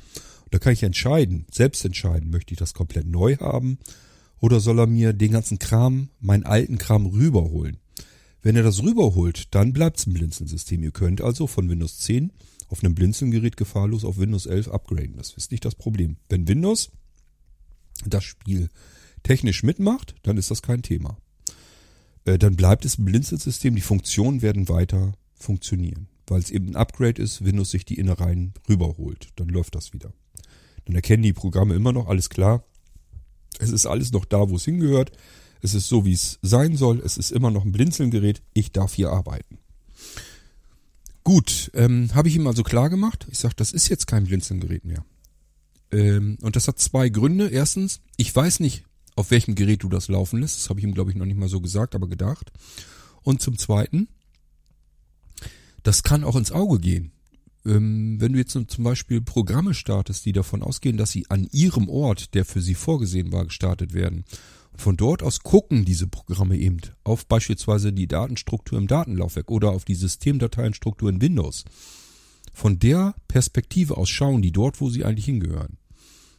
Und 0.45 0.53
da 0.53 0.59
kann 0.59 0.73
ich 0.73 0.83
entscheiden, 0.83 1.47
selbst 1.51 1.85
entscheiden, 1.85 2.31
möchte 2.31 2.53
ich 2.53 2.59
das 2.59 2.75
komplett 2.75 3.07
neu 3.07 3.37
haben 3.37 3.79
oder 4.41 4.61
soll 4.61 4.79
er 4.79 4.87
mir 4.87 5.13
den 5.15 5.33
ganzen 5.33 5.59
Kram, 5.59 6.11
meinen 6.21 6.45
alten 6.45 6.77
Kram 6.77 7.07
rüberholen. 7.07 7.79
Wenn 8.45 8.57
er 8.57 8.63
das 8.63 8.83
rüberholt, 8.83 9.55
dann 9.55 9.73
bleibt's 9.73 10.07
ein 10.07 10.13
Blinzeln-System. 10.13 10.83
Ihr 10.83 10.91
könnt 10.91 11.23
also 11.23 11.47
von 11.47 11.71
Windows 11.71 11.99
10 12.01 12.31
auf 12.69 12.85
einem 12.85 12.95
Blinzeln-Gerät 12.95 13.57
gefahrlos 13.57 14.05
auf 14.05 14.19
Windows 14.19 14.45
11 14.45 14.69
upgraden. 14.69 15.17
Das 15.17 15.33
ist 15.33 15.51
nicht 15.51 15.65
das 15.65 15.75
Problem. 15.75 16.19
Wenn 16.29 16.47
Windows 16.47 16.91
das 18.05 18.23
Spiel 18.23 18.69
technisch 19.23 19.63
mitmacht, 19.63 20.15
dann 20.25 20.37
ist 20.37 20.51
das 20.51 20.61
kein 20.61 20.83
Thema. 20.83 21.17
Äh, 22.27 22.37
dann 22.37 22.55
bleibt 22.55 22.85
es 22.85 22.99
ein 22.99 23.07
Blinzeln-System, 23.07 23.77
die 23.77 23.81
Funktionen 23.81 24.43
werden 24.43 24.69
weiter 24.69 25.15
funktionieren. 25.35 26.09
Weil 26.27 26.41
es 26.41 26.51
eben 26.51 26.69
ein 26.69 26.77
Upgrade 26.77 27.23
ist, 27.23 27.47
Windows 27.47 27.71
sich 27.71 27.87
die 27.87 27.99
Innereien 27.99 28.53
rüberholt. 28.69 29.29
Dann 29.37 29.49
läuft 29.49 29.75
das 29.75 29.95
wieder. 29.95 30.13
Dann 30.85 30.95
erkennen 30.95 31.23
die 31.23 31.33
Programme 31.33 31.75
immer 31.75 31.95
noch, 31.95 32.09
alles 32.09 32.29
klar. 32.29 32.63
Es 33.59 33.71
ist 33.71 33.87
alles 33.87 34.13
noch 34.13 34.27
da, 34.27 34.51
wo 34.51 34.57
es 34.57 34.67
hingehört. 34.67 35.13
Es 35.65 35.73
ist 35.73 35.89
so, 35.89 36.05
wie 36.05 36.13
es 36.13 36.39
sein 36.43 36.77
soll. 36.77 37.01
Es 37.01 37.17
ist 37.17 37.33
immer 37.33 37.51
noch 37.51 37.65
ein 37.65 37.73
Blinzeln-Gerät. 37.73 38.43
Ich 38.53 38.73
darf 38.73 38.93
hier 38.93 39.09
arbeiten. 39.09 39.57
Gut, 41.23 41.71
ähm, 41.73 42.15
habe 42.15 42.29
ich 42.29 42.37
ihm 42.37 42.47
also 42.47 42.63
klar 42.63 42.91
gemacht. 42.91 43.27
Ich 43.31 43.39
sage, 43.39 43.55
das 43.57 43.73
ist 43.73 43.89
jetzt 43.89 44.07
kein 44.07 44.25
Blinzeln-Gerät 44.25 44.85
mehr. 44.85 45.07
Ähm, 45.91 46.37
und 46.43 46.55
das 46.55 46.69
hat 46.69 46.79
zwei 46.79 47.09
Gründe. 47.09 47.49
Erstens, 47.49 48.03
ich 48.19 48.37
weiß 48.37 48.61
nicht, 48.61 48.85
auf 49.17 49.31
welchem 49.31 49.55
Gerät 49.55 49.83
du 49.83 49.89
das 49.89 50.09
laufen 50.09 50.43
lässt. 50.43 50.59
Das 50.59 50.69
habe 50.69 50.81
ich 50.81 50.85
ihm, 50.85 50.93
glaube 50.93 51.13
ich, 51.13 51.17
noch 51.17 51.25
nicht 51.25 51.39
mal 51.39 51.49
so 51.49 51.63
gesagt, 51.63 51.95
aber 51.95 52.09
gedacht. 52.09 52.53
Und 53.23 53.41
zum 53.41 53.57
Zweiten, 53.57 54.09
das 55.83 56.03
kann 56.03 56.25
auch 56.25 56.37
ins 56.37 56.53
Auge 56.53 56.79
gehen. 56.79 57.13
Ähm, 57.65 58.21
wenn 58.21 58.35
du 58.35 58.39
jetzt 58.39 58.53
zum 58.53 58.85
Beispiel 58.85 59.23
Programme 59.23 59.73
startest, 59.73 60.27
die 60.27 60.33
davon 60.33 60.63
ausgehen, 60.63 60.99
dass 60.99 61.11
sie 61.11 61.25
an 61.31 61.49
ihrem 61.53 61.89
Ort, 61.89 62.35
der 62.35 62.45
für 62.45 62.61
sie 62.61 62.75
vorgesehen 62.75 63.33
war, 63.33 63.47
gestartet 63.47 63.95
werden. 63.95 64.27
Von 64.77 64.97
dort 64.97 65.23
aus 65.23 65.41
gucken 65.41 65.85
diese 65.85 66.09
Programme 66.09 66.57
eben 66.57 66.81
auf 67.05 67.27
beispielsweise 67.27 67.93
die 67.93 68.09
Datenstruktur 68.09 68.79
im 68.79 68.87
Datenlaufwerk 68.87 69.51
oder 69.51 69.71
auf 69.71 69.85
die 69.85 69.95
Systemdateienstruktur 69.95 71.09
in 71.09 71.21
Windows. 71.21 71.65
Von 72.53 72.79
der 72.79 73.15
Perspektive 73.29 73.97
aus 73.97 74.11
schauen 74.11 74.43
die 74.43 74.53
dort, 74.53 74.81
wo 74.81 74.89
sie 74.89 75.05
eigentlich 75.05 75.27
hingehören. 75.27 75.79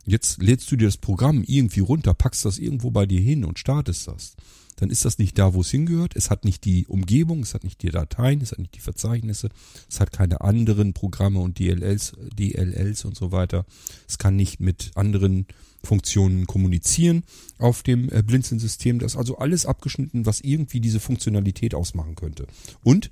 Jetzt 0.06 0.42
lädst 0.42 0.72
du 0.72 0.76
dir 0.76 0.88
das 0.88 0.98
Programm 0.98 1.44
irgendwie 1.46 1.80
runter, 1.80 2.14
packst 2.14 2.46
das 2.46 2.60
irgendwo 2.60 2.92
bei 2.92 3.06
dir 3.06 3.20
hin 3.20 3.44
und 3.44 3.60
startest 3.60 4.08
das. 4.08 4.36
Dann 4.76 4.90
ist 4.90 5.06
das 5.06 5.20
nicht 5.20 5.38
da, 5.40 5.54
wo 5.54 5.62
es 5.62 5.72
hingehört. 5.72 6.16
Es 6.16 6.30
hat 6.30 6.44
nicht 6.44 6.66
die 6.66 6.86
Umgebung, 6.88 7.42
es 7.42 7.54
hat 7.54 7.64
nicht 7.64 7.82
die 7.82 7.90
Dateien, 7.90 8.42
es 8.42 8.52
hat 8.52 8.60
nicht 8.60 8.76
die 8.76 8.82
Verzeichnisse, 8.82 9.50
es 9.90 10.00
hat 10.00 10.12
keine 10.12 10.42
anderen 10.42 10.94
Programme 10.94 11.40
und 11.40 11.60
DLLs, 11.60 12.14
DLLs 12.38 13.06
und 13.06 13.16
so 13.16 13.32
weiter. 13.32 13.66
Es 14.08 14.18
kann 14.18 14.36
nicht 14.36 14.60
mit 14.60 14.92
anderen 14.96 15.48
Funktionen 15.84 16.46
kommunizieren 16.46 17.24
auf 17.58 17.84
dem 17.84 18.12
äh, 18.12 18.22
Blinzeln-System. 18.22 19.00
Das 19.00 19.14
ist 19.14 19.18
also 19.18 19.38
alles 19.38 19.66
abgeschnitten, 19.66 20.26
was 20.26 20.42
irgendwie 20.42 20.82
diese 20.82 21.00
Funktionalität 21.00 21.74
ausmachen 21.74 22.16
könnte. 22.16 22.48
Und 22.84 23.10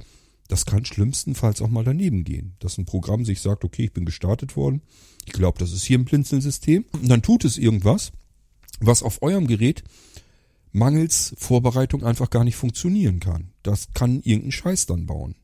das 0.47 0.65
kann 0.65 0.86
schlimmstenfalls 0.86 1.62
auch 1.62 1.69
mal 1.69 1.84
daneben 1.84 2.23
gehen, 2.23 2.56
dass 2.60 2.77
ein 2.77 2.86
Programm 2.86 3.25
sich 3.25 3.41
sagt, 3.41 3.63
okay, 3.63 3.86
ich 3.86 3.93
bin 3.93 4.06
gestartet 4.06 4.56
worden, 4.56 4.82
ich 5.25 5.34
glaube, 5.34 5.60
das 5.60 5.71
ist 5.71 5.84
hier 5.84 5.97
ein 5.97 6.06
Blinzeln-System. 6.06 6.86
Und 6.91 7.10
dann 7.10 7.21
tut 7.21 7.45
es 7.45 7.58
irgendwas, 7.58 8.12
was 8.79 9.03
auf 9.03 9.21
eurem 9.21 9.47
Gerät 9.47 9.84
mangels 10.71 11.34
Vorbereitung 11.38 12.03
einfach 12.03 12.29
gar 12.29 12.43
nicht 12.43 12.56
funktionieren 12.56 13.19
kann. 13.19 13.51
Das 13.62 13.93
kann 13.93 14.21
irgendein 14.21 14.51
Scheiß 14.51 14.86
dann 14.88 15.06
bauen. 15.06 15.36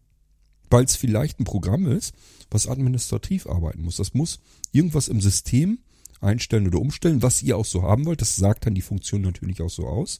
Weil 0.69 0.83
es 0.83 0.95
vielleicht 0.95 1.39
ein 1.39 1.45
Programm 1.45 1.87
ist, 1.87 2.13
was 2.51 2.67
administrativ 2.67 3.47
arbeiten 3.47 3.83
muss. 3.83 3.97
Das 3.97 4.13
muss 4.13 4.39
irgendwas 4.71 5.07
im 5.07 5.21
System 5.21 5.79
einstellen 6.19 6.67
oder 6.67 6.79
umstellen, 6.79 7.21
was 7.21 7.41
ihr 7.41 7.57
auch 7.57 7.65
so 7.65 7.83
haben 7.83 8.05
wollt. 8.05 8.21
Das 8.21 8.35
sagt 8.35 8.65
dann 8.65 8.75
die 8.75 8.81
Funktion 8.81 9.21
natürlich 9.21 9.61
auch 9.61 9.69
so 9.69 9.87
aus. 9.87 10.19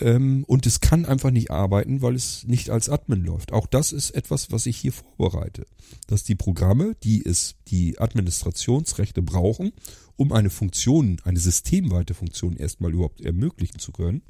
Ähm, 0.00 0.44
und 0.46 0.66
es 0.66 0.80
kann 0.80 1.04
einfach 1.04 1.30
nicht 1.30 1.50
arbeiten, 1.50 2.02
weil 2.02 2.14
es 2.14 2.44
nicht 2.44 2.70
als 2.70 2.88
Admin 2.88 3.24
läuft. 3.24 3.52
Auch 3.52 3.66
das 3.66 3.92
ist 3.92 4.10
etwas, 4.10 4.50
was 4.50 4.66
ich 4.66 4.76
hier 4.76 4.92
vorbereite. 4.92 5.66
Dass 6.06 6.24
die 6.24 6.34
Programme, 6.34 6.96
die 7.02 7.24
es, 7.24 7.56
die 7.68 7.98
Administrationsrechte 7.98 9.22
brauchen, 9.22 9.72
um 10.16 10.32
eine 10.32 10.50
Funktion, 10.50 11.20
eine 11.24 11.38
systemweite 11.38 12.14
Funktion 12.14 12.56
erstmal 12.56 12.92
überhaupt 12.92 13.20
ermöglichen 13.20 13.78
zu 13.78 13.92
können, 13.92 14.22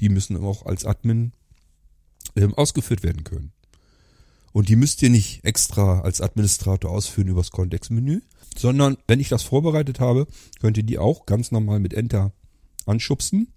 die 0.00 0.08
müssen 0.08 0.36
auch 0.36 0.66
als 0.66 0.84
Admin 0.84 1.32
ähm, 2.36 2.54
ausgeführt 2.54 3.02
werden 3.02 3.24
können. 3.24 3.52
Und 4.52 4.68
die 4.68 4.76
müsst 4.76 5.02
ihr 5.02 5.10
nicht 5.10 5.44
extra 5.44 6.00
als 6.00 6.20
Administrator 6.20 6.90
ausführen 6.90 7.28
übers 7.28 7.50
Kontextmenü, 7.50 8.20
sondern 8.56 8.96
wenn 9.08 9.18
ich 9.18 9.28
das 9.28 9.42
vorbereitet 9.42 9.98
habe, 9.98 10.28
könnt 10.60 10.76
ihr 10.76 10.84
die 10.84 10.98
auch 10.98 11.26
ganz 11.26 11.50
normal 11.50 11.80
mit 11.80 11.92
Enter 11.92 12.32
anschubsen 12.86 13.48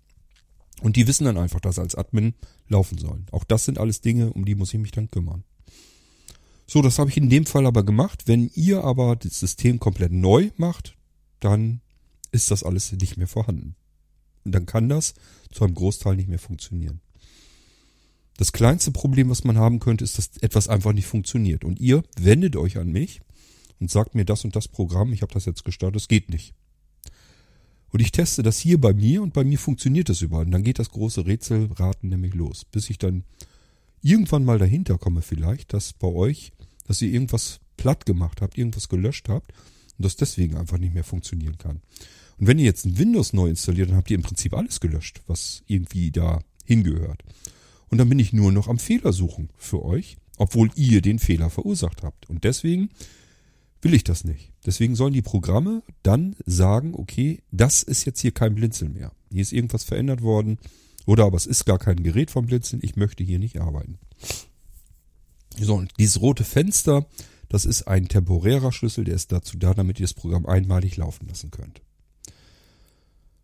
und 0.81 0.95
die 0.95 1.07
wissen 1.07 1.25
dann 1.25 1.37
einfach, 1.37 1.59
dass 1.59 1.79
als 1.79 1.95
Admin 1.95 2.33
laufen 2.67 2.97
sollen. 2.97 3.25
Auch 3.31 3.43
das 3.43 3.65
sind 3.65 3.79
alles 3.79 4.01
Dinge, 4.01 4.31
um 4.33 4.45
die 4.45 4.55
muss 4.55 4.73
ich 4.73 4.79
mich 4.79 4.91
dann 4.91 5.09
kümmern. 5.09 5.43
So, 6.67 6.81
das 6.81 6.99
habe 6.99 7.09
ich 7.09 7.17
in 7.17 7.29
dem 7.29 7.45
Fall 7.45 7.65
aber 7.65 7.83
gemacht. 7.83 8.23
Wenn 8.25 8.51
ihr 8.53 8.83
aber 8.83 9.15
das 9.15 9.39
System 9.39 9.79
komplett 9.79 10.11
neu 10.11 10.51
macht, 10.57 10.97
dann 11.39 11.81
ist 12.31 12.51
das 12.51 12.63
alles 12.63 12.91
nicht 12.91 13.17
mehr 13.17 13.27
vorhanden. 13.27 13.75
Und 14.43 14.51
dann 14.51 14.65
kann 14.65 14.89
das 14.89 15.13
zu 15.51 15.63
einem 15.63 15.75
Großteil 15.75 16.15
nicht 16.15 16.29
mehr 16.29 16.39
funktionieren. 16.39 17.01
Das 18.37 18.51
kleinste 18.51 18.91
Problem, 18.91 19.29
was 19.29 19.43
man 19.43 19.57
haben 19.57 19.79
könnte, 19.79 20.03
ist, 20.03 20.17
dass 20.17 20.37
etwas 20.41 20.67
einfach 20.67 20.93
nicht 20.93 21.07
funktioniert. 21.07 21.65
Und 21.65 21.79
ihr 21.79 22.03
wendet 22.19 22.55
euch 22.55 22.77
an 22.77 22.91
mich 22.91 23.21
und 23.79 23.89
sagt 23.89 24.13
mir 24.13 24.25
das 24.25 24.43
und 24.43 24.55
das 24.55 24.67
Programm, 24.67 25.11
ich 25.11 25.21
habe 25.21 25.33
das 25.33 25.45
jetzt 25.45 25.65
gestartet, 25.65 26.01
es 26.01 26.07
geht 26.07 26.29
nicht. 26.29 26.53
Und 27.91 28.01
ich 28.01 28.11
teste 28.11 28.43
das 28.43 28.59
hier 28.59 28.79
bei 28.79 28.93
mir 28.93 29.21
und 29.21 29.33
bei 29.33 29.43
mir 29.43 29.57
funktioniert 29.57 30.09
das 30.09 30.21
überall. 30.21 30.45
Und 30.45 30.51
dann 30.51 30.63
geht 30.63 30.79
das 30.79 30.89
große 30.89 31.25
Rätselraten 31.25 32.09
nämlich 32.09 32.33
los, 32.33 32.65
bis 32.65 32.89
ich 32.89 32.97
dann 32.97 33.23
irgendwann 34.01 34.45
mal 34.45 34.59
dahinter 34.59 34.97
komme 34.97 35.21
vielleicht, 35.21 35.73
dass 35.73 35.93
bei 35.93 36.07
euch, 36.07 36.51
dass 36.85 37.01
ihr 37.01 37.11
irgendwas 37.11 37.59
platt 37.77 38.05
gemacht 38.05 38.41
habt, 38.41 38.57
irgendwas 38.57 38.89
gelöscht 38.89 39.29
habt 39.29 39.51
und 39.97 40.05
das 40.05 40.15
deswegen 40.15 40.57
einfach 40.57 40.77
nicht 40.77 40.93
mehr 40.93 41.03
funktionieren 41.03 41.57
kann. 41.57 41.81
Und 42.37 42.47
wenn 42.47 42.59
ihr 42.59 42.65
jetzt 42.65 42.85
ein 42.85 42.97
Windows 42.97 43.33
neu 43.33 43.49
installiert, 43.49 43.89
dann 43.89 43.97
habt 43.97 44.11
ihr 44.11 44.15
im 44.15 44.23
Prinzip 44.23 44.53
alles 44.53 44.79
gelöscht, 44.79 45.21
was 45.27 45.63
irgendwie 45.65 46.11
da 46.11 46.41
hingehört. 46.65 47.23
Und 47.89 47.97
dann 47.97 48.09
bin 48.09 48.19
ich 48.19 48.33
nur 48.33 48.51
noch 48.51 48.67
am 48.67 48.79
Fehler 48.79 49.13
suchen 49.13 49.49
für 49.57 49.83
euch, 49.83 50.17
obwohl 50.37 50.69
ihr 50.75 51.01
den 51.01 51.19
Fehler 51.19 51.49
verursacht 51.49 52.03
habt. 52.03 52.29
Und 52.29 52.43
deswegen 52.43 52.89
will 53.81 53.93
ich 53.93 54.03
das 54.03 54.23
nicht. 54.23 54.51
Deswegen 54.65 54.95
sollen 54.95 55.13
die 55.13 55.21
Programme 55.21 55.83
dann 56.03 56.35
sagen, 56.45 56.93
okay, 56.95 57.41
das 57.51 57.83
ist 57.83 58.05
jetzt 58.05 58.19
hier 58.19 58.31
kein 58.31 58.55
Blinzeln 58.55 58.93
mehr. 58.93 59.11
Hier 59.31 59.41
ist 59.41 59.53
irgendwas 59.53 59.83
verändert 59.83 60.21
worden. 60.21 60.57
Oder 61.05 61.25
aber 61.25 61.37
es 61.37 61.45
ist 61.45 61.65
gar 61.65 61.79
kein 61.79 62.03
Gerät 62.03 62.31
vom 62.31 62.47
Blinzeln. 62.47 62.81
Ich 62.83 62.95
möchte 62.95 63.23
hier 63.23 63.39
nicht 63.39 63.61
arbeiten. 63.61 63.97
So, 65.59 65.75
und 65.75 65.91
dieses 65.99 66.21
rote 66.21 66.43
Fenster, 66.43 67.05
das 67.49 67.65
ist 67.65 67.87
ein 67.87 68.07
temporärer 68.07 68.71
Schlüssel, 68.71 69.05
der 69.05 69.15
ist 69.15 69.31
dazu 69.31 69.57
da, 69.57 69.73
damit 69.73 69.99
ihr 69.99 70.03
das 70.05 70.13
Programm 70.13 70.45
einmalig 70.45 70.97
laufen 70.97 71.27
lassen 71.27 71.51
könnt. 71.51 71.81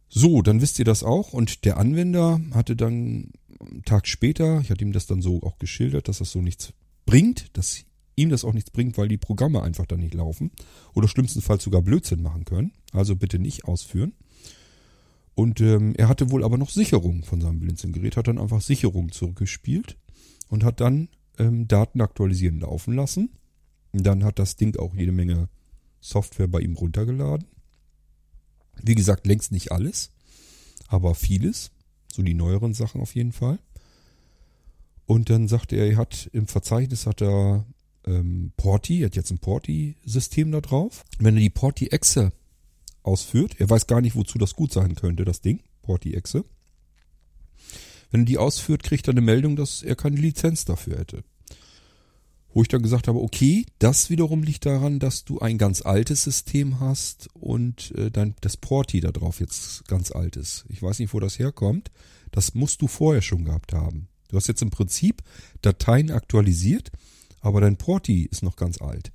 So, 0.09 0.41
dann 0.41 0.61
wisst 0.61 0.77
ihr 0.77 0.85
das 0.85 1.03
auch. 1.03 1.33
Und 1.33 1.65
der 1.65 1.77
Anwender 1.77 2.39
hatte 2.53 2.75
dann 2.75 3.31
einen 3.59 3.83
Tag 3.85 4.07
später, 4.07 4.59
ich 4.61 4.69
hatte 4.69 4.83
ihm 4.83 4.91
das 4.91 5.07
dann 5.07 5.21
so 5.21 5.41
auch 5.41 5.57
geschildert, 5.57 6.07
dass 6.07 6.19
das 6.19 6.31
so 6.31 6.41
nichts 6.41 6.73
bringt, 7.05 7.57
dass 7.57 7.83
ihm 8.15 8.29
das 8.29 8.45
auch 8.45 8.53
nichts 8.53 8.71
bringt, 8.71 8.97
weil 8.97 9.07
die 9.07 9.17
Programme 9.17 9.63
einfach 9.63 9.85
dann 9.85 9.99
nicht 9.99 10.13
laufen 10.13 10.51
oder 10.93 11.07
schlimmstenfalls 11.07 11.63
sogar 11.63 11.81
Blödsinn 11.81 12.21
machen 12.21 12.45
können. 12.45 12.71
Also 12.91 13.15
bitte 13.15 13.39
nicht 13.39 13.65
ausführen. 13.65 14.13
Und 15.35 15.61
ähm, 15.61 15.95
er 15.95 16.09
hatte 16.09 16.29
wohl 16.29 16.43
aber 16.43 16.57
noch 16.57 16.69
Sicherung 16.69 17.23
von 17.23 17.41
seinem 17.41 17.59
Blinzeln-Gerät, 17.59 18.17
hat 18.17 18.27
dann 18.27 18.37
einfach 18.37 18.61
Sicherung 18.61 19.11
zurückgespielt 19.11 19.97
und 20.49 20.63
hat 20.63 20.79
dann 20.79 21.09
ähm, 21.39 21.67
Daten 21.67 22.01
aktualisieren 22.01 22.59
laufen 22.59 22.95
lassen. 22.95 23.29
Und 23.91 24.05
dann 24.05 24.23
hat 24.23 24.37
das 24.37 24.55
Ding 24.55 24.77
auch 24.77 24.93
jede 24.93 25.11
Menge 25.11 25.49
Software 26.01 26.47
bei 26.47 26.59
ihm 26.59 26.75
runtergeladen. 26.75 27.47
Wie 28.81 28.95
gesagt, 28.95 29.25
längst 29.25 29.51
nicht 29.51 29.71
alles, 29.71 30.11
aber 30.87 31.15
vieles. 31.15 31.71
So 32.11 32.21
die 32.21 32.33
neueren 32.35 32.73
Sachen 32.73 33.01
auf 33.01 33.15
jeden 33.15 33.31
Fall. 33.31 33.57
Und 35.05 35.29
dann 35.29 35.47
sagte 35.47 35.75
er, 35.75 35.87
er 35.87 35.97
hat 35.97 36.29
im 36.33 36.47
Verzeichnis 36.47 37.07
hat 37.07 37.21
er 37.21 37.65
ähm, 38.05 38.51
Porti, 38.57 39.01
er 39.01 39.07
hat 39.07 39.15
jetzt 39.15 39.31
ein 39.31 39.39
Porti-System 39.39 40.51
da 40.51 40.61
drauf. 40.61 41.03
Wenn 41.19 41.35
er 41.35 41.41
die 41.41 41.49
Porti-Exe 41.49 42.31
ausführt, 43.03 43.55
er 43.59 43.69
weiß 43.69 43.87
gar 43.87 44.01
nicht, 44.01 44.15
wozu 44.15 44.37
das 44.37 44.55
gut 44.55 44.71
sein 44.71 44.95
könnte, 44.95 45.25
das 45.25 45.41
Ding, 45.41 45.61
Porti-Exe. 45.81 46.45
Wenn 48.11 48.21
er 48.21 48.25
die 48.25 48.37
ausführt, 48.37 48.83
kriegt 48.83 49.07
er 49.07 49.11
eine 49.13 49.21
Meldung, 49.21 49.55
dass 49.55 49.83
er 49.83 49.95
keine 49.95 50.17
Lizenz 50.17 50.65
dafür 50.65 50.99
hätte. 50.99 51.23
Wo 52.53 52.61
ich 52.61 52.67
dann 52.67 52.83
gesagt 52.83 53.07
habe, 53.07 53.19
okay, 53.19 53.65
das 53.79 54.11
wiederum 54.11 54.43
liegt 54.43 54.67
daran, 54.67 54.99
dass 54.99 55.25
du 55.25 55.39
ein 55.39 55.57
ganz 55.57 55.81
altes 55.81 56.23
System 56.23 56.79
hast 56.79 57.27
und 57.33 57.91
äh, 57.97 58.11
dein, 58.11 58.35
das 58.41 58.57
Porti 58.57 58.99
da 58.99 59.11
drauf 59.11 59.39
jetzt 59.39 59.87
ganz 59.87 60.11
alt 60.11 60.35
ist. 60.35 60.65
Ich 60.69 60.81
weiß 60.81 60.99
nicht, 60.99 61.13
wo 61.13 61.19
das 61.19 61.39
herkommt. 61.39 61.89
Das 62.31 62.53
musst 62.53 62.81
du 62.83 62.87
vorher 62.87 63.23
schon 63.23 63.45
gehabt 63.45 63.73
haben. 63.73 64.07
Du 64.27 64.37
hast 64.37 64.47
jetzt 64.47 64.61
im 64.61 64.69
Prinzip 64.69 65.23
Dateien 65.61 66.11
aktualisiert, 66.11 66.91
aber 67.43 67.61
dein 67.61 67.77
Porti 67.77 68.23
ist 68.23 68.41
noch 68.41 68.55
ganz 68.55 68.81
alt. 68.81 69.11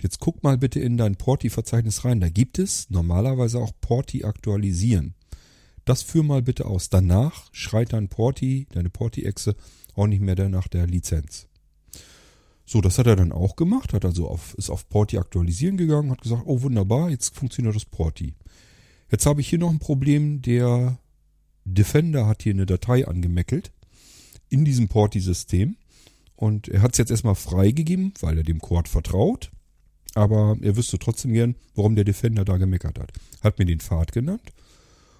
Jetzt 0.00 0.20
guck 0.20 0.42
mal 0.42 0.56
bitte 0.56 0.80
in 0.80 0.96
dein 0.96 1.16
Porti-Verzeichnis 1.16 2.04
rein. 2.04 2.20
Da 2.20 2.28
gibt 2.28 2.58
es 2.58 2.88
normalerweise 2.90 3.58
auch 3.58 3.72
Porti 3.80 4.24
aktualisieren. 4.24 5.14
Das 5.84 6.02
führ 6.02 6.22
mal 6.22 6.42
bitte 6.42 6.66
aus. 6.66 6.90
Danach 6.90 7.48
schreit 7.52 7.92
dein 7.92 8.08
Porti, 8.08 8.68
deine 8.70 8.88
Porti-Exe 8.88 9.56
auch 9.94 10.06
nicht 10.06 10.22
mehr 10.22 10.48
nach 10.48 10.68
der 10.68 10.86
Lizenz. 10.86 11.48
So, 12.64 12.80
das 12.80 12.98
hat 12.98 13.08
er 13.08 13.16
dann 13.16 13.32
auch 13.32 13.56
gemacht, 13.56 13.92
hat 13.92 14.04
also 14.04 14.28
auf, 14.28 14.54
ist 14.54 14.70
auf 14.70 14.88
Porti 14.88 15.18
aktualisieren 15.18 15.76
gegangen, 15.76 16.12
hat 16.12 16.22
gesagt, 16.22 16.44
oh 16.46 16.62
wunderbar, 16.62 17.10
jetzt 17.10 17.34
funktioniert 17.34 17.74
das 17.74 17.84
Porti. 17.84 18.34
Jetzt 19.10 19.26
habe 19.26 19.40
ich 19.40 19.48
hier 19.48 19.58
noch 19.58 19.70
ein 19.70 19.80
Problem, 19.80 20.40
der 20.40 20.98
Defender 21.64 22.26
hat 22.26 22.44
hier 22.44 22.54
eine 22.54 22.64
Datei 22.64 23.06
angemeckelt 23.06 23.72
in 24.48 24.64
diesem 24.64 24.86
Porti-System 24.86 25.76
und 26.42 26.66
er 26.66 26.82
hat 26.82 26.90
es 26.90 26.98
jetzt 26.98 27.12
erstmal 27.12 27.36
freigegeben, 27.36 28.14
weil 28.18 28.36
er 28.36 28.42
dem 28.42 28.58
Cord 28.58 28.88
vertraut, 28.88 29.52
aber 30.14 30.56
er 30.60 30.76
wüsste 30.76 30.98
trotzdem 30.98 31.32
gern, 31.32 31.54
warum 31.76 31.94
der 31.94 32.02
Defender 32.02 32.44
da 32.44 32.56
gemeckert 32.56 32.98
hat. 32.98 33.12
Hat 33.42 33.60
mir 33.60 33.64
den 33.64 33.78
Pfad 33.78 34.10
genannt 34.10 34.52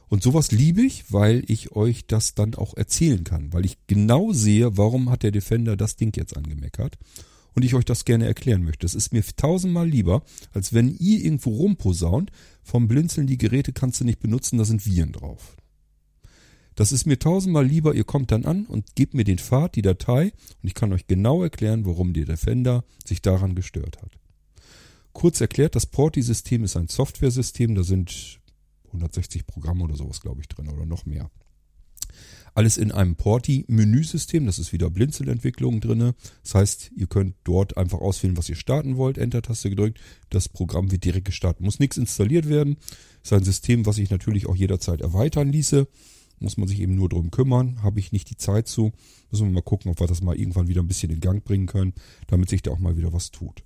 und 0.09 0.25
sowas 0.25 0.51
liebe 0.51 0.83
ich, 0.83 1.12
weil 1.12 1.45
ich 1.47 1.77
euch 1.77 2.09
das 2.09 2.35
dann 2.35 2.57
auch 2.57 2.77
erzählen 2.77 3.23
kann, 3.23 3.53
weil 3.53 3.64
ich 3.64 3.79
genau 3.87 4.33
sehe, 4.33 4.77
warum 4.77 5.11
hat 5.11 5.23
der 5.23 5.31
Defender 5.31 5.77
das 5.77 5.95
Ding 5.95 6.12
jetzt 6.16 6.37
angemeckert 6.37 6.99
und 7.55 7.64
ich 7.64 7.77
euch 7.77 7.85
das 7.85 8.05
gerne 8.05 8.27
erklären 8.27 8.64
möchte. 8.64 8.85
Es 8.85 8.97
ist 8.97 9.12
mir 9.12 9.23
tausendmal 9.37 9.89
lieber, 9.89 10.25
als 10.53 10.73
wenn 10.73 10.93
ihr 10.99 11.25
irgendwo 11.25 11.51
rumposaunt, 11.51 12.33
vom 12.64 12.89
Blinzeln 12.89 13.29
die 13.29 13.39
Geräte 13.39 13.73
kannst 13.73 14.01
du 14.01 14.05
nicht 14.05 14.18
benutzen, 14.18 14.59
da 14.59 14.64
sind 14.64 14.85
Viren 14.87 15.12
drauf. 15.12 15.55
Das 16.75 16.93
ist 16.93 17.07
mir 17.07 17.18
tausendmal 17.18 17.66
lieber, 17.66 17.95
ihr 17.95 18.05
kommt 18.05 18.31
dann 18.31 18.45
an 18.45 18.66
und 18.66 18.95
gebt 18.95 19.14
mir 19.14 19.25
den 19.25 19.39
Pfad, 19.39 19.77
die 19.77 19.83
Datei 19.83 20.33
und 20.62 20.68
ich 20.68 20.75
kann 20.75 20.93
euch 20.93 21.07
genau 21.07 21.43
erklären, 21.43 21.85
warum 21.85 22.12
der 22.12 22.25
Defender 22.25 22.85
sich 23.05 23.20
daran 23.23 23.55
gestört 23.55 24.01
hat. 24.01 24.18
Kurz 25.12 25.41
erklärt, 25.41 25.77
das 25.77 25.87
Porti-System 25.87 26.64
ist 26.64 26.77
ein 26.77 26.89
Software-System, 26.89 27.75
da 27.75 27.83
sind 27.83 28.41
160 28.87 29.47
Programme 29.47 29.85
oder 29.85 29.97
sowas, 29.97 30.20
glaube 30.20 30.41
ich, 30.41 30.49
drin 30.49 30.68
oder 30.68 30.87
noch 30.87 31.05
mehr. 31.05 31.31
Alles 32.55 32.77
in 32.77 32.93
einem 32.93 33.16
Porti-Menüsystem, 33.16 34.45
das 34.45 34.59
ist 34.59 34.73
wieder 34.75 34.91
Blinzelentwicklung 34.91 35.81
drinne. 35.81 36.14
Das 36.43 36.55
heißt, 36.55 36.91
ihr 36.95 37.07
könnt 37.07 37.35
dort 37.45 37.79
einfach 37.79 38.01
auswählen, 38.01 38.37
was 38.37 38.51
ihr 38.51 38.57
starten 38.57 38.97
wollt, 38.97 39.16
Enter-Taste 39.16 39.70
gedrückt, 39.70 40.01
das 40.29 40.51
Programm 40.51 40.91
wird 40.91 41.05
direkt 41.05 41.25
gestartet. 41.25 41.62
Muss 41.62 41.79
nichts 41.79 41.97
installiert 41.97 42.49
werden. 42.49 42.77
Ist 43.23 43.33
ein 43.33 43.45
System, 43.45 43.87
was 43.87 43.97
ich 43.97 44.11
natürlich 44.11 44.47
auch 44.47 44.57
jederzeit 44.57 45.01
erweitern 45.01 45.51
ließe. 45.51 45.89
Muss 46.43 46.57
man 46.57 46.68
sich 46.68 46.80
eben 46.80 46.95
nur 46.95 47.09
drum 47.09 47.30
kümmern. 47.30 47.82
Habe 47.82 48.01
ich 48.01 48.12
nicht 48.12 48.30
die 48.30 48.36
Zeit 48.36 48.68
zu. 48.68 48.93
Müssen 49.30 49.47
wir 49.47 49.53
mal 49.53 49.62
gucken, 49.62 49.90
ob 49.90 50.01
wir 50.01 50.07
das 50.07 50.22
mal 50.22 50.36
irgendwann 50.36 50.68
wieder 50.68 50.82
ein 50.82 50.88
bisschen 50.88 51.11
in 51.11 51.20
Gang 51.20 51.45
bringen 51.45 51.66
können, 51.66 51.95
damit 52.26 52.49
sich 52.49 52.62
da 52.62 52.70
auch 52.70 52.78
mal 52.78 52.97
wieder 52.97 53.12
was 53.12 53.30
tut. 53.30 53.62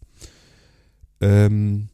Ähm, 1.20 1.89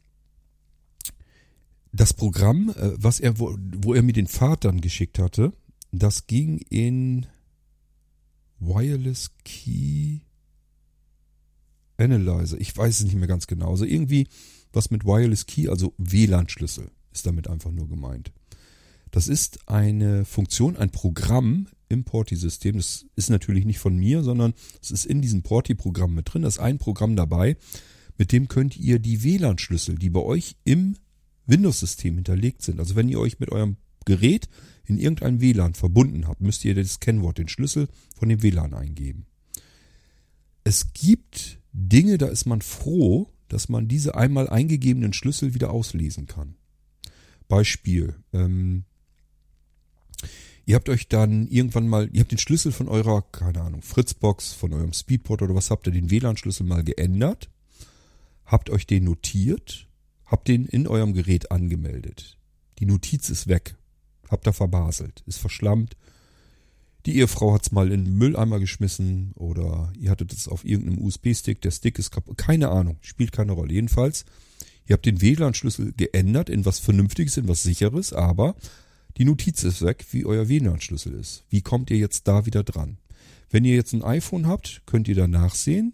das 1.91 2.13
Programm, 2.13 2.69
äh, 2.69 2.91
was 2.97 3.19
er, 3.19 3.39
wo, 3.39 3.55
wo 3.81 3.93
er 3.93 4.03
mir 4.03 4.13
den 4.13 4.27
Pfad 4.27 4.65
dann 4.65 4.81
geschickt 4.81 5.19
hatte, 5.19 5.53
das 5.91 6.27
ging 6.27 6.57
in 6.69 7.27
Wireless 8.59 9.31
Key 9.43 10.19
Analyzer. 11.97 12.59
Ich 12.59 12.75
weiß 12.75 12.99
es 12.99 13.05
nicht 13.05 13.15
mehr 13.15 13.27
ganz 13.27 13.47
genau. 13.47 13.71
Also 13.71 13.85
irgendwie 13.85 14.27
was 14.73 14.89
mit 14.89 15.05
Wireless 15.05 15.45
Key, 15.45 15.69
also 15.69 15.93
WLAN-Schlüssel, 15.97 16.89
ist 17.13 17.25
damit 17.25 17.47
einfach 17.47 17.71
nur 17.71 17.87
gemeint. 17.87 18.31
Das 19.13 19.27
ist 19.27 19.69
eine 19.69 20.25
Funktion, 20.25 20.75
ein 20.75 20.89
Programm 20.89 21.67
im 21.87 22.03
Porti-System. 22.03 22.77
Das 22.77 23.05
ist 23.15 23.29
natürlich 23.29 23.63
nicht 23.63 23.77
von 23.77 23.95
mir, 23.95 24.23
sondern 24.23 24.55
es 24.81 24.89
ist 24.89 25.05
in 25.05 25.21
diesem 25.21 25.43
Porti-Programm 25.43 26.15
mit 26.15 26.33
drin. 26.33 26.41
Da 26.41 26.47
ist 26.47 26.57
ein 26.57 26.79
Programm 26.79 27.15
dabei, 27.15 27.55
mit 28.17 28.31
dem 28.31 28.47
könnt 28.47 28.75
ihr 28.75 28.97
die 28.97 29.23
WLAN-Schlüssel, 29.23 29.99
die 29.99 30.09
bei 30.09 30.19
euch 30.19 30.55
im 30.63 30.95
Windows-System 31.45 32.15
hinterlegt 32.15 32.63
sind. 32.63 32.79
Also 32.79 32.95
wenn 32.95 33.07
ihr 33.07 33.19
euch 33.19 33.39
mit 33.39 33.51
eurem 33.51 33.77
Gerät 34.05 34.49
in 34.83 34.97
irgendein 34.97 35.41
WLAN 35.41 35.75
verbunden 35.75 36.27
habt, 36.27 36.41
müsst 36.41 36.65
ihr 36.65 36.73
das 36.73 36.99
Kennwort, 36.99 37.37
den 37.37 37.49
Schlüssel 37.49 37.89
von 38.17 38.29
dem 38.29 38.41
WLAN 38.41 38.73
eingeben. 38.73 39.27
Es 40.63 40.91
gibt 40.91 41.59
Dinge, 41.71 42.17
da 42.17 42.25
ist 42.29 42.45
man 42.45 42.63
froh, 42.63 43.29
dass 43.47 43.69
man 43.69 43.87
diese 43.87 44.15
einmal 44.15 44.49
eingegebenen 44.49 45.13
Schlüssel 45.13 45.53
wieder 45.53 45.69
auslesen 45.69 46.25
kann. 46.25 46.55
Beispiel. 47.47 48.15
Ähm, 48.33 48.85
ihr 50.65 50.75
habt 50.75 50.89
euch 50.89 51.07
dann 51.07 51.47
irgendwann 51.47 51.87
mal, 51.87 52.09
ihr 52.13 52.21
habt 52.21 52.31
den 52.31 52.37
Schlüssel 52.37 52.71
von 52.71 52.87
eurer, 52.87 53.21
keine 53.31 53.61
Ahnung, 53.61 53.81
Fritzbox, 53.81 54.53
von 54.53 54.73
eurem 54.73 54.93
Speedport 54.93 55.41
oder 55.41 55.55
was 55.55 55.71
habt 55.71 55.87
ihr, 55.87 55.93
den 55.93 56.09
WLAN-Schlüssel 56.09 56.65
mal 56.65 56.83
geändert, 56.83 57.49
habt 58.45 58.69
euch 58.69 58.87
den 58.87 59.05
notiert, 59.05 59.87
habt 60.25 60.47
den 60.47 60.65
in 60.65 60.87
eurem 60.87 61.13
Gerät 61.13 61.51
angemeldet. 61.51 62.37
Die 62.79 62.85
Notiz 62.85 63.29
ist 63.29 63.47
weg. 63.47 63.75
Habt 64.29 64.47
ihr 64.47 64.53
verbaselt. 64.53 65.23
Ist 65.27 65.37
verschlammt. 65.37 65.95
Die 67.05 67.17
Ehefrau 67.17 67.53
hat's 67.53 67.71
mal 67.71 67.91
in 67.91 68.05
den 68.05 68.17
Mülleimer 68.17 68.59
geschmissen 68.59 69.33
oder 69.35 69.91
ihr 69.99 70.09
hattet 70.09 70.31
es 70.31 70.47
auf 70.47 70.63
irgendeinem 70.63 71.03
USB-Stick, 71.03 71.61
der 71.61 71.71
Stick 71.71 71.99
ist 71.99 72.11
kaputt. 72.11 72.37
Keine 72.37 72.69
Ahnung, 72.69 72.97
spielt 73.01 73.33
keine 73.33 73.51
Rolle. 73.51 73.73
Jedenfalls, 73.73 74.23
ihr 74.85 74.93
habt 74.93 75.05
den 75.05 75.21
WLAN-Schlüssel 75.21 75.93
geändert 75.97 76.49
in 76.49 76.65
was 76.65 76.79
Vernünftiges, 76.79 77.35
in 77.35 77.49
was 77.49 77.63
Sicheres, 77.63 78.13
aber 78.13 78.55
die 79.17 79.25
Notiz 79.25 79.63
ist 79.63 79.81
weg, 79.83 80.05
wie 80.11 80.25
euer 80.25 80.49
WLAN-Schlüssel 80.49 81.13
ist. 81.13 81.43
Wie 81.49 81.61
kommt 81.61 81.91
ihr 81.91 81.97
jetzt 81.97 82.27
da 82.27 82.45
wieder 82.45 82.63
dran? 82.63 82.97
Wenn 83.49 83.65
ihr 83.65 83.75
jetzt 83.75 83.93
ein 83.93 84.03
iPhone 84.03 84.47
habt, 84.47 84.81
könnt 84.85 85.07
ihr 85.07 85.15
da 85.15 85.27
nachsehen 85.27 85.93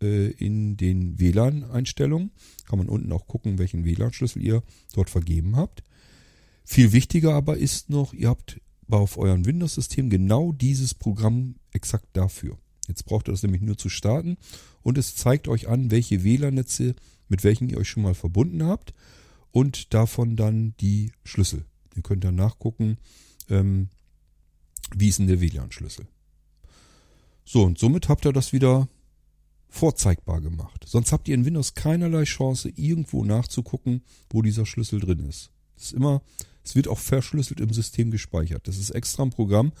äh, 0.00 0.28
in 0.30 0.76
den 0.76 1.18
WLAN-Einstellungen. 1.18 2.30
Kann 2.66 2.78
man 2.78 2.88
unten 2.88 3.10
auch 3.12 3.26
gucken, 3.26 3.58
welchen 3.58 3.84
WLAN-Schlüssel 3.84 4.42
ihr 4.42 4.62
dort 4.92 5.10
vergeben 5.10 5.56
habt. 5.56 5.82
Viel 6.64 6.92
wichtiger 6.92 7.34
aber 7.34 7.56
ist 7.56 7.90
noch, 7.90 8.14
ihr 8.14 8.28
habt 8.28 8.60
auf 8.88 9.18
eurem 9.18 9.44
Windows-System 9.44 10.08
genau 10.08 10.52
dieses 10.52 10.94
Programm 10.94 11.56
exakt 11.72 12.06
dafür. 12.12 12.58
Jetzt 12.86 13.04
braucht 13.06 13.28
ihr 13.28 13.32
das 13.32 13.42
nämlich 13.42 13.62
nur 13.62 13.76
zu 13.76 13.88
starten 13.88 14.36
und 14.82 14.98
es 14.98 15.16
zeigt 15.16 15.48
euch 15.48 15.68
an, 15.68 15.90
welche 15.90 16.22
WLAN-Netze, 16.22 16.94
mit 17.28 17.42
welchen 17.42 17.68
ihr 17.68 17.78
euch 17.78 17.88
schon 17.88 18.02
mal 18.02 18.14
verbunden 18.14 18.64
habt 18.64 18.94
und 19.50 19.94
davon 19.94 20.36
dann 20.36 20.74
die 20.80 21.12
Schlüssel. 21.24 21.64
Ihr 21.94 22.02
könnt 22.02 22.24
dann 22.24 22.34
nachgucken, 22.34 22.98
ähm, 23.48 23.88
wie 24.94 25.08
ist 25.08 25.18
denn 25.18 25.26
der 25.26 25.40
WLAN-Schlüssel. 25.40 26.06
So, 27.44 27.62
und 27.62 27.78
somit 27.78 28.08
habt 28.08 28.24
ihr 28.24 28.32
das 28.32 28.52
wieder 28.52 28.88
vorzeigbar 29.68 30.40
gemacht. 30.40 30.84
Sonst 30.86 31.12
habt 31.12 31.28
ihr 31.28 31.34
in 31.34 31.44
Windows 31.44 31.74
keinerlei 31.74 32.24
Chance, 32.24 32.70
irgendwo 32.76 33.24
nachzugucken, 33.24 34.02
wo 34.30 34.40
dieser 34.40 34.66
Schlüssel 34.66 35.00
drin 35.00 35.28
ist. 35.28 35.50
Das 35.74 35.86
ist 35.86 35.92
immer, 35.92 36.22
es 36.62 36.76
wird 36.76 36.88
auch 36.88 36.98
verschlüsselt 36.98 37.60
im 37.60 37.72
System 37.72 38.10
gespeichert. 38.10 38.68
Das 38.68 38.78
ist 38.78 38.90
extra 38.90 39.24
ein 39.24 39.30
Programm, 39.30 39.72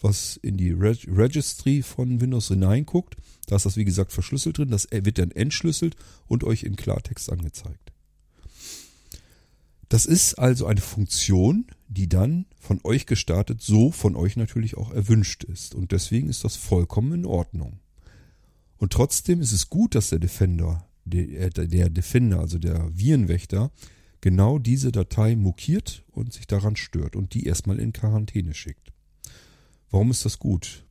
was 0.00 0.36
in 0.36 0.56
die 0.56 0.70
Reg 0.70 1.06
Registry 1.08 1.82
von 1.82 2.20
Windows 2.20 2.48
hineinguckt. 2.48 3.16
Da 3.46 3.56
ist 3.56 3.66
das, 3.66 3.76
wie 3.76 3.84
gesagt, 3.84 4.12
verschlüsselt 4.12 4.58
drin. 4.58 4.70
Das 4.70 4.86
wird 4.92 5.18
dann 5.18 5.30
entschlüsselt 5.30 5.96
und 6.26 6.44
euch 6.44 6.62
in 6.62 6.76
Klartext 6.76 7.32
angezeigt. 7.32 7.87
Das 9.88 10.04
ist 10.04 10.34
also 10.34 10.66
eine 10.66 10.80
Funktion, 10.80 11.66
die 11.88 12.08
dann 12.08 12.46
von 12.60 12.80
euch 12.84 13.06
gestartet, 13.06 13.62
so 13.62 13.90
von 13.90 14.16
euch 14.16 14.36
natürlich 14.36 14.76
auch 14.76 14.90
erwünscht 14.90 15.44
ist. 15.44 15.74
Und 15.74 15.92
deswegen 15.92 16.28
ist 16.28 16.44
das 16.44 16.56
vollkommen 16.56 17.12
in 17.12 17.26
Ordnung. 17.26 17.80
Und 18.76 18.92
trotzdem 18.92 19.40
ist 19.40 19.52
es 19.52 19.70
gut, 19.70 19.94
dass 19.94 20.10
der 20.10 20.18
Defender, 20.18 20.86
der, 21.04 21.50
der 21.50 21.90
Defender, 21.90 22.40
also 22.40 22.58
der 22.58 22.90
Virenwächter, 22.96 23.70
genau 24.20 24.58
diese 24.58 24.92
Datei 24.92 25.36
mokiert 25.36 26.04
und 26.12 26.32
sich 26.32 26.46
daran 26.46 26.76
stört 26.76 27.16
und 27.16 27.34
die 27.34 27.46
erstmal 27.46 27.78
in 27.78 27.92
Quarantäne 27.92 28.54
schickt. 28.54 28.92
Warum 29.90 30.10
ist 30.10 30.24
das 30.24 30.38
gut? 30.38 30.84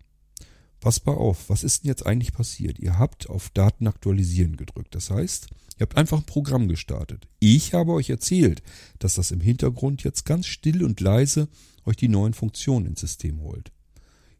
Pass 0.79 1.05
mal 1.05 1.13
auf, 1.13 1.49
was 1.49 1.63
ist 1.63 1.83
denn 1.83 1.89
jetzt 1.89 2.05
eigentlich 2.05 2.33
passiert? 2.33 2.79
Ihr 2.79 2.97
habt 2.97 3.29
auf 3.29 3.49
Daten 3.49 3.87
aktualisieren 3.87 4.57
gedrückt. 4.57 4.95
Das 4.95 5.09
heißt, 5.09 5.49
ihr 5.77 5.81
habt 5.81 5.97
einfach 5.97 6.19
ein 6.19 6.25
Programm 6.25 6.67
gestartet. 6.67 7.27
Ich 7.39 7.73
habe 7.73 7.93
euch 7.93 8.09
erzählt, 8.09 8.61
dass 8.99 9.15
das 9.15 9.31
im 9.31 9.41
Hintergrund 9.41 10.03
jetzt 10.03 10.25
ganz 10.25 10.47
still 10.47 10.83
und 10.83 10.99
leise 10.99 11.47
euch 11.85 11.95
die 11.95 12.09
neuen 12.09 12.33
Funktionen 12.33 12.85
ins 12.85 13.01
System 13.01 13.41
holt. 13.41 13.71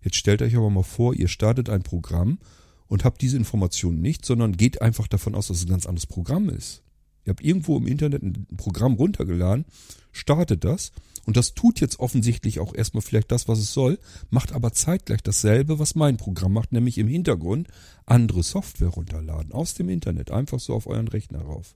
Jetzt 0.02 0.18
stellt 0.18 0.42
euch 0.42 0.56
aber 0.56 0.70
mal 0.70 0.84
vor, 0.84 1.14
ihr 1.14 1.28
startet 1.28 1.70
ein 1.70 1.84
Programm 1.84 2.40
und 2.88 3.04
habt 3.04 3.22
diese 3.22 3.38
Informationen 3.38 4.02
nicht, 4.02 4.26
sondern 4.26 4.58
geht 4.58 4.82
einfach 4.82 5.08
davon 5.08 5.36
aus, 5.36 5.48
dass 5.48 5.58
es 5.58 5.66
ein 5.66 5.70
ganz 5.70 5.86
anderes 5.86 6.08
Programm 6.08 6.50
ist. 6.50 6.82
Ihr 7.26 7.32
habt 7.32 7.44
irgendwo 7.44 7.78
im 7.78 7.88
Internet 7.88 8.24
ein 8.24 8.48
Programm 8.56 8.94
runtergeladen, 8.94 9.66
startet 10.12 10.64
das 10.64 10.92
und 11.28 11.36
das 11.36 11.54
tut 11.54 11.82
jetzt 11.82 12.00
offensichtlich 12.00 12.62
auch 12.62 12.74
erstmal 12.74 13.02
vielleicht 13.02 13.34
das, 13.34 13.50
was 13.50 13.60
es 13.60 13.74
soll, 13.74 14.00
macht 14.30 14.54
aber 14.54 14.72
zeitgleich 14.72 15.22
dasselbe, 15.22 15.78
was 15.78 15.94
mein 15.94 16.16
Programm 16.16 16.54
macht, 16.54 16.72
nämlich 16.72 16.98
im 16.98 17.10
Hintergrund 17.10 17.68
andere 18.06 18.44
Software 18.44 18.88
runterladen 18.88 19.52
aus 19.52 19.74
dem 19.74 19.90
Internet, 19.90 20.32
einfach 20.32 20.62
so 20.62 20.74
auf 20.74 20.88
euren 20.88 21.10
Rechner 21.10 21.42
rauf. 21.42 21.76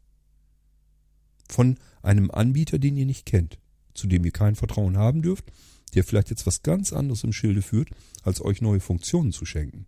Von 1.50 1.78
einem 2.02 2.32
Anbieter, 2.32 2.80
den 2.80 2.96
ihr 2.96 3.06
nicht 3.06 3.26
kennt, 3.26 3.60
zu 3.94 4.08
dem 4.08 4.24
ihr 4.24 4.32
kein 4.32 4.56
Vertrauen 4.56 4.98
haben 4.98 5.22
dürft, 5.22 5.52
der 5.96 6.06
vielleicht 6.06 6.30
jetzt 6.30 6.48
was 6.48 6.64
ganz 6.64 6.94
anderes 6.94 7.26
im 7.26 7.34
Schilde 7.34 7.62
führt, 7.62 7.90
als 8.24 8.42
euch 8.42 8.62
neue 8.62 8.80
Funktionen 8.80 9.34
zu 9.34 9.46
schenken. 9.46 9.86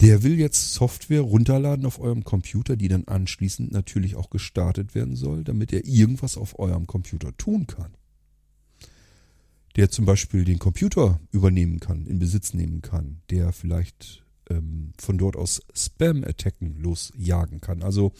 Der 0.00 0.22
will 0.22 0.38
jetzt 0.38 0.74
Software 0.74 1.22
runterladen 1.22 1.86
auf 1.86 1.98
eurem 1.98 2.22
Computer, 2.24 2.76
die 2.76 2.88
dann 2.88 3.04
anschließend 3.04 3.72
natürlich 3.72 4.14
auch 4.14 4.28
gestartet 4.28 4.94
werden 4.94 5.16
soll, 5.16 5.42
damit 5.42 5.72
er 5.72 5.86
irgendwas 5.86 6.36
auf 6.36 6.58
eurem 6.58 6.86
Computer 6.86 7.34
tun 7.36 7.66
kann. 7.66 7.94
Der 9.76 9.90
zum 9.90 10.04
Beispiel 10.04 10.44
den 10.44 10.58
Computer 10.58 11.20
übernehmen 11.32 11.80
kann, 11.80 12.06
in 12.06 12.18
Besitz 12.18 12.52
nehmen 12.52 12.82
kann, 12.82 13.20
der 13.30 13.52
vielleicht 13.52 14.24
ähm, 14.50 14.92
von 14.98 15.18
dort 15.18 15.36
aus 15.36 15.62
Spam-Attacken 15.74 16.76
losjagen 16.80 17.60
kann, 17.60 17.82
also 17.82 18.12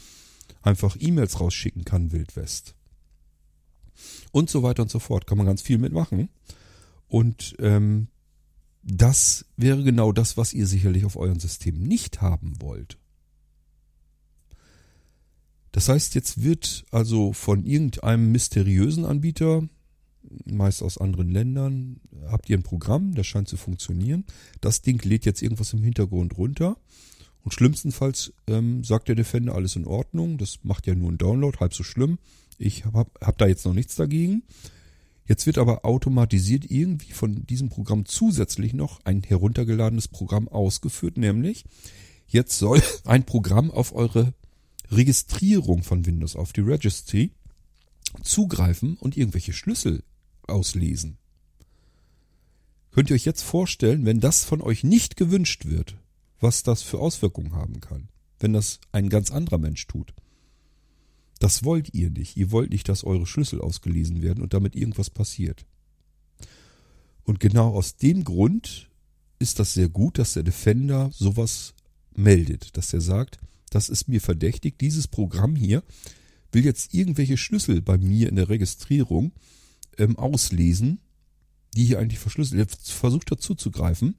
einfach 0.61 0.97
E-Mails 0.99 1.39
rausschicken 1.39 1.85
kann, 1.85 2.11
Wildwest. 2.11 2.75
Und 4.31 4.49
so 4.49 4.63
weiter 4.63 4.83
und 4.83 4.91
so 4.91 4.99
fort. 4.99 5.27
Kann 5.27 5.37
man 5.37 5.47
ganz 5.47 5.61
viel 5.61 5.77
mitmachen. 5.77 6.29
Und 7.07 7.55
ähm, 7.59 8.07
das 8.87 9.45
wäre 9.57 9.83
genau 9.83 10.13
das, 10.13 10.37
was 10.37 10.53
ihr 10.53 10.65
sicherlich 10.65 11.03
auf 11.03 11.17
eurem 11.17 11.39
System 11.39 11.77
nicht 11.77 12.21
haben 12.21 12.53
wollt. 12.61 12.97
Das 15.73 15.89
heißt, 15.89 16.15
jetzt 16.15 16.41
wird 16.41 16.85
also 16.89 17.33
von 17.33 17.65
irgendeinem 17.65 18.31
mysteriösen 18.31 19.05
Anbieter, 19.05 19.67
meist 20.45 20.81
aus 20.81 20.97
anderen 20.97 21.29
Ländern, 21.29 21.99
habt 22.27 22.49
ihr 22.49 22.57
ein 22.57 22.63
Programm, 22.63 23.13
das 23.13 23.27
scheint 23.27 23.49
zu 23.49 23.57
funktionieren. 23.57 24.23
Das 24.61 24.81
Ding 24.81 25.03
lädt 25.03 25.25
jetzt 25.25 25.41
irgendwas 25.41 25.73
im 25.73 25.83
Hintergrund 25.83 26.37
runter. 26.37 26.77
Und 27.43 27.51
schlimmstenfalls 27.51 28.33
ähm, 28.47 28.83
sagt 28.83 29.09
der 29.09 29.15
Defender, 29.15 29.53
alles 29.53 29.75
in 29.75 29.85
Ordnung. 29.85 30.37
Das 30.37 30.59
macht 30.63 30.87
ja 30.87 30.95
nur 30.95 31.11
ein 31.11 31.17
Download, 31.17 31.57
halb 31.59 31.73
so 31.73 31.83
schlimm. 31.83 32.19
Ich 32.57 32.85
habe 32.85 33.11
hab 33.21 33.37
da 33.37 33.47
jetzt 33.47 33.65
noch 33.65 33.73
nichts 33.73 33.95
dagegen. 33.95 34.43
Jetzt 35.27 35.45
wird 35.45 35.57
aber 35.57 35.83
automatisiert 35.83 36.69
irgendwie 36.71 37.11
von 37.11 37.45
diesem 37.45 37.69
Programm 37.69 38.05
zusätzlich 38.05 38.73
noch 38.73 39.01
ein 39.03 39.23
heruntergeladenes 39.23 40.07
Programm 40.07 40.47
ausgeführt, 40.47 41.17
nämlich 41.17 41.65
jetzt 42.27 42.57
soll 42.57 42.81
ein 43.05 43.25
Programm 43.25 43.69
auf 43.69 43.93
eure 43.93 44.33
Registrierung 44.89 45.83
von 45.83 46.05
Windows, 46.05 46.35
auf 46.37 46.53
die 46.53 46.61
Registry, 46.61 47.31
zugreifen 48.23 48.95
und 48.97 49.17
irgendwelche 49.17 49.51
Schlüssel 49.51 50.03
auslesen. 50.47 51.17
Könnt 52.91 53.09
ihr 53.09 53.15
euch 53.15 53.25
jetzt 53.25 53.43
vorstellen, 53.43 54.05
wenn 54.05 54.21
das 54.21 54.45
von 54.45 54.61
euch 54.61 54.83
nicht 54.83 55.17
gewünscht 55.17 55.65
wird, 55.65 55.97
was 56.39 56.63
das 56.63 56.81
für 56.81 56.99
Auswirkungen 56.99 57.53
haben 57.53 57.81
kann, 57.81 58.07
wenn 58.39 58.53
das 58.53 58.79
ein 58.93 59.09
ganz 59.09 59.29
anderer 59.29 59.57
Mensch 59.57 59.85
tut? 59.87 60.13
Das 61.39 61.63
wollt 61.63 61.93
ihr 61.93 62.09
nicht. 62.09 62.37
Ihr 62.37 62.51
wollt 62.51 62.71
nicht, 62.71 62.89
dass 62.89 63.03
eure 63.03 63.27
Schlüssel 63.27 63.61
ausgelesen 63.61 64.21
werden 64.21 64.41
und 64.41 64.53
damit 64.53 64.75
irgendwas 64.75 65.09
passiert. 65.09 65.65
Und 67.23 67.39
genau 67.39 67.73
aus 67.73 67.97
dem 67.97 68.23
Grund 68.23 68.89
ist 69.39 69.59
das 69.59 69.73
sehr 69.73 69.89
gut, 69.89 70.17
dass 70.17 70.33
der 70.33 70.43
Defender 70.43 71.11
sowas 71.13 71.73
meldet, 72.15 72.75
dass 72.77 72.93
er 72.93 73.01
sagt, 73.01 73.37
das 73.69 73.89
ist 73.89 74.07
mir 74.07 74.21
verdächtig, 74.21 74.79
dieses 74.79 75.07
Programm 75.07 75.55
hier 75.55 75.83
will 76.53 76.63
jetzt 76.63 76.93
irgendwelche 76.93 77.37
Schlüssel 77.37 77.81
bei 77.81 77.97
mir 77.97 78.29
in 78.29 78.37
der 78.37 78.49
Registrierung 78.49 79.33
ähm, 79.97 80.17
auslesen, 80.17 80.99
die 81.75 81.83
hier 81.83 81.99
eigentlich 81.99 82.19
verschlüsselt. 82.19 82.59
Er 82.59 82.77
versucht 82.93 83.29
dazu 83.29 83.53
zu 83.53 83.69
greifen. 83.69 84.15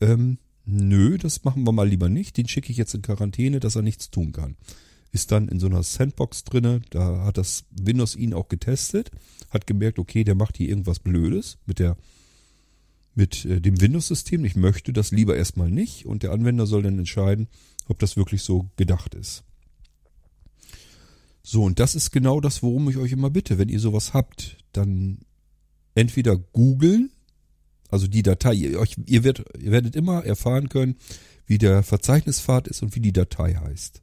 Ähm, 0.00 0.38
nö, 0.64 1.18
das 1.18 1.42
machen 1.44 1.64
wir 1.64 1.72
mal 1.72 1.88
lieber 1.88 2.08
nicht. 2.08 2.36
Den 2.36 2.48
schicke 2.48 2.70
ich 2.70 2.78
jetzt 2.78 2.94
in 2.94 3.02
Quarantäne, 3.02 3.58
dass 3.58 3.74
er 3.74 3.82
nichts 3.82 4.10
tun 4.10 4.30
kann 4.30 4.56
ist 5.16 5.32
dann 5.32 5.48
in 5.48 5.58
so 5.58 5.66
einer 5.66 5.82
Sandbox 5.82 6.44
drinne. 6.44 6.82
Da 6.90 7.24
hat 7.24 7.38
das 7.38 7.64
Windows 7.70 8.14
ihn 8.14 8.34
auch 8.34 8.48
getestet, 8.48 9.10
hat 9.48 9.66
gemerkt, 9.66 9.98
okay, 9.98 10.24
der 10.24 10.34
macht 10.34 10.58
hier 10.58 10.68
irgendwas 10.68 10.98
Blödes 10.98 11.56
mit 11.64 11.78
der 11.78 11.96
mit 13.14 13.46
äh, 13.46 13.62
dem 13.62 13.80
Windows-System. 13.80 14.44
Ich 14.44 14.56
möchte 14.56 14.92
das 14.92 15.10
lieber 15.10 15.34
erstmal 15.36 15.70
nicht 15.70 16.04
und 16.04 16.22
der 16.22 16.32
Anwender 16.32 16.66
soll 16.66 16.82
dann 16.82 16.98
entscheiden, 16.98 17.48
ob 17.88 17.98
das 17.98 18.18
wirklich 18.18 18.42
so 18.42 18.68
gedacht 18.76 19.14
ist. 19.14 19.42
So, 21.42 21.64
und 21.64 21.78
das 21.78 21.94
ist 21.94 22.10
genau 22.10 22.42
das, 22.42 22.62
worum 22.62 22.90
ich 22.90 22.98
euch 22.98 23.12
immer 23.12 23.30
bitte. 23.30 23.56
Wenn 23.56 23.70
ihr 23.70 23.80
sowas 23.80 24.12
habt, 24.12 24.58
dann 24.72 25.20
entweder 25.94 26.36
googeln, 26.36 27.10
also 27.88 28.06
die 28.06 28.22
Datei, 28.22 28.52
ihr, 28.52 28.78
euch, 28.78 28.96
ihr, 29.06 29.24
werdet, 29.24 29.46
ihr 29.58 29.72
werdet 29.72 29.96
immer 29.96 30.22
erfahren 30.26 30.68
können, 30.68 30.96
wie 31.46 31.56
der 31.56 31.82
Verzeichnispfad 31.82 32.68
ist 32.68 32.82
und 32.82 32.94
wie 32.94 33.00
die 33.00 33.14
Datei 33.14 33.54
heißt. 33.54 34.02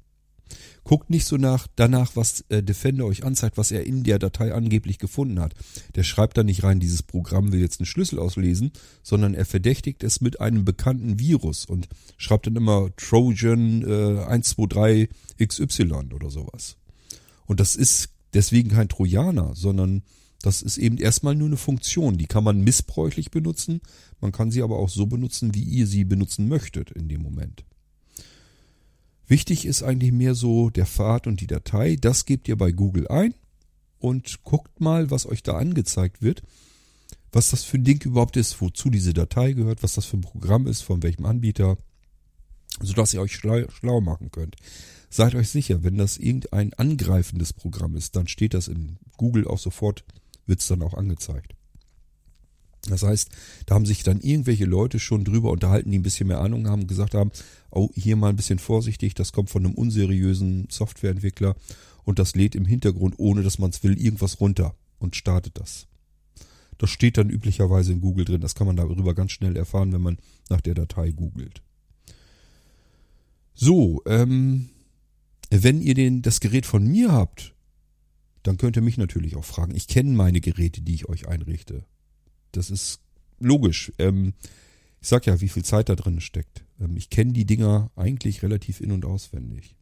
Guckt 0.84 1.10
nicht 1.10 1.26
so 1.26 1.38
nach 1.38 1.68
danach, 1.76 2.16
was 2.16 2.46
äh, 2.50 2.62
Defender 2.62 3.06
euch 3.06 3.24
anzeigt, 3.24 3.58
was 3.58 3.72
er 3.72 3.86
in 3.86 4.04
der 4.04 4.20
Datei 4.20 4.54
angeblich 4.54 5.00
gefunden 5.00 5.40
hat. 5.40 5.54
Der 5.96 6.04
schreibt 6.04 6.38
da 6.38 6.44
nicht 6.44 6.64
rein, 6.64 6.80
dieses 6.80 7.04
Programm 7.04 7.52
will 7.52 7.62
jetzt 7.62 7.80
einen 7.80 7.86
Schlüssel 7.86 8.20
auslesen, 8.20 8.72
sondern 9.02 9.34
er 9.34 9.46
verdächtigt 9.46 10.04
es 10.04 10.22
mit 10.22 10.40
einem 10.42 10.66
bekannten 10.66 11.20
Virus 11.20 11.66
und 11.66 11.88
schreibt 12.18 12.48
dann 12.48 12.56
immer 12.56 12.90
Trojan 12.98 13.82
äh, 13.84 14.20
123 14.24 15.10
XY 15.40 16.14
oder 16.14 16.30
sowas. 16.30 16.78
Und 17.46 17.60
das 17.60 17.76
ist 17.76 18.10
deswegen 18.34 18.70
kein 18.70 18.90
Trojaner, 18.90 19.52
sondern 19.56 20.04
das 20.44 20.62
ist 20.62 20.78
eben 20.78 20.98
erstmal 20.98 21.36
nur 21.36 21.48
eine 21.48 21.58
Funktion. 21.58 22.18
Die 22.18 22.26
kann 22.26 22.44
man 22.44 22.62
missbräuchlich 22.62 23.32
benutzen. 23.32 23.80
Man 24.20 24.34
kann 24.34 24.52
sie 24.52 24.62
aber 24.62 24.78
auch 24.78 24.90
so 24.90 25.06
benutzen, 25.06 25.56
wie 25.56 25.64
ihr 25.64 25.88
sie 25.88 26.04
benutzen 26.04 26.50
möchtet 26.50 26.92
in 26.92 27.08
dem 27.08 27.22
Moment. 27.22 27.64
Wichtig 29.28 29.66
ist 29.66 29.84
eigentlich 29.84 30.12
mehr 30.12 30.36
so 30.36 30.70
der 30.70 30.86
Pfad 30.86 31.28
und 31.28 31.42
die 31.42 31.48
Datei. 31.48 31.96
Das 32.00 32.26
gebt 32.26 32.48
ihr 32.48 32.58
bei 32.58 32.72
Google 32.72 33.08
ein 33.08 33.34
und 34.00 34.44
guckt 34.44 34.82
mal, 34.82 35.12
was 35.12 35.26
euch 35.26 35.44
da 35.44 35.58
angezeigt 35.58 36.22
wird. 36.22 36.44
Was 37.32 37.50
das 37.50 37.64
für 37.64 37.78
ein 37.78 37.84
Ding 37.84 38.04
überhaupt 38.04 38.38
ist, 38.38 38.62
wozu 38.62 38.90
diese 38.90 39.14
Datei 39.14 39.54
gehört, 39.54 39.82
was 39.82 39.96
das 39.96 40.06
für 40.06 40.18
ein 40.18 40.22
Programm 40.22 40.68
ist, 40.68 40.82
von 40.82 41.02
welchem 41.02 41.26
Anbieter, 41.26 41.78
sodass 42.80 43.14
ihr 43.14 43.22
euch 43.22 43.36
schlau, 43.36 43.68
schlau 43.72 44.02
machen 44.02 44.30
könnt. 44.30 44.56
Seid 45.10 45.34
euch 45.36 45.50
sicher, 45.50 45.84
wenn 45.84 45.98
das 45.98 46.18
irgendein 46.18 46.74
angreifendes 46.74 47.54
Programm 47.54 47.96
ist, 47.96 48.16
dann 48.16 48.28
steht 48.28 48.54
das 48.54 48.68
in 48.68 48.98
Google 49.18 49.48
auch 49.48 49.58
sofort, 49.58 50.04
wird 50.46 50.60
es 50.60 50.68
dann 50.68 50.84
auch 50.84 50.94
angezeigt. 50.94 51.56
Das 52.90 53.04
heißt, 53.04 53.30
da 53.66 53.76
haben 53.76 53.86
sich 53.86 54.04
dann 54.04 54.20
irgendwelche 54.20 54.66
Leute 54.66 55.00
schon 55.00 55.24
drüber 55.24 55.52
unterhalten, 55.52 55.92
die 55.92 56.00
ein 56.00 56.04
bisschen 56.04 56.28
mehr 56.28 56.42
Ahnung 56.42 56.68
haben, 56.68 56.88
gesagt 56.88 57.14
haben, 57.14 57.32
oh, 57.72 57.90
hier 57.96 58.16
mal 58.18 58.30
ein 58.30 58.36
bisschen 58.36 58.60
vorsichtig, 58.60 59.14
das 59.14 59.32
kommt 59.32 59.50
von 59.50 59.66
einem 59.66 59.76
unseriösen 59.76 60.68
Softwareentwickler 60.70 61.56
und 62.04 62.20
das 62.20 62.36
lädt 62.36 62.56
im 62.56 62.66
Hintergrund, 62.66 63.16
ohne 63.18 63.42
dass 63.42 63.58
man 63.58 63.70
es 63.70 63.84
will, 63.84 63.98
irgendwas 63.98 64.42
runter 64.42 64.76
und 65.00 65.16
startet 65.16 65.58
das. 65.58 65.88
Das 66.78 66.90
steht 66.90 67.18
dann 67.18 67.30
üblicherweise 67.30 67.94
in 67.94 68.02
Google 68.02 68.26
drin. 68.26 68.42
Das 68.42 68.56
kann 68.56 68.68
man 68.68 68.76
darüber 68.76 69.14
ganz 69.14 69.32
schnell 69.32 69.56
erfahren, 69.56 69.94
wenn 69.94 70.02
man 70.02 70.18
nach 70.50 70.60
der 70.60 70.74
Datei 70.74 71.12
googelt. 71.12 71.62
So, 73.54 74.02
ähm, 74.06 74.70
wenn 75.50 75.82
ihr 75.82 75.94
den, 75.94 76.22
das 76.22 76.40
Gerät 76.40 76.66
von 76.66 76.86
mir 76.86 77.12
habt, 77.12 77.54
dann 78.42 78.58
könnt 78.58 78.76
ihr 78.76 78.82
mich 78.82 78.98
natürlich 78.98 79.38
auch 79.38 79.46
fragen. 79.46 79.76
Ich 79.76 79.88
kenne 79.88 80.12
meine 80.12 80.42
Geräte, 80.42 80.82
die 80.82 80.96
ich 80.96 81.08
euch 81.08 81.28
einrichte. 81.28 81.86
Das 82.54 82.72
ist 82.72 83.02
logisch. 83.40 83.92
Ähm, 84.00 84.34
ich 85.02 85.10
sag 85.10 85.26
ja, 85.26 85.42
wie 85.42 85.50
viel 85.50 85.66
Zeit 85.66 85.90
da 85.90 85.96
drin 85.96 86.22
steckt. 86.22 86.64
Ähm, 86.80 86.96
ich 86.96 87.10
kenne 87.10 87.34
die 87.34 87.46
Dinger 87.46 87.92
eigentlich 87.96 88.42
relativ 88.42 88.80
in- 88.80 88.94
und 88.94 89.06
auswendig. 89.06 89.76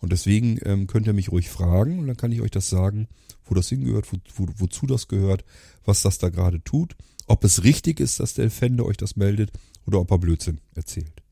Und 0.00 0.12
deswegen 0.12 0.58
ähm, 0.64 0.86
könnt 0.86 1.06
ihr 1.06 1.12
mich 1.12 1.30
ruhig 1.30 1.50
fragen 1.50 1.98
und 1.98 2.06
dann 2.06 2.16
kann 2.16 2.32
ich 2.32 2.40
euch 2.40 2.50
das 2.50 2.70
sagen, 2.70 3.06
wo 3.44 3.54
das 3.54 3.68
hingehört, 3.68 4.10
wo, 4.12 4.16
wo, 4.34 4.48
wozu 4.56 4.86
das 4.86 5.08
gehört, 5.08 5.44
was 5.84 6.02
das 6.02 6.18
da 6.18 6.30
gerade 6.30 6.64
tut, 6.64 6.96
ob 7.26 7.44
es 7.44 7.64
richtig 7.64 8.00
ist, 8.00 8.18
dass 8.18 8.34
der 8.34 8.46
Defender 8.46 8.86
euch 8.86 8.96
das 8.96 9.16
meldet 9.16 9.52
oder 9.86 10.00
ob 10.00 10.10
er 10.10 10.18
Blödsinn 10.18 10.60
erzählt. 10.74 11.22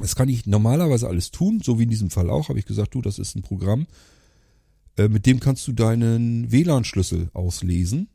Das 0.00 0.16
kann 0.16 0.28
ich 0.28 0.44
normalerweise 0.44 1.06
alles 1.06 1.30
tun, 1.30 1.60
so 1.62 1.78
wie 1.78 1.84
in 1.84 1.90
diesem 1.90 2.10
Fall 2.10 2.28
auch, 2.28 2.48
habe 2.48 2.58
ich 2.58 2.66
gesagt, 2.66 2.94
du, 2.94 3.00
das 3.00 3.20
ist 3.20 3.36
ein 3.36 3.42
Programm, 3.42 3.86
äh, 4.96 5.08
mit 5.08 5.24
dem 5.24 5.38
kannst 5.38 5.68
du 5.68 5.72
deinen 5.72 6.50
WLAN-Schlüssel 6.50 7.30
auslesen 7.32 8.08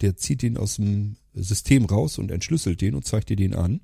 der 0.00 0.16
zieht 0.16 0.42
den 0.42 0.56
aus 0.56 0.76
dem 0.76 1.16
System 1.34 1.84
raus 1.84 2.18
und 2.18 2.30
entschlüsselt 2.30 2.80
den 2.80 2.94
und 2.94 3.04
zeigt 3.04 3.28
dir 3.28 3.36
den 3.36 3.54
an. 3.54 3.80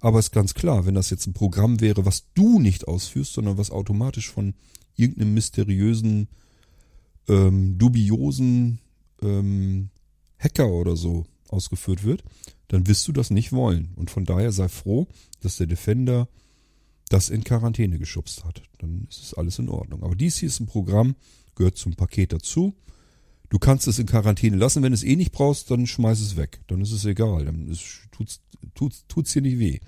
Aber 0.00 0.18
ist 0.18 0.32
ganz 0.32 0.54
klar, 0.54 0.84
wenn 0.84 0.94
das 0.94 1.10
jetzt 1.10 1.26
ein 1.26 1.32
Programm 1.32 1.80
wäre, 1.80 2.04
was 2.04 2.24
du 2.34 2.58
nicht 2.58 2.88
ausführst, 2.88 3.34
sondern 3.34 3.58
was 3.58 3.70
automatisch 3.70 4.30
von 4.30 4.54
irgendeinem 4.96 5.34
mysteriösen, 5.34 6.28
ähm, 7.28 7.78
dubiosen 7.78 8.80
ähm, 9.22 9.90
Hacker 10.38 10.68
oder 10.68 10.96
so 10.96 11.26
ausgeführt 11.48 12.02
wird, 12.02 12.24
dann 12.68 12.86
wirst 12.86 13.06
du 13.06 13.12
das 13.12 13.30
nicht 13.30 13.52
wollen. 13.52 13.92
Und 13.96 14.10
von 14.10 14.24
daher 14.24 14.50
sei 14.50 14.68
froh, 14.68 15.06
dass 15.40 15.58
der 15.58 15.66
Defender 15.66 16.28
das 17.08 17.30
in 17.30 17.44
Quarantäne 17.44 17.98
geschubst 17.98 18.44
hat. 18.44 18.62
Dann 18.78 19.06
ist 19.08 19.22
es 19.22 19.34
alles 19.34 19.58
in 19.58 19.68
Ordnung. 19.68 20.02
Aber 20.02 20.16
dies 20.16 20.38
hier 20.38 20.48
ist 20.48 20.60
ein 20.60 20.66
Programm, 20.66 21.14
gehört 21.54 21.76
zum 21.76 21.94
Paket 21.94 22.32
dazu. 22.32 22.74
Du 23.52 23.58
kannst 23.58 23.86
es 23.86 23.98
in 23.98 24.06
Quarantäne 24.06 24.56
lassen. 24.56 24.82
Wenn 24.82 24.92
du 24.92 24.94
es 24.94 25.04
eh 25.04 25.14
nicht 25.14 25.30
brauchst, 25.30 25.70
dann 25.70 25.86
schmeiß 25.86 26.22
es 26.22 26.36
weg. 26.36 26.60
Dann 26.68 26.80
ist 26.80 26.90
es 26.90 27.04
egal. 27.04 27.44
Dann 27.44 27.68
ist, 27.68 27.84
tut's, 28.10 28.40
tut's, 28.74 29.04
tut's 29.08 29.34
dir 29.34 29.42
nicht 29.42 29.58
weh. 29.58 29.78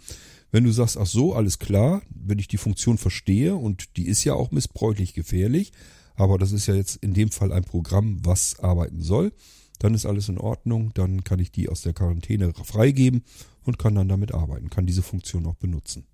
Wenn 0.50 0.64
du 0.64 0.70
sagst, 0.70 0.98
ach 0.98 1.06
so, 1.06 1.32
alles 1.32 1.58
klar, 1.58 2.02
wenn 2.10 2.38
ich 2.38 2.46
die 2.46 2.58
Funktion 2.58 2.98
verstehe 2.98 3.56
und 3.56 3.96
die 3.96 4.06
ist 4.06 4.22
ja 4.22 4.34
auch 4.34 4.50
missbräuchlich 4.50 5.14
gefährlich, 5.14 5.72
aber 6.14 6.36
das 6.36 6.52
ist 6.52 6.66
ja 6.66 6.74
jetzt 6.74 6.96
in 6.96 7.14
dem 7.14 7.30
Fall 7.30 7.52
ein 7.52 7.64
Programm, 7.64 8.18
was 8.22 8.58
arbeiten 8.58 9.00
soll, 9.00 9.32
dann 9.78 9.94
ist 9.94 10.04
alles 10.04 10.28
in 10.28 10.36
Ordnung, 10.36 10.92
dann 10.92 11.24
kann 11.24 11.38
ich 11.38 11.50
die 11.50 11.70
aus 11.70 11.80
der 11.80 11.94
Quarantäne 11.94 12.52
freigeben 12.52 13.24
und 13.62 13.78
kann 13.78 13.94
dann 13.94 14.10
damit 14.10 14.34
arbeiten, 14.34 14.68
kann 14.68 14.84
diese 14.84 15.02
Funktion 15.02 15.46
auch 15.46 15.56
benutzen. 15.56 16.04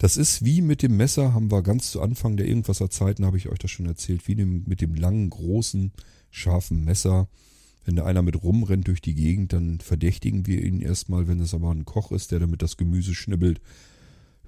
Das 0.00 0.16
ist 0.16 0.42
wie 0.42 0.62
mit 0.62 0.80
dem 0.80 0.96
Messer, 0.96 1.34
haben 1.34 1.52
wir 1.52 1.62
ganz 1.62 1.90
zu 1.90 2.00
Anfang 2.00 2.38
der 2.38 2.48
Irgendwasser 2.48 2.88
Zeiten, 2.88 3.26
habe 3.26 3.36
ich 3.36 3.50
euch 3.50 3.58
das 3.58 3.70
schon 3.70 3.84
erzählt, 3.84 4.26
wie 4.26 4.34
mit 4.34 4.80
dem 4.80 4.94
langen, 4.94 5.28
großen, 5.28 5.92
scharfen 6.30 6.86
Messer. 6.86 7.28
Wenn 7.84 7.96
da 7.96 8.06
einer 8.06 8.22
mit 8.22 8.42
rumrennt 8.42 8.88
durch 8.88 9.02
die 9.02 9.14
Gegend, 9.14 9.52
dann 9.52 9.78
verdächtigen 9.78 10.46
wir 10.46 10.64
ihn 10.64 10.80
erstmal, 10.80 11.28
wenn 11.28 11.38
es 11.38 11.52
aber 11.52 11.70
ein 11.70 11.84
Koch 11.84 12.12
ist, 12.12 12.32
der 12.32 12.38
damit 12.38 12.62
das 12.62 12.78
Gemüse 12.78 13.14
schnibbelt, 13.14 13.60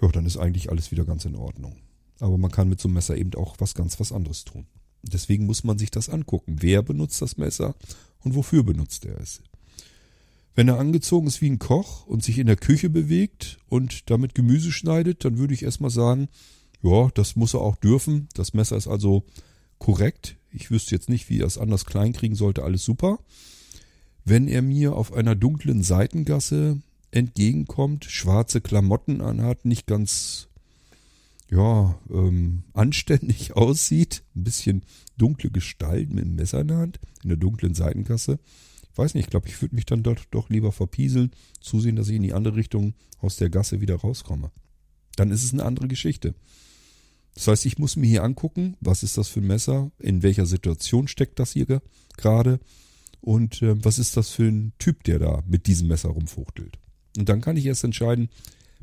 ja, 0.00 0.08
dann 0.08 0.24
ist 0.24 0.38
eigentlich 0.38 0.70
alles 0.70 0.90
wieder 0.90 1.04
ganz 1.04 1.26
in 1.26 1.36
Ordnung. 1.36 1.76
Aber 2.18 2.38
man 2.38 2.50
kann 2.50 2.70
mit 2.70 2.80
so 2.80 2.88
einem 2.88 2.94
Messer 2.94 3.18
eben 3.18 3.34
auch 3.34 3.56
was 3.58 3.74
ganz 3.74 4.00
was 4.00 4.10
anderes 4.10 4.46
tun. 4.46 4.64
Deswegen 5.02 5.44
muss 5.44 5.64
man 5.64 5.76
sich 5.76 5.90
das 5.90 6.08
angucken. 6.08 6.56
Wer 6.60 6.80
benutzt 6.82 7.20
das 7.20 7.36
Messer 7.36 7.74
und 8.20 8.34
wofür 8.34 8.62
benutzt 8.62 9.04
er 9.04 9.20
es? 9.20 9.42
Wenn 10.54 10.68
er 10.68 10.78
angezogen 10.78 11.26
ist 11.26 11.40
wie 11.40 11.50
ein 11.50 11.58
Koch 11.58 12.06
und 12.06 12.22
sich 12.22 12.38
in 12.38 12.46
der 12.46 12.56
Küche 12.56 12.90
bewegt 12.90 13.58
und 13.68 14.10
damit 14.10 14.34
Gemüse 14.34 14.70
schneidet, 14.70 15.24
dann 15.24 15.38
würde 15.38 15.54
ich 15.54 15.62
erstmal 15.62 15.90
sagen, 15.90 16.28
ja, 16.82 17.08
das 17.14 17.36
muss 17.36 17.54
er 17.54 17.60
auch 17.60 17.76
dürfen. 17.76 18.28
Das 18.34 18.52
Messer 18.52 18.76
ist 18.76 18.88
also 18.88 19.24
korrekt. 19.78 20.36
Ich 20.50 20.70
wüsste 20.70 20.94
jetzt 20.94 21.08
nicht, 21.08 21.30
wie 21.30 21.40
er 21.40 21.46
es 21.46 21.58
anders 21.58 21.86
klein 21.86 22.12
kriegen 22.12 22.34
sollte. 22.34 22.64
Alles 22.64 22.84
super. 22.84 23.18
Wenn 24.24 24.46
er 24.46 24.62
mir 24.62 24.94
auf 24.94 25.12
einer 25.12 25.34
dunklen 25.34 25.82
Seitengasse 25.82 26.80
entgegenkommt, 27.10 28.04
schwarze 28.04 28.60
Klamotten 28.60 29.20
anhat, 29.20 29.64
nicht 29.64 29.86
ganz 29.86 30.48
ja, 31.50 31.98
ähm, 32.10 32.64
anständig 32.72 33.52
aussieht, 33.56 34.22
ein 34.34 34.44
bisschen 34.44 34.82
dunkle 35.18 35.50
Gestalt 35.50 36.10
mit 36.10 36.24
dem 36.24 36.34
Messer 36.34 36.60
in 36.60 36.68
der 36.68 36.78
Hand, 36.78 37.00
in 37.22 37.28
der 37.28 37.38
dunklen 37.38 37.74
Seitengasse, 37.74 38.38
weiß 38.96 39.14
nicht, 39.14 39.24
ich 39.24 39.30
glaube, 39.30 39.48
ich 39.48 39.60
würde 39.60 39.74
mich 39.74 39.86
dann 39.86 40.02
dort 40.02 40.26
doch 40.30 40.48
lieber 40.48 40.72
verpieseln, 40.72 41.32
zusehen, 41.60 41.96
dass 41.96 42.08
ich 42.08 42.16
in 42.16 42.22
die 42.22 42.32
andere 42.32 42.56
Richtung 42.56 42.94
aus 43.20 43.36
der 43.36 43.50
Gasse 43.50 43.80
wieder 43.80 43.96
rauskomme. 43.96 44.50
Dann 45.16 45.30
ist 45.30 45.44
es 45.44 45.52
eine 45.52 45.64
andere 45.64 45.88
Geschichte. 45.88 46.34
Das 47.34 47.48
heißt, 47.48 47.66
ich 47.66 47.78
muss 47.78 47.96
mir 47.96 48.06
hier 48.06 48.24
angucken, 48.24 48.76
was 48.80 49.02
ist 49.02 49.16
das 49.16 49.28
für 49.28 49.40
ein 49.40 49.46
Messer, 49.46 49.90
in 49.98 50.22
welcher 50.22 50.46
Situation 50.46 51.08
steckt 51.08 51.38
das 51.38 51.52
hier 51.52 51.80
gerade 52.16 52.60
und 53.20 53.62
äh, 53.62 53.82
was 53.82 53.98
ist 53.98 54.16
das 54.16 54.30
für 54.30 54.44
ein 54.44 54.72
Typ, 54.78 55.04
der 55.04 55.18
da 55.18 55.42
mit 55.46 55.66
diesem 55.66 55.88
Messer 55.88 56.10
rumfuchtelt. 56.10 56.78
Und 57.16 57.28
dann 57.28 57.40
kann 57.40 57.56
ich 57.56 57.66
erst 57.66 57.84
entscheiden, 57.84 58.28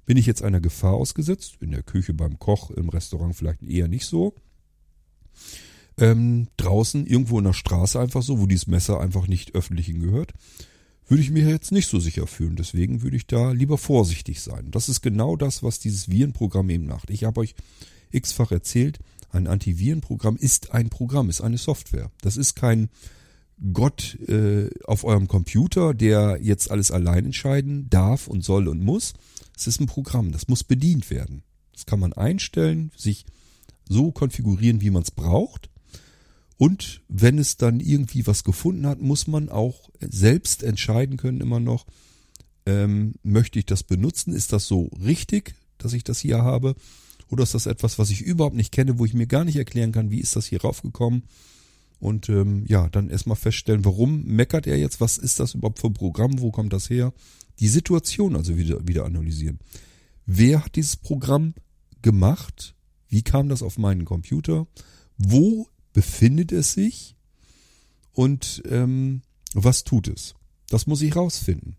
bin 0.05 0.18
ich 0.18 0.26
jetzt 0.26 0.41
einer 0.41 0.62
Gefahr 0.62 0.93
ausgesetzt, 0.93 1.57
in 1.62 1.72
der 1.72 1.84
Küche 1.84 2.14
beim 2.14 2.39
Koch, 2.39 2.72
im 2.72 2.89
Restaurant 2.89 3.36
vielleicht 3.36 3.62
eher 3.62 3.88
nicht 3.88 4.05
so, 4.05 4.34
ähm, 6.00 6.47
draußen 6.58 7.06
irgendwo 7.06 7.38
in 7.39 7.45
der 7.45 7.54
Straße 7.54 8.00
einfach 8.00 8.24
so, 8.24 8.39
wo 8.39 8.47
dieses 8.47 8.68
Messer 8.68 9.00
einfach 9.00 9.28
nicht 9.28 9.56
öffentlich 9.56 9.88
hingehört, 9.88 10.34
würde 11.08 11.24
ich 11.24 11.32
mir 11.32 11.47
jetzt 11.47 11.72
nicht 11.72 11.88
so 11.88 12.00
sicher 12.00 12.28
fühlen. 12.28 12.56
Deswegen 12.56 13.02
würde 13.02 13.18
ich 13.18 13.28
da 13.28 13.52
lieber 13.52 13.78
vorsichtig 13.78 14.41
sein. 14.41 14.70
Das 14.72 14.89
ist 14.89 15.02
genau 15.02 15.36
das, 15.36 15.64
was 15.64 15.80
dieses 15.80 16.10
Virenprogramm 16.10 16.70
eben 16.70 16.86
macht. 16.86 17.10
Ich 17.10 17.24
habe 17.24 17.41
euch 17.41 17.56
x-fach 18.12 18.52
erzählt, 18.52 19.00
ein 19.32 19.47
Antivirenprogramm 19.47 20.38
ist 20.38 20.72
ein 20.72 20.89
Programm, 20.89 21.30
ist 21.30 21.41
eine 21.41 21.58
Software. 21.58 22.12
Das 22.22 22.38
ist 22.38 22.56
kein 22.56 22.89
Gott 23.74 24.18
äh, 24.28 24.70
auf 24.86 25.04
eurem 25.04 25.28
Computer, 25.28 25.93
der 25.93 26.39
jetzt 26.41 26.72
alles 26.72 26.91
allein 26.91 27.26
entscheiden 27.26 27.89
darf 27.89 28.28
und 28.28 28.43
soll 28.43 28.68
und 28.68 28.82
muss. 28.82 29.14
Es 29.56 29.68
ist 29.68 29.82
ein 29.82 29.88
Programm, 29.88 30.32
das 30.32 30.47
muss 30.47 30.64
bedient 30.64 31.10
werden. 31.10 31.43
Das 31.74 31.86
kann 31.86 32.00
man 32.00 32.14
einstellen, 32.14 32.91
sich 32.95 33.26
so 33.88 34.12
konfigurieren, 34.12 34.82
wie 34.82 34.91
man 34.91 35.04
es 35.04 35.12
braucht. 35.12 35.70
Und 36.60 37.03
wenn 37.07 37.39
es 37.39 37.55
dann 37.55 37.80
irgendwie 37.80 38.28
was 38.28 38.43
gefunden 38.43 38.86
hat, 38.86 38.99
muss 38.99 39.28
man 39.28 39.47
auch 39.47 39.89
selbst 40.01 40.62
entscheiden 40.62 41.16
können 41.16 41.39
immer 41.39 41.62
noch, 41.62 41.86
ähm, 42.66 43.14
möchte 43.24 43.60
ich 43.60 43.66
das 43.66 43.84
benutzen? 43.84 44.34
Ist 44.34 44.51
das 44.51 44.68
so 44.68 44.89
richtig, 45.01 45.55
dass 45.78 45.93
ich 45.93 46.03
das 46.03 46.20
hier 46.20 46.43
habe? 46.43 46.76
Oder 47.30 47.43
ist 47.43 47.53
das 47.53 47.66
etwas, 47.66 47.97
was 47.97 48.10
ich 48.10 48.20
überhaupt 48.20 48.57
nicht 48.57 48.74
kenne, 48.74 48.99
wo 48.99 49.05
ich 49.05 49.14
mir 49.14 49.26
gar 49.26 49.45
nicht 49.45 49.55
erklären 49.55 49.93
kann, 49.93 50.12
wie 50.12 50.20
ist 50.20 50.36
das 50.36 50.47
hier 50.47 50.60
raufgekommen? 50.60 51.24
Und 52.01 52.28
ähm, 52.28 52.66
ja, 52.68 52.89
dann 52.89 53.10
erstmal 53.10 53.38
feststellen, 53.38 53.86
warum 53.86 54.26
meckert 54.26 54.68
er 54.68 54.78
jetzt? 54.78 54.99
Was 54.99 55.18
ist 55.18 55.39
das 55.39 55.53
überhaupt 55.53 55.80
für 55.80 55.88
ein 55.88 55.93
Programm? 55.93 56.41
Wo 56.41 56.51
kommt 56.51 56.74
das 56.74 56.89
her? 56.89 57.14
Die 57.62 57.70
Situation 57.70 58.36
also 58.36 58.57
wieder, 58.57 58.86
wieder 58.86 59.05
analysieren. 59.05 59.60
Wer 60.26 60.66
hat 60.66 60.76
dieses 60.76 60.97
Programm 60.97 61.53
gemacht? 62.01 62.76
Wie 63.07 63.22
kam 63.22 63.47
das 63.47 63.64
auf 63.64 63.78
meinen 63.78 64.03
Computer? 64.03 64.68
Wo 65.18 65.70
befindet 65.93 66.51
es 66.51 66.73
sich 66.73 67.15
und 68.13 68.61
ähm, 68.69 69.21
was 69.53 69.83
tut 69.83 70.07
es? 70.07 70.35
Das 70.69 70.87
muss 70.87 71.01
ich 71.01 71.15
rausfinden. 71.15 71.77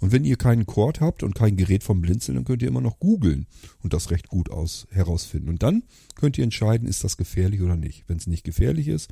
Und 0.00 0.12
wenn 0.12 0.24
ihr 0.24 0.36
keinen 0.36 0.66
Cord 0.66 1.00
habt 1.00 1.22
und 1.22 1.34
kein 1.34 1.56
Gerät 1.56 1.82
vom 1.82 2.00
Blinzeln, 2.00 2.36
dann 2.36 2.44
könnt 2.44 2.62
ihr 2.62 2.68
immer 2.68 2.80
noch 2.80 3.00
googeln 3.00 3.46
und 3.82 3.92
das 3.92 4.10
recht 4.10 4.28
gut 4.28 4.50
aus 4.50 4.86
herausfinden. 4.90 5.48
Und 5.48 5.62
dann 5.62 5.82
könnt 6.14 6.38
ihr 6.38 6.44
entscheiden, 6.44 6.86
ist 6.86 7.02
das 7.02 7.16
gefährlich 7.16 7.62
oder 7.62 7.76
nicht. 7.76 8.04
Wenn 8.06 8.18
es 8.18 8.28
nicht 8.28 8.44
gefährlich 8.44 8.86
ist, 8.86 9.10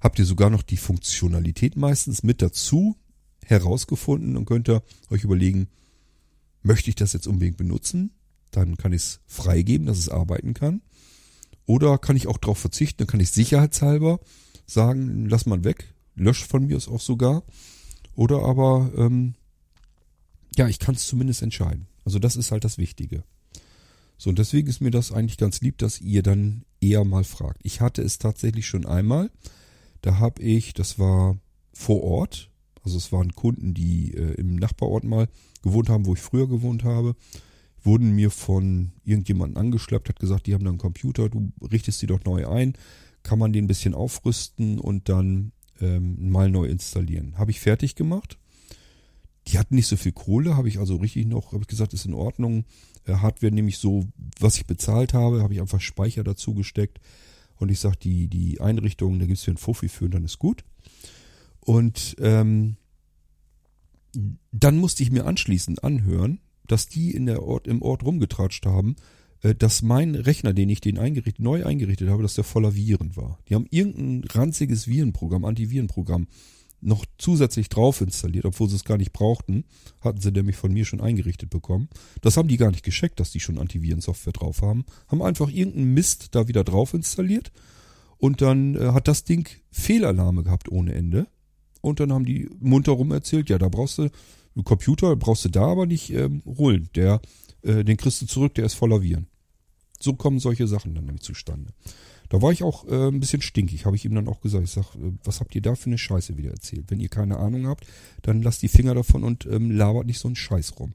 habt 0.00 0.18
ihr 0.18 0.24
sogar 0.24 0.50
noch 0.50 0.62
die 0.62 0.76
Funktionalität 0.76 1.76
meistens 1.76 2.22
mit 2.22 2.42
dazu 2.42 2.96
herausgefunden 3.44 4.36
und 4.36 4.44
könnt 4.44 4.68
ihr 4.68 4.82
euch 5.10 5.24
überlegen, 5.24 5.68
möchte 6.62 6.90
ich 6.90 6.96
das 6.96 7.12
jetzt 7.12 7.26
unbedingt 7.26 7.56
benutzen? 7.56 8.12
Dann 8.52 8.76
kann 8.76 8.92
ich 8.92 9.02
es 9.02 9.20
freigeben, 9.26 9.86
dass 9.86 9.98
es 9.98 10.08
arbeiten 10.08 10.54
kann. 10.54 10.80
Oder 11.68 11.98
kann 11.98 12.16
ich 12.16 12.26
auch 12.26 12.38
darauf 12.38 12.56
verzichten, 12.56 12.96
dann 12.98 13.06
kann 13.06 13.20
ich 13.20 13.30
sicherheitshalber 13.30 14.20
sagen, 14.64 15.26
lass 15.26 15.44
mal 15.44 15.64
weg, 15.64 15.92
lösch 16.16 16.46
von 16.46 16.66
mir 16.66 16.78
es 16.78 16.88
auch 16.88 17.00
sogar. 17.00 17.42
Oder 18.14 18.42
aber, 18.42 18.90
ähm, 18.96 19.34
ja, 20.56 20.66
ich 20.66 20.78
kann 20.78 20.94
es 20.94 21.06
zumindest 21.06 21.42
entscheiden. 21.42 21.86
Also 22.06 22.18
das 22.18 22.36
ist 22.36 22.52
halt 22.52 22.64
das 22.64 22.78
Wichtige. 22.78 23.22
So, 24.16 24.30
und 24.30 24.38
deswegen 24.38 24.66
ist 24.66 24.80
mir 24.80 24.90
das 24.90 25.12
eigentlich 25.12 25.36
ganz 25.36 25.60
lieb, 25.60 25.76
dass 25.76 26.00
ihr 26.00 26.22
dann 26.22 26.64
eher 26.80 27.04
mal 27.04 27.22
fragt. 27.22 27.60
Ich 27.64 27.82
hatte 27.82 28.00
es 28.00 28.18
tatsächlich 28.18 28.66
schon 28.66 28.86
einmal. 28.86 29.30
Da 30.00 30.18
habe 30.18 30.42
ich, 30.42 30.72
das 30.72 30.98
war 30.98 31.36
vor 31.74 32.02
Ort, 32.02 32.50
also 32.82 32.96
es 32.96 33.12
waren 33.12 33.34
Kunden, 33.34 33.74
die 33.74 34.14
äh, 34.14 34.32
im 34.40 34.56
Nachbarort 34.56 35.04
mal 35.04 35.28
gewohnt 35.62 35.90
haben, 35.90 36.06
wo 36.06 36.14
ich 36.14 36.20
früher 36.20 36.48
gewohnt 36.48 36.82
habe 36.82 37.14
wurden 37.82 38.14
mir 38.14 38.30
von 38.30 38.92
irgendjemandem 39.04 39.58
angeschleppt, 39.58 40.08
hat 40.08 40.20
gesagt, 40.20 40.46
die 40.46 40.54
haben 40.54 40.64
da 40.64 40.70
einen 40.70 40.78
Computer, 40.78 41.28
du 41.28 41.52
richtest 41.70 42.00
sie 42.00 42.06
doch 42.06 42.24
neu 42.24 42.46
ein, 42.48 42.74
kann 43.22 43.38
man 43.38 43.52
den 43.52 43.64
ein 43.64 43.68
bisschen 43.68 43.94
aufrüsten 43.94 44.78
und 44.78 45.08
dann 45.08 45.52
ähm, 45.80 46.30
mal 46.30 46.50
neu 46.50 46.66
installieren. 46.66 47.38
Habe 47.38 47.50
ich 47.50 47.60
fertig 47.60 47.94
gemacht. 47.94 48.38
Die 49.46 49.58
hatten 49.58 49.76
nicht 49.76 49.86
so 49.86 49.96
viel 49.96 50.12
Kohle, 50.12 50.56
habe 50.56 50.68
ich 50.68 50.78
also 50.78 50.96
richtig 50.96 51.26
noch, 51.26 51.52
habe 51.52 51.62
ich 51.62 51.68
gesagt, 51.68 51.94
ist 51.94 52.04
in 52.04 52.14
Ordnung. 52.14 52.64
Äh, 53.06 53.14
Hardware 53.14 53.52
nämlich 53.52 53.78
so, 53.78 54.06
was 54.38 54.56
ich 54.56 54.66
bezahlt 54.66 55.14
habe, 55.14 55.42
habe 55.42 55.54
ich 55.54 55.60
einfach 55.60 55.80
Speicher 55.80 56.24
dazu 56.24 56.54
gesteckt. 56.54 57.00
Und 57.56 57.70
ich 57.70 57.80
sage, 57.80 57.96
die, 57.96 58.28
die 58.28 58.60
Einrichtung, 58.60 59.18
da 59.18 59.26
gibt 59.26 59.38
es 59.38 59.44
hier 59.44 59.52
einen 59.52 59.58
Fuffi 59.58 59.88
für 59.88 60.04
und 60.04 60.14
dann 60.14 60.24
ist 60.24 60.38
gut. 60.38 60.64
Und 61.60 62.16
ähm, 62.20 62.76
dann 64.52 64.78
musste 64.78 65.02
ich 65.02 65.10
mir 65.10 65.26
anschließend 65.26 65.82
anhören, 65.84 66.40
dass 66.68 66.88
die 66.88 67.10
in 67.10 67.26
der 67.26 67.42
Ort, 67.42 67.66
im 67.66 67.82
Ort 67.82 68.04
rumgetratscht 68.04 68.66
haben, 68.66 68.96
äh, 69.42 69.54
dass 69.54 69.82
mein 69.82 70.14
Rechner, 70.14 70.52
den 70.52 70.68
ich 70.68 70.80
den 70.80 70.98
eingerichtet, 70.98 71.44
neu 71.44 71.64
eingerichtet 71.64 72.08
habe, 72.08 72.22
dass 72.22 72.34
der 72.34 72.44
voller 72.44 72.74
Viren 72.74 73.16
war. 73.16 73.38
Die 73.48 73.54
haben 73.54 73.66
irgendein 73.70 74.28
ranziges 74.30 74.86
Virenprogramm, 74.86 75.44
Antivirenprogramm 75.44 76.28
noch 76.80 77.04
zusätzlich 77.18 77.68
drauf 77.68 78.00
installiert, 78.00 78.44
obwohl 78.44 78.68
sie 78.68 78.76
es 78.76 78.84
gar 78.84 78.98
nicht 78.98 79.12
brauchten, 79.12 79.64
hatten 80.00 80.20
sie 80.20 80.30
nämlich 80.30 80.56
von 80.56 80.72
mir 80.72 80.84
schon 80.84 81.00
eingerichtet 81.00 81.50
bekommen. 81.50 81.88
Das 82.20 82.36
haben 82.36 82.48
die 82.48 82.56
gar 82.56 82.70
nicht 82.70 82.84
gescheckt, 82.84 83.18
dass 83.18 83.32
die 83.32 83.40
schon 83.40 83.58
Antivirensoftware 83.58 84.32
drauf 84.32 84.62
haben, 84.62 84.84
haben 85.08 85.22
einfach 85.22 85.50
irgendeinen 85.50 85.94
Mist 85.94 86.36
da 86.36 86.46
wieder 86.46 86.62
drauf 86.62 86.94
installiert 86.94 87.50
und 88.16 88.42
dann 88.42 88.74
äh, 88.76 88.92
hat 88.92 89.08
das 89.08 89.24
Ding 89.24 89.48
Fehlalarme 89.70 90.42
gehabt 90.42 90.70
ohne 90.70 90.94
Ende. 90.94 91.26
Und 91.80 92.00
dann 92.00 92.12
haben 92.12 92.24
die 92.24 92.50
munter 92.58 92.92
rum 92.92 93.12
erzählt, 93.12 93.50
ja, 93.50 93.58
da 93.58 93.68
brauchst 93.68 93.98
du 93.98 94.10
Computer 94.64 95.14
brauchst 95.16 95.44
du 95.44 95.48
da 95.48 95.66
aber 95.66 95.86
nicht 95.86 96.10
ähm, 96.10 96.42
holen. 96.44 96.88
Der, 96.94 97.20
äh, 97.62 97.84
den 97.84 97.96
kriegst 97.96 98.22
du 98.22 98.26
zurück, 98.26 98.54
der 98.54 98.66
ist 98.66 98.74
voller 98.74 99.02
Viren. 99.02 99.26
So 100.00 100.14
kommen 100.14 100.38
solche 100.38 100.66
Sachen 100.66 100.94
dann 100.94 101.04
nämlich 101.06 101.22
zustande. 101.22 101.72
Da 102.28 102.42
war 102.42 102.52
ich 102.52 102.62
auch 102.62 102.86
äh, 102.86 103.08
ein 103.08 103.20
bisschen 103.20 103.40
stinkig, 103.40 103.86
habe 103.86 103.96
ich 103.96 104.04
ihm 104.04 104.14
dann 104.14 104.28
auch 104.28 104.40
gesagt. 104.40 104.64
Ich 104.64 104.70
sag, 104.70 104.94
äh, 104.96 105.12
was 105.24 105.40
habt 105.40 105.54
ihr 105.54 105.62
da 105.62 105.74
für 105.74 105.86
eine 105.86 105.98
Scheiße 105.98 106.36
wieder 106.36 106.50
erzählt? 106.50 106.84
Wenn 106.88 107.00
ihr 107.00 107.08
keine 107.08 107.38
Ahnung 107.38 107.66
habt, 107.66 107.86
dann 108.22 108.42
lasst 108.42 108.62
die 108.62 108.68
Finger 108.68 108.94
davon 108.94 109.24
und 109.24 109.46
ähm, 109.46 109.70
labert 109.70 110.06
nicht 110.06 110.18
so 110.18 110.28
einen 110.28 110.36
Scheiß 110.36 110.78
rum. 110.78 110.94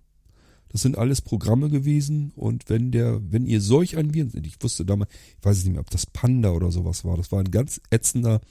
Das 0.69 0.81
sind 0.81 0.97
alles 0.97 1.21
Programme 1.21 1.69
gewesen 1.69 2.31
und 2.35 2.69
wenn 2.69 2.91
der, 2.91 3.19
wenn 3.31 3.45
ihr 3.45 3.61
solch 3.61 3.97
ein 3.97 4.13
Viren, 4.13 4.31
ich 4.43 4.61
wusste 4.61 4.85
damals, 4.85 5.11
ich 5.39 5.45
weiß 5.45 5.63
nicht 5.63 5.73
mehr, 5.73 5.81
ob 5.81 5.89
das 5.91 6.07
Panda 6.07 6.51
oder 6.51 6.71
sowas 6.71 7.05
war, 7.05 7.15
das 7.15 7.31
war 7.31 7.39
ein 7.39 7.51
ganz 7.51 7.79
ätzender 7.91 8.41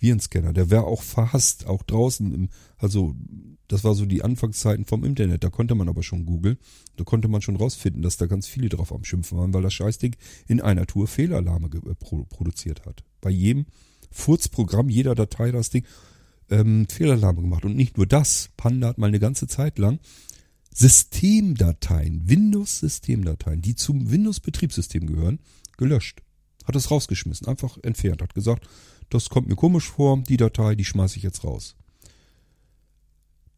Virenscanner. 0.00 0.52
Der 0.52 0.70
wäre 0.70 0.84
auch 0.84 1.02
verhasst, 1.02 1.66
auch 1.66 1.82
draußen. 1.82 2.34
Im, 2.34 2.48
also 2.78 3.14
das 3.68 3.84
war 3.84 3.94
so 3.94 4.06
die 4.06 4.22
Anfangszeiten 4.22 4.86
vom 4.86 5.04
Internet. 5.04 5.44
Da 5.44 5.50
konnte 5.50 5.74
man 5.74 5.88
aber 5.88 6.02
schon 6.02 6.24
googeln. 6.24 6.58
Da 6.96 7.04
konnte 7.04 7.28
man 7.28 7.42
schon 7.42 7.56
rausfinden, 7.56 8.02
dass 8.02 8.16
da 8.16 8.26
ganz 8.26 8.48
viele 8.48 8.68
drauf 8.70 8.92
am 8.92 9.04
Schimpfen 9.04 9.38
waren, 9.38 9.52
weil 9.52 9.62
das 9.62 9.74
Scheißding 9.74 10.16
in 10.46 10.60
einer 10.60 10.86
Tour 10.86 11.06
Fehlalarme 11.06 11.68
äh, 11.68 11.94
produziert 11.94 12.86
hat. 12.86 13.04
Bei 13.20 13.30
jedem 13.30 13.66
Furzprogramm, 14.10 14.88
jeder 14.88 15.14
Datei 15.14 15.52
das 15.52 15.68
Ding 15.68 15.84
ähm, 16.50 16.86
Fehlalarme 16.88 17.42
gemacht. 17.42 17.64
Und 17.64 17.76
nicht 17.76 17.98
nur 17.98 18.06
das. 18.06 18.48
Panda 18.56 18.88
hat 18.88 18.98
mal 18.98 19.08
eine 19.08 19.20
ganze 19.20 19.46
Zeit 19.46 19.78
lang 19.78 20.00
Systemdateien, 20.74 22.28
Windows-Systemdateien, 22.28 23.60
die 23.60 23.74
zum 23.74 24.10
Windows-Betriebssystem 24.10 25.06
gehören, 25.06 25.40
gelöscht. 25.76 26.22
Hat 26.64 26.76
es 26.76 26.90
rausgeschmissen, 26.90 27.48
einfach 27.48 27.78
entfernt, 27.82 28.22
hat 28.22 28.34
gesagt, 28.34 28.68
das 29.10 29.28
kommt 29.28 29.48
mir 29.48 29.56
komisch 29.56 29.88
vor, 29.90 30.22
die 30.22 30.36
Datei, 30.36 30.74
die 30.74 30.84
schmeiße 30.84 31.16
ich 31.16 31.22
jetzt 31.22 31.42
raus. 31.42 31.74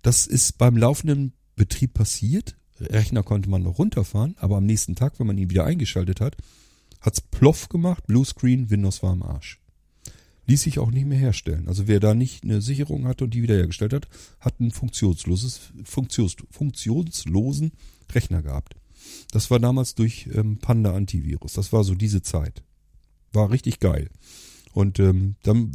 Das 0.02 0.26
ist 0.26 0.58
beim 0.58 0.76
laufenden 0.76 1.32
Betrieb 1.56 1.94
passiert. 1.94 2.56
Rechner 2.80 3.22
konnte 3.22 3.50
man 3.50 3.62
noch 3.62 3.78
runterfahren, 3.78 4.34
aber 4.38 4.56
am 4.56 4.66
nächsten 4.66 4.94
Tag, 4.94 5.18
wenn 5.18 5.26
man 5.26 5.36
ihn 5.36 5.50
wieder 5.50 5.64
eingeschaltet 5.64 6.20
hat, 6.20 6.36
hat's 7.00 7.20
ploff 7.20 7.68
gemacht, 7.68 8.06
Bluescreen, 8.06 8.70
Windows 8.70 9.02
war 9.02 9.12
am 9.12 9.22
Arsch. 9.22 9.60
Ließ 10.46 10.62
sich 10.62 10.78
auch 10.78 10.90
nicht 10.90 11.06
mehr 11.06 11.18
herstellen. 11.18 11.68
Also 11.68 11.86
wer 11.86 12.00
da 12.00 12.14
nicht 12.14 12.44
eine 12.44 12.62
Sicherung 12.62 13.06
hatte 13.06 13.24
und 13.24 13.34
die 13.34 13.42
wiederhergestellt 13.42 13.92
hat, 13.92 14.08
hat 14.40 14.58
einen 14.58 14.70
funktionsloses, 14.70 15.60
funktions, 15.84 16.36
funktionslosen 16.50 17.72
Rechner 18.12 18.42
gehabt. 18.42 18.74
Das 19.32 19.50
war 19.50 19.60
damals 19.60 19.94
durch 19.94 20.28
ähm, 20.32 20.58
Panda 20.58 20.94
Antivirus. 20.94 21.52
Das 21.52 21.72
war 21.72 21.84
so 21.84 21.94
diese 21.94 22.22
Zeit. 22.22 22.62
War 23.32 23.50
richtig 23.50 23.80
geil. 23.80 24.10
Und 24.72 24.98
ähm, 24.98 25.36
dann 25.42 25.72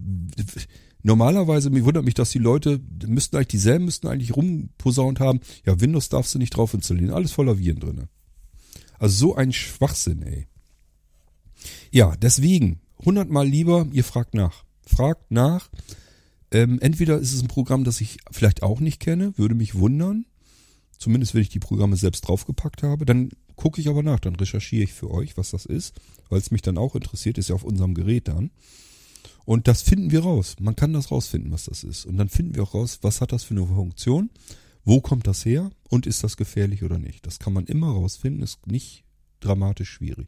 normalerweise, 1.05 1.69
mich 1.69 1.85
wundert 1.85 2.03
mich, 2.03 2.15
dass 2.15 2.31
die 2.31 2.39
Leute 2.39 2.81
müssten 3.05 3.35
eigentlich 3.35 3.47
dieselben 3.49 3.85
müssten 3.85 4.07
eigentlich 4.07 4.35
rumposaunt 4.35 5.19
haben. 5.19 5.39
Ja, 5.65 5.79
Windows 5.79 6.09
darfst 6.09 6.33
du 6.33 6.39
nicht 6.39 6.55
drauf 6.55 6.73
installieren, 6.73 7.11
alles 7.11 7.31
voller 7.31 7.59
Viren 7.59 7.79
drinne. 7.79 8.09
Also 8.97 9.15
so 9.15 9.35
ein 9.35 9.53
Schwachsinn, 9.53 10.23
ey. 10.23 10.47
Ja, 11.91 12.15
deswegen 12.17 12.79
hundertmal 13.03 13.47
lieber, 13.47 13.87
ihr 13.91 14.03
fragt 14.03 14.33
nach, 14.33 14.65
fragt 14.85 15.31
nach. 15.31 15.69
Ähm, 16.51 16.79
entweder 16.79 17.19
ist 17.19 17.33
es 17.33 17.41
ein 17.41 17.47
Programm, 17.47 17.83
das 17.83 18.01
ich 18.01 18.17
vielleicht 18.31 18.63
auch 18.63 18.79
nicht 18.79 18.99
kenne, 18.99 19.37
würde 19.37 19.55
mich 19.55 19.75
wundern. 19.75 20.25
Zumindest 20.97 21.33
wenn 21.33 21.41
ich 21.41 21.49
die 21.49 21.59
Programme 21.59 21.97
selbst 21.97 22.21
draufgepackt 22.21 22.81
habe. 22.81 23.05
Dann 23.05 23.29
gucke 23.55 23.79
ich 23.79 23.89
aber 23.89 24.01
nach, 24.01 24.19
dann 24.19 24.35
recherchiere 24.35 24.83
ich 24.83 24.93
für 24.93 25.11
euch, 25.11 25.37
was 25.37 25.51
das 25.51 25.65
ist, 25.65 25.95
weil 26.29 26.39
es 26.39 26.51
mich 26.51 26.61
dann 26.61 26.77
auch 26.77 26.95
interessiert, 26.95 27.37
ist 27.37 27.49
ja 27.49 27.55
auf 27.55 27.63
unserem 27.63 27.93
Gerät 27.93 28.27
dann. 28.27 28.51
Und 29.45 29.67
das 29.67 29.83
finden 29.83 30.11
wir 30.11 30.21
raus. 30.21 30.55
Man 30.59 30.75
kann 30.75 30.93
das 30.93 31.11
rausfinden, 31.11 31.51
was 31.51 31.65
das 31.65 31.83
ist. 31.83 32.05
Und 32.05 32.17
dann 32.17 32.29
finden 32.29 32.55
wir 32.55 32.63
auch 32.63 32.73
raus, 32.73 32.99
was 33.01 33.21
hat 33.21 33.31
das 33.31 33.43
für 33.43 33.53
eine 33.53 33.65
Funktion, 33.65 34.29
wo 34.83 35.01
kommt 35.01 35.27
das 35.27 35.45
her 35.45 35.71
und 35.89 36.07
ist 36.07 36.23
das 36.23 36.35
gefährlich 36.35 36.83
oder 36.83 36.97
nicht. 36.97 37.25
Das 37.25 37.39
kann 37.39 37.53
man 37.53 37.65
immer 37.65 37.91
rausfinden, 37.91 38.43
ist 38.43 38.65
nicht 38.67 39.03
dramatisch 39.39 39.89
schwierig. 39.89 40.27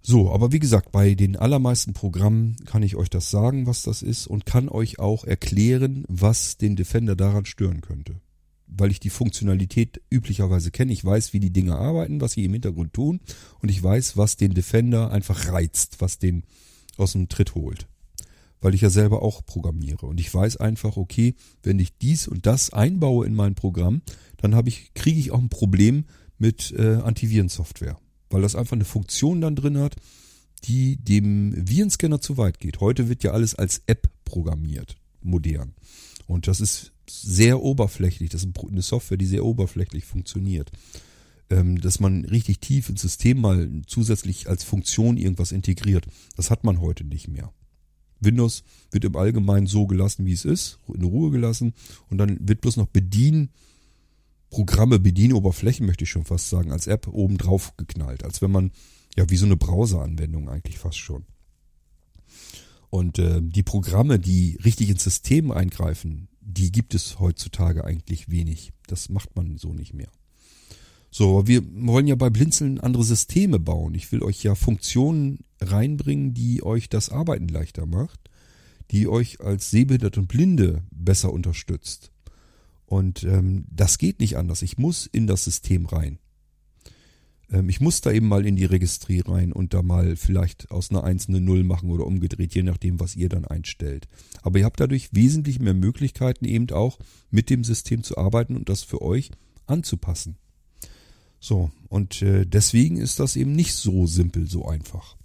So, 0.00 0.32
aber 0.32 0.52
wie 0.52 0.58
gesagt, 0.58 0.90
bei 0.90 1.14
den 1.14 1.36
allermeisten 1.36 1.92
Programmen 1.92 2.56
kann 2.64 2.82
ich 2.82 2.96
euch 2.96 3.10
das 3.10 3.30
sagen, 3.30 3.66
was 3.66 3.82
das 3.82 4.02
ist 4.02 4.26
und 4.26 4.46
kann 4.46 4.68
euch 4.68 4.98
auch 4.98 5.24
erklären, 5.24 6.04
was 6.08 6.56
den 6.56 6.76
Defender 6.76 7.14
daran 7.14 7.44
stören 7.44 7.82
könnte 7.82 8.20
weil 8.68 8.90
ich 8.90 9.00
die 9.00 9.10
Funktionalität 9.10 10.00
üblicherweise 10.10 10.70
kenne. 10.70 10.92
Ich 10.92 11.04
weiß, 11.04 11.32
wie 11.32 11.40
die 11.40 11.52
Dinge 11.52 11.76
arbeiten, 11.76 12.20
was 12.20 12.32
sie 12.32 12.44
im 12.44 12.52
Hintergrund 12.52 12.92
tun 12.92 13.20
und 13.60 13.70
ich 13.70 13.82
weiß, 13.82 14.16
was 14.16 14.36
den 14.36 14.54
Defender 14.54 15.10
einfach 15.10 15.48
reizt, 15.48 16.00
was 16.00 16.18
den 16.18 16.44
aus 16.96 17.12
dem 17.12 17.28
Tritt 17.28 17.54
holt. 17.54 17.86
Weil 18.60 18.74
ich 18.74 18.80
ja 18.80 18.90
selber 18.90 19.22
auch 19.22 19.44
programmiere 19.46 20.06
und 20.06 20.18
ich 20.18 20.32
weiß 20.32 20.56
einfach, 20.56 20.96
okay, 20.96 21.34
wenn 21.62 21.78
ich 21.78 21.96
dies 21.98 22.26
und 22.26 22.46
das 22.46 22.72
einbaue 22.72 23.26
in 23.26 23.34
mein 23.34 23.54
Programm, 23.54 24.02
dann 24.36 24.54
habe 24.54 24.68
ich, 24.68 24.92
kriege 24.94 25.20
ich 25.20 25.30
auch 25.30 25.38
ein 25.38 25.48
Problem 25.48 26.04
mit 26.38 26.72
äh, 26.76 26.96
Antivirensoftware, 26.96 27.98
weil 28.30 28.42
das 28.42 28.56
einfach 28.56 28.74
eine 28.74 28.84
Funktion 28.84 29.40
dann 29.40 29.56
drin 29.56 29.78
hat, 29.78 29.96
die 30.64 30.96
dem 30.96 31.52
Virenscanner 31.68 32.20
zu 32.20 32.36
weit 32.36 32.58
geht. 32.58 32.80
Heute 32.80 33.08
wird 33.08 33.22
ja 33.22 33.30
alles 33.30 33.54
als 33.54 33.82
App 33.86 34.08
programmiert, 34.24 34.96
modern. 35.22 35.74
Und 36.26 36.48
das 36.48 36.60
ist 36.60 36.92
sehr 37.10 37.62
oberflächlich. 37.62 38.30
Das 38.30 38.44
ist 38.44 38.50
eine 38.70 38.82
Software, 38.82 39.16
die 39.16 39.26
sehr 39.26 39.44
oberflächlich 39.44 40.04
funktioniert. 40.04 40.70
Ähm, 41.50 41.80
dass 41.80 41.98
man 41.98 42.24
richtig 42.26 42.60
tief 42.60 42.90
ins 42.90 43.00
System 43.00 43.40
mal 43.40 43.70
zusätzlich 43.86 44.48
als 44.48 44.64
Funktion 44.64 45.16
irgendwas 45.16 45.52
integriert. 45.52 46.06
Das 46.36 46.50
hat 46.50 46.62
man 46.64 46.80
heute 46.80 47.04
nicht 47.04 47.28
mehr. 47.28 47.52
Windows 48.20 48.64
wird 48.90 49.04
im 49.04 49.16
Allgemeinen 49.16 49.66
so 49.66 49.86
gelassen, 49.86 50.26
wie 50.26 50.32
es 50.32 50.44
ist, 50.44 50.78
in 50.92 51.04
Ruhe 51.04 51.30
gelassen 51.30 51.72
und 52.08 52.18
dann 52.18 52.36
wird 52.40 52.60
bloß 52.60 52.76
noch 52.76 52.88
Bedien, 52.88 53.50
Programme, 54.50 54.98
Bedienoberflächen, 54.98 55.86
möchte 55.86 56.04
ich 56.04 56.10
schon 56.10 56.24
fast 56.24 56.48
sagen, 56.48 56.72
als 56.72 56.86
App 56.86 57.06
oben 57.06 57.36
drauf 57.36 57.76
geknallt. 57.76 58.24
Als 58.24 58.40
wenn 58.40 58.50
man, 58.50 58.72
ja, 59.16 59.28
wie 59.30 59.36
so 59.36 59.46
eine 59.46 59.56
Browser-Anwendung 59.56 60.48
eigentlich 60.48 60.78
fast 60.78 60.98
schon. 60.98 61.26
Und 62.90 63.18
äh, 63.18 63.40
die 63.42 63.62
Programme, 63.62 64.18
die 64.18 64.58
richtig 64.64 64.88
ins 64.88 65.04
System 65.04 65.50
eingreifen, 65.50 66.28
die 66.48 66.72
gibt 66.72 66.94
es 66.94 67.18
heutzutage 67.18 67.84
eigentlich 67.84 68.30
wenig. 68.30 68.72
Das 68.86 69.10
macht 69.10 69.36
man 69.36 69.58
so 69.58 69.74
nicht 69.74 69.92
mehr. 69.92 70.08
So, 71.10 71.46
wir 71.46 71.62
wollen 71.86 72.06
ja 72.06 72.14
bei 72.14 72.30
Blinzeln 72.30 72.80
andere 72.80 73.04
Systeme 73.04 73.58
bauen. 73.58 73.94
Ich 73.94 74.10
will 74.12 74.22
euch 74.22 74.42
ja 74.42 74.54
Funktionen 74.54 75.40
reinbringen, 75.60 76.32
die 76.32 76.62
euch 76.62 76.88
das 76.88 77.10
Arbeiten 77.10 77.48
leichter 77.48 77.86
macht, 77.86 78.30
die 78.90 79.08
euch 79.08 79.40
als 79.40 79.70
Sehbehindert 79.70 80.16
und 80.16 80.28
Blinde 80.28 80.82
besser 80.90 81.32
unterstützt. 81.32 82.12
Und 82.86 83.24
ähm, 83.24 83.66
das 83.70 83.98
geht 83.98 84.20
nicht 84.20 84.38
anders. 84.38 84.62
Ich 84.62 84.78
muss 84.78 85.06
in 85.06 85.26
das 85.26 85.44
System 85.44 85.84
rein. 85.84 86.18
Ähm, 87.50 87.68
ich 87.68 87.80
muss 87.80 88.00
da 88.00 88.10
eben 88.10 88.28
mal 88.28 88.46
in 88.46 88.56
die 88.56 88.64
Registrie 88.64 89.20
rein 89.20 89.52
und 89.52 89.74
da 89.74 89.82
mal 89.82 90.16
vielleicht 90.16 90.70
aus 90.70 90.90
einer 90.90 91.04
1 91.04 91.28
eine 91.28 91.40
0 91.40 91.64
machen 91.64 91.90
oder 91.90 92.06
umgedreht, 92.06 92.54
je 92.54 92.62
nachdem, 92.62 93.00
was 93.00 93.16
ihr 93.16 93.28
dann 93.28 93.44
einstellt. 93.44 94.08
Aber 94.42 94.58
ihr 94.58 94.64
habt 94.64 94.80
dadurch 94.80 95.10
wesentlich 95.12 95.58
mehr 95.58 95.74
Möglichkeiten 95.74 96.44
eben 96.44 96.70
auch 96.70 96.98
mit 97.30 97.50
dem 97.50 97.64
System 97.64 98.02
zu 98.02 98.16
arbeiten 98.16 98.56
und 98.56 98.68
das 98.68 98.82
für 98.82 99.02
euch 99.02 99.30
anzupassen. 99.66 100.36
So, 101.40 101.70
und 101.88 102.20
äh, 102.22 102.46
deswegen 102.46 102.96
ist 102.96 103.20
das 103.20 103.36
eben 103.36 103.52
nicht 103.52 103.74
so 103.74 104.06
simpel, 104.06 104.48
so 104.48 104.66
einfach. 104.66 105.16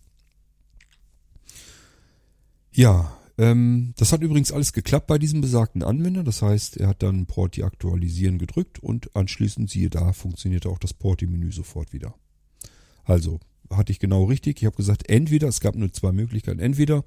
Ja, 2.71 3.17
ähm, 3.37 3.93
das 3.97 4.11
hat 4.11 4.21
übrigens 4.21 4.51
alles 4.51 4.73
geklappt 4.73 5.07
bei 5.07 5.17
diesem 5.17 5.41
besagten 5.41 5.83
Anwender. 5.83 6.23
Das 6.23 6.41
heißt, 6.41 6.77
er 6.77 6.87
hat 6.89 7.03
dann 7.03 7.25
Porti 7.25 7.63
aktualisieren 7.63 8.37
gedrückt 8.37 8.79
und 8.79 9.15
anschließend 9.15 9.69
siehe 9.69 9.89
da, 9.89 10.13
funktionierte 10.13 10.69
auch 10.69 10.79
das 10.79 10.93
Porti-Menü 10.93 11.51
sofort 11.51 11.93
wieder. 11.93 12.13
Also, 13.03 13.39
hatte 13.69 13.91
ich 13.91 13.99
genau 13.99 14.25
richtig. 14.25 14.61
Ich 14.61 14.65
habe 14.65 14.75
gesagt, 14.75 15.09
entweder, 15.09 15.47
es 15.47 15.59
gab 15.59 15.75
nur 15.75 15.91
zwei 15.91 16.11
Möglichkeiten, 16.11 16.59
entweder 16.59 17.03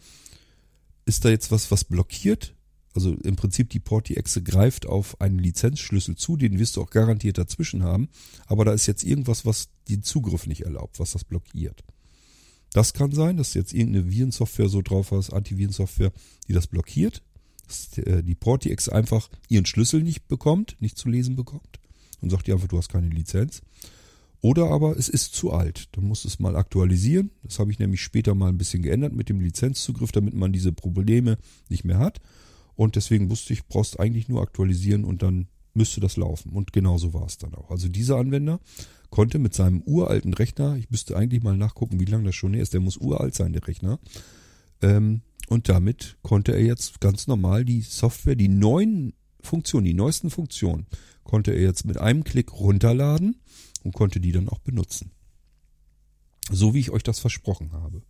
ist 1.05 1.25
da 1.25 1.29
jetzt 1.29 1.53
was, 1.53 1.71
was 1.71 1.85
blockiert, 1.85 2.55
also 2.95 3.13
im 3.13 3.37
Prinzip 3.37 3.71
die 3.71 3.79
Porti-Exe 3.79 4.43
greift 4.43 4.87
auf 4.87 5.21
einen 5.21 5.39
Lizenzschlüssel 5.39 6.17
zu, 6.17 6.37
den 6.37 6.59
wirst 6.59 6.77
du 6.77 6.83
auch 6.83 6.91
garantiert 6.91 7.39
dazwischen 7.39 7.83
haben, 7.83 8.09
aber 8.47 8.65
da 8.65 8.73
ist 8.73 8.87
jetzt 8.87 9.05
irgendwas, 9.05 9.45
was 9.45 9.69
den 9.89 10.03
Zugriff 10.03 10.47
nicht 10.47 10.63
erlaubt, 10.63 10.99
was 10.99 11.13
das 11.13 11.23
blockiert. 11.23 11.85
Das 12.77 12.93
kann 12.93 13.11
sein, 13.11 13.39
dass 13.39 13.53
du 13.55 13.59
jetzt 13.59 13.73
irgendeine 13.73 14.11
Virensoftware 14.11 14.69
so 14.69 14.83
drauf 14.83 15.11
hast, 15.11 15.33
Antivirensoftware, 15.33 16.13
die 16.47 16.53
das 16.53 16.67
blockiert, 16.67 17.23
dass 17.67 17.97
äh, 17.97 18.23
die 18.23 18.35
Porti-Exe 18.35 18.93
einfach 18.93 19.31
ihren 19.49 19.65
Schlüssel 19.65 20.03
nicht 20.03 20.29
bekommt, 20.29 20.77
nicht 20.79 20.99
zu 20.99 21.09
lesen 21.09 21.37
bekommt 21.37 21.81
und 22.21 22.29
sagt 22.29 22.47
dir 22.47 22.53
einfach, 22.53 22.69
du 22.69 22.77
hast 22.77 22.91
keine 22.91 23.09
Lizenz. 23.09 23.63
Oder 24.43 24.71
aber 24.71 24.99
es 24.99 25.09
ist 25.09 25.35
zu 25.35 25.53
alt. 25.53 25.89
Dann 25.93 26.05
musst 26.05 26.25
du 26.25 26.29
es 26.29 26.39
mal 26.39 26.55
aktualisieren. 26.55 27.31
Das 27.45 27.59
habe 27.59 27.71
ich 27.71 27.79
nämlich 27.79 28.03
später 28.03 28.35
mal 28.35 28.51
ein 28.51 28.59
bisschen 28.59 28.83
geändert 28.83 29.15
mit 29.15 29.31
dem 29.31 29.41
Lizenzzugriff, 29.41 30.13
damit 30.13 30.35
man 30.35 30.53
diese 30.53 30.75
Probleme 30.75 31.39
nicht 31.71 31.87
mehr 31.87 31.99
hat. 31.99 32.21
Und 32.75 32.97
deswegen 32.97 33.31
wusste 33.31 33.55
ich, 33.55 33.65
brauchst 33.65 33.99
eigentlich 33.99 34.29
nur 34.29 34.43
aktualisieren 34.43 35.05
und 35.05 35.23
dann 35.23 35.49
müsste 35.73 36.03
das 36.03 36.19
laufen. 36.19 36.53
Und 36.53 36.75
genauso 36.75 37.15
war 37.15 37.25
es 37.25 37.39
dann 37.39 37.55
auch. 37.55 37.71
Also 37.71 37.89
dieser 37.89 38.17
Anwender 38.17 38.61
konnte 39.11 39.39
mit 39.39 39.55
seinem 39.55 39.83
uralten 39.83 40.35
Rechner, 40.35 40.77
ich 40.77 40.91
müsste 40.91 41.17
eigentlich 41.17 41.43
mal 41.43 41.57
nachgucken, 41.57 42.01
wie 42.01 42.05
lange 42.05 42.25
das 42.25 42.35
schon 42.35 42.55
ist, 42.55 42.75
der 42.75 42.81
muss 42.81 42.97
uralt 42.97 43.35
sein, 43.35 43.53
der 43.53 43.67
Rechner. 43.67 43.99
Ähm, 44.83 45.23
und 45.49 45.69
damit 45.69 46.19
konnte 46.23 46.53
er 46.53 46.63
jetzt 46.63 47.01
ganz 47.01 47.27
normal 47.27 47.65
die 47.65 47.83
Software, 47.83 48.35
die 48.35 48.49
neuen 48.49 49.15
Funktionen, 49.41 49.85
die 49.85 49.95
neuesten 49.95 50.31
Funktionen, 50.31 50.87
konnte 51.23 51.53
er 51.53 51.63
jetzt 51.63 51.85
mit 51.85 51.99
einem 51.99 52.25
Klick 52.25 52.53
runterladen 52.53 53.37
und 53.85 53.95
konnte 53.95 54.21
die 54.21 54.33
dann 54.33 54.49
auch 54.49 54.59
benutzen. 54.59 55.13
So 56.51 56.75
wie 56.75 56.81
ich 56.81 56.91
euch 56.91 57.03
das 57.03 57.19
versprochen 57.19 57.73
habe. 57.73 58.03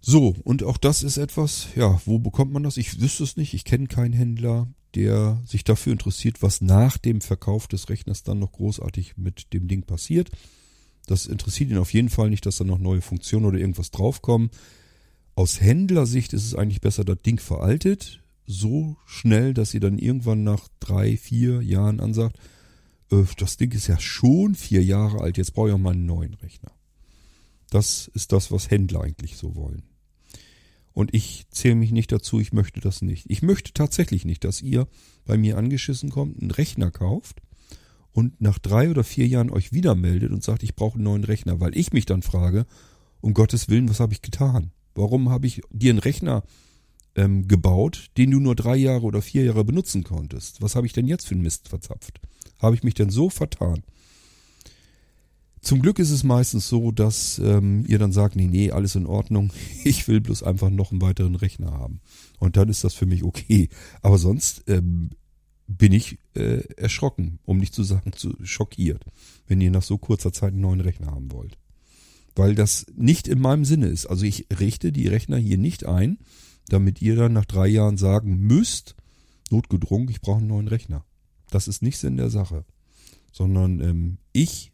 So, 0.00 0.34
und 0.44 0.62
auch 0.62 0.76
das 0.76 1.02
ist 1.02 1.16
etwas, 1.16 1.68
ja, 1.76 1.98
wo 2.04 2.18
bekommt 2.18 2.52
man 2.52 2.62
das? 2.62 2.76
Ich 2.76 3.00
wüsste 3.00 3.24
es 3.24 3.36
nicht, 3.36 3.54
ich 3.54 3.64
kenne 3.64 3.86
keinen 3.86 4.12
Händler, 4.12 4.68
der 4.94 5.42
sich 5.46 5.64
dafür 5.64 5.92
interessiert, 5.92 6.42
was 6.42 6.60
nach 6.60 6.98
dem 6.98 7.20
Verkauf 7.20 7.66
des 7.68 7.88
Rechners 7.88 8.22
dann 8.22 8.38
noch 8.38 8.52
großartig 8.52 9.16
mit 9.16 9.52
dem 9.52 9.68
Ding 9.68 9.82
passiert. 9.82 10.30
Das 11.06 11.26
interessiert 11.26 11.70
ihn 11.70 11.78
auf 11.78 11.92
jeden 11.92 12.08
Fall 12.08 12.30
nicht, 12.30 12.46
dass 12.46 12.56
da 12.56 12.64
noch 12.64 12.78
neue 12.78 13.02
Funktionen 13.02 13.46
oder 13.46 13.58
irgendwas 13.58 13.90
draufkommen. 13.90 14.50
Aus 15.34 15.60
Händlersicht 15.60 16.32
ist 16.32 16.44
es 16.46 16.54
eigentlich 16.54 16.80
besser, 16.80 17.04
das 17.04 17.20
Ding 17.22 17.38
veraltet, 17.38 18.22
so 18.46 18.96
schnell, 19.06 19.54
dass 19.54 19.74
ihr 19.74 19.80
dann 19.80 19.98
irgendwann 19.98 20.44
nach 20.44 20.68
drei, 20.80 21.16
vier 21.16 21.62
Jahren 21.62 22.00
ansagt, 22.00 22.38
äh, 23.10 23.24
das 23.38 23.56
Ding 23.56 23.72
ist 23.72 23.86
ja 23.86 23.98
schon 23.98 24.54
vier 24.54 24.84
Jahre 24.84 25.20
alt, 25.20 25.36
jetzt 25.36 25.54
brauche 25.54 25.68
ich 25.68 25.74
auch 25.74 25.78
mal 25.78 25.92
einen 25.92 26.06
neuen 26.06 26.34
Rechner. 26.34 26.72
Das 27.70 28.08
ist 28.14 28.32
das, 28.32 28.52
was 28.52 28.70
Händler 28.70 29.02
eigentlich 29.02 29.36
so 29.36 29.56
wollen. 29.56 29.82
Und 30.94 31.12
ich 31.12 31.46
zähle 31.50 31.74
mich 31.74 31.90
nicht 31.90 32.12
dazu, 32.12 32.40
ich 32.40 32.52
möchte 32.52 32.80
das 32.80 33.02
nicht. 33.02 33.26
Ich 33.28 33.42
möchte 33.42 33.72
tatsächlich 33.72 34.24
nicht, 34.24 34.44
dass 34.44 34.62
ihr 34.62 34.86
bei 35.26 35.36
mir 35.36 35.58
angeschissen 35.58 36.10
kommt, 36.10 36.40
einen 36.40 36.52
Rechner 36.52 36.90
kauft 36.92 37.42
und 38.12 38.40
nach 38.40 38.60
drei 38.60 38.88
oder 38.88 39.02
vier 39.02 39.26
Jahren 39.26 39.50
euch 39.50 39.72
wieder 39.72 39.96
meldet 39.96 40.30
und 40.30 40.44
sagt, 40.44 40.62
ich 40.62 40.76
brauche 40.76 40.94
einen 40.94 41.04
neuen 41.04 41.24
Rechner, 41.24 41.60
weil 41.60 41.76
ich 41.76 41.92
mich 41.92 42.06
dann 42.06 42.22
frage, 42.22 42.64
um 43.20 43.34
Gottes 43.34 43.68
Willen, 43.68 43.88
was 43.88 43.98
habe 43.98 44.12
ich 44.12 44.22
getan? 44.22 44.70
Warum 44.94 45.30
habe 45.30 45.48
ich 45.48 45.62
dir 45.70 45.90
einen 45.90 45.98
Rechner 45.98 46.44
ähm, 47.16 47.48
gebaut, 47.48 48.10
den 48.16 48.30
du 48.30 48.38
nur 48.38 48.54
drei 48.54 48.76
Jahre 48.76 49.02
oder 49.02 49.20
vier 49.20 49.42
Jahre 49.42 49.64
benutzen 49.64 50.04
konntest? 50.04 50.62
Was 50.62 50.76
habe 50.76 50.86
ich 50.86 50.92
denn 50.92 51.08
jetzt 51.08 51.26
für 51.26 51.34
einen 51.34 51.42
Mist 51.42 51.68
verzapft? 51.68 52.20
Habe 52.60 52.76
ich 52.76 52.84
mich 52.84 52.94
denn 52.94 53.10
so 53.10 53.30
vertan? 53.30 53.82
Zum 55.64 55.80
Glück 55.80 55.98
ist 55.98 56.10
es 56.10 56.24
meistens 56.24 56.68
so, 56.68 56.92
dass 56.92 57.38
ähm, 57.38 57.86
ihr 57.88 57.98
dann 57.98 58.12
sagt, 58.12 58.36
nee, 58.36 58.46
nee, 58.46 58.70
alles 58.70 58.96
in 58.96 59.06
Ordnung. 59.06 59.50
Ich 59.84 60.06
will 60.08 60.20
bloß 60.20 60.42
einfach 60.42 60.68
noch 60.68 60.92
einen 60.92 61.00
weiteren 61.00 61.36
Rechner 61.36 61.72
haben. 61.72 62.00
Und 62.38 62.58
dann 62.58 62.68
ist 62.68 62.84
das 62.84 62.92
für 62.92 63.06
mich 63.06 63.24
okay. 63.24 63.70
Aber 64.02 64.18
sonst 64.18 64.64
ähm, 64.66 65.10
bin 65.66 65.92
ich 65.92 66.18
äh, 66.34 66.60
erschrocken, 66.76 67.38
um 67.46 67.56
nicht 67.56 67.74
zu 67.74 67.82
sagen 67.82 68.12
zu 68.12 68.36
schockiert, 68.42 69.04
wenn 69.46 69.62
ihr 69.62 69.70
nach 69.70 69.82
so 69.82 69.96
kurzer 69.96 70.34
Zeit 70.34 70.52
einen 70.52 70.60
neuen 70.60 70.82
Rechner 70.82 71.06
haben 71.06 71.32
wollt. 71.32 71.56
Weil 72.36 72.54
das 72.54 72.84
nicht 72.94 73.26
in 73.26 73.40
meinem 73.40 73.64
Sinne 73.64 73.86
ist. 73.86 74.04
Also 74.04 74.26
ich 74.26 74.46
richte 74.60 74.92
die 74.92 75.08
Rechner 75.08 75.38
hier 75.38 75.56
nicht 75.56 75.86
ein, 75.86 76.18
damit 76.68 77.00
ihr 77.00 77.16
dann 77.16 77.32
nach 77.32 77.46
drei 77.46 77.68
Jahren 77.68 77.96
sagen 77.96 78.36
müsst, 78.36 78.96
notgedrungen, 79.50 80.10
ich 80.10 80.20
brauche 80.20 80.38
einen 80.38 80.48
neuen 80.48 80.68
Rechner. 80.68 81.06
Das 81.50 81.68
ist 81.68 81.80
nicht 81.80 81.96
Sinn 81.96 82.18
der 82.18 82.28
Sache. 82.28 82.66
Sondern 83.32 83.80
ähm, 83.80 84.18
ich 84.32 84.73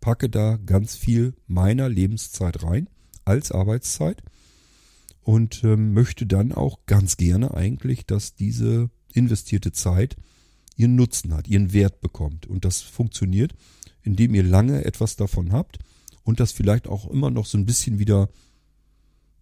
packe 0.00 0.28
da 0.28 0.58
ganz 0.64 0.96
viel 0.96 1.34
meiner 1.46 1.88
Lebenszeit 1.88 2.62
rein 2.62 2.88
als 3.24 3.52
Arbeitszeit 3.52 4.22
und 5.22 5.62
ähm, 5.64 5.92
möchte 5.92 6.26
dann 6.26 6.52
auch 6.52 6.86
ganz 6.86 7.16
gerne 7.16 7.54
eigentlich, 7.54 8.06
dass 8.06 8.34
diese 8.34 8.90
investierte 9.12 9.72
Zeit 9.72 10.16
ihren 10.76 10.96
Nutzen 10.96 11.34
hat, 11.34 11.48
ihren 11.48 11.72
Wert 11.72 12.00
bekommt. 12.00 12.46
Und 12.46 12.64
das 12.64 12.80
funktioniert, 12.80 13.54
indem 14.02 14.34
ihr 14.34 14.44
lange 14.44 14.84
etwas 14.84 15.16
davon 15.16 15.52
habt 15.52 15.78
und 16.24 16.40
das 16.40 16.52
vielleicht 16.52 16.88
auch 16.88 17.10
immer 17.10 17.30
noch 17.30 17.46
so 17.46 17.58
ein 17.58 17.66
bisschen 17.66 17.98
wieder 17.98 18.28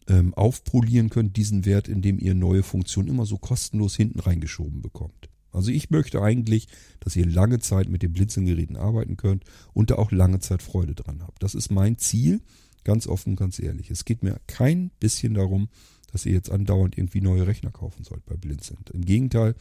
ähm, 0.09 0.35
aufpolieren 0.35 1.11
könnt, 1.11 1.37
diesen 1.37 1.65
Wert, 1.65 1.89
indem 1.89 2.19
ihr 2.19 2.35
neue 2.35 2.63
Funktionen 2.63 3.09
immer 3.09 3.27
so 3.27 3.39
kostenlos 3.39 3.97
hinten 3.97 4.21
reingeschoben 4.21 4.83
bekommt. 4.83 5.29
Also 5.57 5.71
ich 5.71 5.89
möchte 5.89 6.21
eigentlich, 6.21 6.69
dass 7.01 7.17
ihr 7.17 7.25
lange 7.25 7.61
Zeit 7.61 7.89
mit 7.89 8.03
den 8.03 8.13
Blinzelgeräten 8.13 8.77
arbeiten 8.77 9.17
könnt 9.17 9.45
und 9.73 9.91
da 9.91 9.95
auch 9.95 10.13
lange 10.13 10.39
Zeit 10.39 10.61
Freude 10.61 10.95
dran 10.95 11.23
habt. 11.23 11.43
Das 11.43 11.55
ist 11.55 11.71
mein 11.71 11.97
Ziel, 11.97 12.43
ganz 12.85 13.07
offen, 13.07 13.37
ganz 13.37 13.59
ehrlich. 13.59 13.91
Es 13.91 14.05
geht 14.05 14.23
mir 14.23 14.39
kein 14.47 14.91
bisschen 15.01 15.33
darum, 15.33 15.71
dass 16.13 16.27
ihr 16.27 16.33
jetzt 16.33 16.51
andauernd 16.51 16.99
irgendwie 16.99 17.23
neue 17.23 17.47
Rechner 17.47 17.71
kaufen 17.71 18.05
sollt 18.05 18.27
bei 18.27 18.37
Blinzeln. 18.37 18.81
Im 18.93 19.07
Gegenteil, 19.07 19.55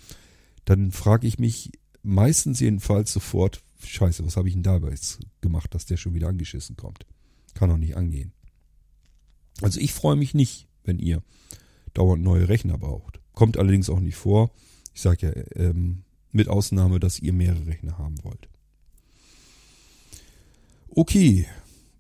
dann 0.66 0.92
frage 0.92 1.28
ich 1.28 1.40
mich 1.40 1.72
meistens 2.04 2.60
jedenfalls 2.60 3.14
sofort, 3.14 3.64
scheiße, 3.82 4.26
was 4.26 4.36
habe 4.36 4.50
ich 4.50 4.54
denn 4.54 4.64
dabei 4.64 4.96
gemacht, 5.40 5.74
dass 5.74 5.86
der 5.86 5.96
schon 5.96 6.14
wieder 6.14 6.28
angeschissen 6.28 6.76
kommt. 6.76 7.06
Kann 7.54 7.70
doch 7.70 7.78
nicht 7.78 7.96
angehen. 7.96 8.34
Also 9.62 9.80
ich 9.80 9.94
freue 9.94 10.18
mich 10.18 10.34
nicht, 10.34 10.68
wenn 10.84 11.00
ihr 11.00 11.24
dauernd 11.94 12.22
neue 12.22 12.50
Rechner 12.50 12.78
braucht. 12.78 13.22
Kommt 13.32 13.58
allerdings 13.58 13.90
auch 13.90 14.02
nicht 14.02 14.18
vor. 14.18 14.52
Ich 14.96 15.02
sage 15.02 15.28
ja, 15.28 15.62
ähm, 15.62 16.04
mit 16.32 16.48
Ausnahme, 16.48 17.00
dass 17.00 17.20
ihr 17.20 17.34
mehrere 17.34 17.68
Rechner 17.68 17.98
haben 17.98 18.16
wollt. 18.24 18.50
Okay, 20.90 21.46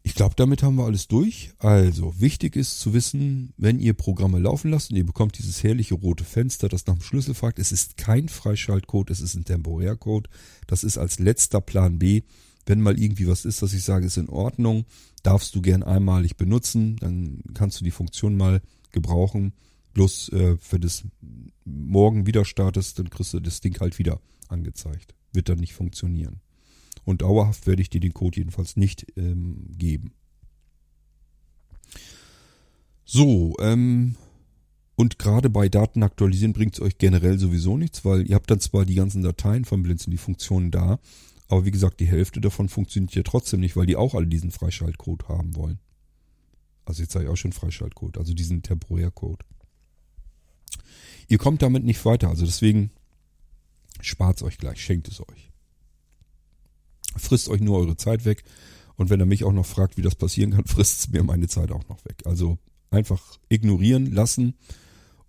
ich 0.02 0.16
glaube, 0.16 0.36
damit 0.38 0.64
haben 0.64 0.76
wir 0.76 0.86
alles 0.86 1.08
durch. 1.08 1.52
Also, 1.58 2.22
wichtig 2.22 2.56
ist 2.56 2.80
zu 2.80 2.94
wissen, 2.94 3.54
wenn 3.58 3.80
ihr 3.80 3.94
Programme 3.94 4.40
laufen 4.40 4.72
lasst 4.72 4.92
und 4.92 4.98
ihr 4.98 5.06
bekommt 5.06 5.38
dieses 5.38 5.62
herrliche 5.64 5.96
rote 5.96 6.24
Fenster, 6.24 6.70
das 6.70 6.86
nach 6.86 6.94
dem 6.94 7.02
Schlüssel 7.02 7.34
fragt, 7.34 7.60
es 7.60 7.74
ist 7.74 7.98
kein 7.98 8.30
Freischaltcode, 8.30 9.10
es 9.10 9.20
ist 9.20 9.36
ein 9.36 9.44
Temporärcode. 9.44 10.30
Das 10.68 10.84
ist 10.84 10.98
als 10.98 11.20
letzter 11.20 11.60
Plan 11.60 12.00
B. 12.00 12.22
Wenn 12.66 12.82
mal 12.82 12.98
irgendwie 12.98 13.28
was 13.28 13.46
ist, 13.46 13.62
dass 13.62 13.74
ich 13.74 13.84
sage, 13.84 14.06
ist 14.06 14.18
in 14.18 14.30
Ordnung, 14.30 14.86
darfst 15.22 15.54
du 15.54 15.62
gern 15.62 15.84
einmalig 15.84 16.38
benutzen, 16.38 16.96
dann 16.98 17.42
kannst 17.54 17.80
du 17.80 17.84
die 17.84 17.92
Funktion 17.92 18.38
mal 18.38 18.62
gebrauchen. 18.92 19.54
Bloß, 19.96 20.30
äh, 20.30 20.58
wenn 20.70 20.82
du 20.82 20.88
es 20.88 21.06
morgen 21.64 22.28
wieder 22.28 22.44
startest, 22.44 23.00
dann 23.00 23.10
kriegst 23.10 23.34
du 23.34 23.40
das 23.40 23.62
Ding 23.62 23.80
halt 23.80 23.98
wieder 23.98 24.20
angezeigt. 24.50 25.16
Wird 25.32 25.48
dann 25.48 25.60
nicht 25.60 25.74
funktionieren. 25.74 26.42
Und 27.06 27.22
dauerhaft 27.22 27.66
werde 27.66 27.82
ich 27.82 27.90
dir 27.90 28.02
den 28.02 28.14
Code 28.14 28.38
jedenfalls 28.38 28.76
nicht 28.76 29.08
ähm, 29.16 29.66
geben. 29.78 30.12
So, 33.06 33.56
ähm, 33.60 34.16
und 34.96 35.18
gerade 35.18 35.50
bei 35.50 35.70
Daten 35.70 36.04
aktualisieren 36.04 36.52
bringt 36.52 36.74
es 36.74 36.82
euch 36.82 36.98
generell 36.98 37.40
sowieso 37.40 37.78
nichts, 37.78 38.04
weil 38.04 38.30
ihr 38.30 38.36
habt 38.36 38.52
dann 38.52 38.60
zwar 38.60 38.86
die 38.86 38.96
ganzen 38.96 39.24
Dateien 39.24 39.64
von 39.64 39.82
Blinzen, 39.82 40.12
die 40.12 40.18
Funktionen 40.18 40.72
da, 40.72 41.00
aber 41.48 41.64
wie 41.64 41.72
gesagt, 41.72 42.02
die 42.02 42.08
Hälfte 42.08 42.42
davon 42.42 42.68
funktioniert 42.68 43.16
ja 43.16 43.24
trotzdem 43.24 43.62
nicht, 43.62 43.78
weil 43.78 43.86
die 43.86 43.96
auch 43.96 44.14
alle 44.14 44.28
diesen 44.28 44.52
Freischaltcode 44.52 45.30
haben 45.30 45.56
wollen. 45.56 45.80
Also 46.84 47.02
jetzt 47.02 47.14
sage 47.14 47.26
ich 47.26 47.32
auch 47.32 47.38
schon 47.38 47.54
Freischaltcode, 47.54 48.18
also 48.18 48.34
diesen 48.34 48.62
Temporärcode. 48.62 49.46
Ihr 51.28 51.38
kommt 51.38 51.62
damit 51.62 51.84
nicht 51.84 52.04
weiter, 52.06 52.30
also 52.30 52.46
deswegen 52.46 52.92
spart 54.02 54.38
es 54.38 54.44
euch 54.44 54.58
gleich, 54.58 54.82
schenkt 54.82 55.08
es 55.08 55.22
euch. 55.22 55.52
Frisst 57.18 57.50
euch 57.50 57.62
nur 57.62 57.78
eure 57.78 57.98
Zeit 57.98 58.26
weg 58.26 58.44
und 58.96 59.10
wenn 59.10 59.20
er 59.20 59.26
mich 59.26 59.44
auch 59.44 59.54
noch 59.54 59.66
fragt, 59.66 59.98
wie 59.98 60.02
das 60.02 60.16
passieren 60.16 60.52
kann, 60.52 60.66
frisst 60.66 61.00
es 61.00 61.10
mir 61.10 61.24
meine 61.24 61.48
Zeit 61.48 61.72
auch 61.72 61.88
noch 61.90 62.04
weg. 62.06 62.18
Also 62.26 62.58
einfach 62.92 63.22
ignorieren 63.50 64.12
lassen 64.12 64.56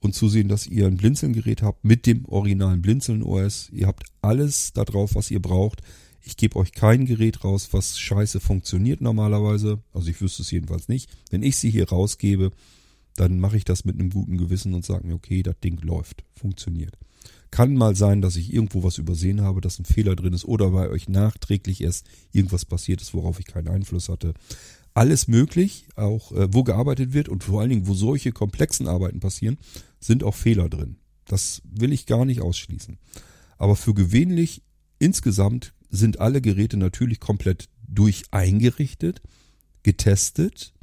und 0.01 0.14
zusehen, 0.14 0.49
dass 0.49 0.66
ihr 0.66 0.86
ein 0.86 0.97
Blinzeln-Gerät 0.97 1.62
habt 1.62 1.84
mit 1.84 2.07
dem 2.07 2.24
originalen 2.26 2.82
Blinzeln-OS. 2.82 3.70
Ihr 3.70 3.86
habt 3.86 4.05
alles 4.20 4.72
da 4.72 4.84
drauf, 4.84 5.14
was 5.14 5.30
ihr 5.30 5.40
braucht. 5.40 5.82
Ich 6.22 6.36
gebe 6.36 6.57
euch 6.57 6.72
kein 6.72 7.07
Gerät 7.07 7.44
raus, 7.44 7.68
was 7.72 7.99
scheiße 7.99 8.40
funktioniert 8.40 9.01
normalerweise. 9.01 9.80
Also 9.92 10.11
ich 10.11 10.20
wüsste 10.20 10.42
es 10.42 10.51
jedenfalls 10.51 10.88
nicht. 10.88 11.11
Wenn 11.30 11.42
ich 11.42 11.57
sie 11.57 11.70
hier 11.70 11.88
rausgebe, 11.88 12.51
dann 13.17 13.41
mache 13.41 13.57
ich 13.57 13.64
das 13.64 13.85
mit 13.85 13.99
einem 13.99 14.11
guten 14.11 14.39
Gewissen 14.39 14.75
und 14.75 14.85
sage 14.85 15.07
mir, 15.07 15.14
okay, 15.14 15.43
das 15.43 15.59
Ding 15.61 15.79
läuft, 15.81 16.25
funktioniert. 16.35 16.97
Kann 17.51 17.75
mal 17.75 17.97
sein, 17.97 18.23
dass 18.23 18.37
ich 18.37 18.53
irgendwo 18.53 18.83
was 18.83 18.99
übersehen 18.99 19.41
habe, 19.41 19.61
dass 19.61 19.79
ein 19.79 19.85
Fehler 19.85 20.17
drin 20.17 20.33
ist 20.33 20.45
oder 20.45 20.71
bei 20.71 20.89
euch 20.89 21.09
nachträglich 21.09 21.81
erst 21.81 22.07
irgendwas 22.33 22.64
passiert 22.64 23.01
ist, 23.01 23.14
worauf 23.14 23.39
ich 23.39 23.47
keinen 23.47 23.69
Einfluss 23.69 24.09
hatte. 24.09 24.35
Alles 24.95 25.29
möglich, 25.29 25.87
auch 25.95 26.33
äh, 26.33 26.53
wo 26.53 26.64
gearbeitet 26.64 27.12
wird 27.12 27.29
und 27.29 27.45
vor 27.45 27.61
allen 27.61 27.71
Dingen, 27.71 27.87
wo 27.87 27.95
solche 27.95 28.33
komplexen 28.33 28.89
Arbeiten 28.89 29.21
passieren, 29.21 29.59
sind 30.01 30.25
auch 30.25 30.35
Fehler 30.35 30.69
drin. 30.69 30.97
Das 31.27 31.62
will 31.64 31.93
ich 31.93 32.07
gar 32.07 32.25
nicht 32.25 32.41
ausschließen. 32.41 32.99
Aber 33.59 33.77
für 33.77 33.95
gewöhnlich 33.95 34.62
insgesamt 34.99 35.73
sind 35.91 36.21
alle 36.21 36.41
Geräte 36.41 36.77
natürlich 36.77 37.21
komplett 37.21 37.69
durch 37.89 38.25
eingerichtet, 38.31 39.23
getestet 39.83 40.75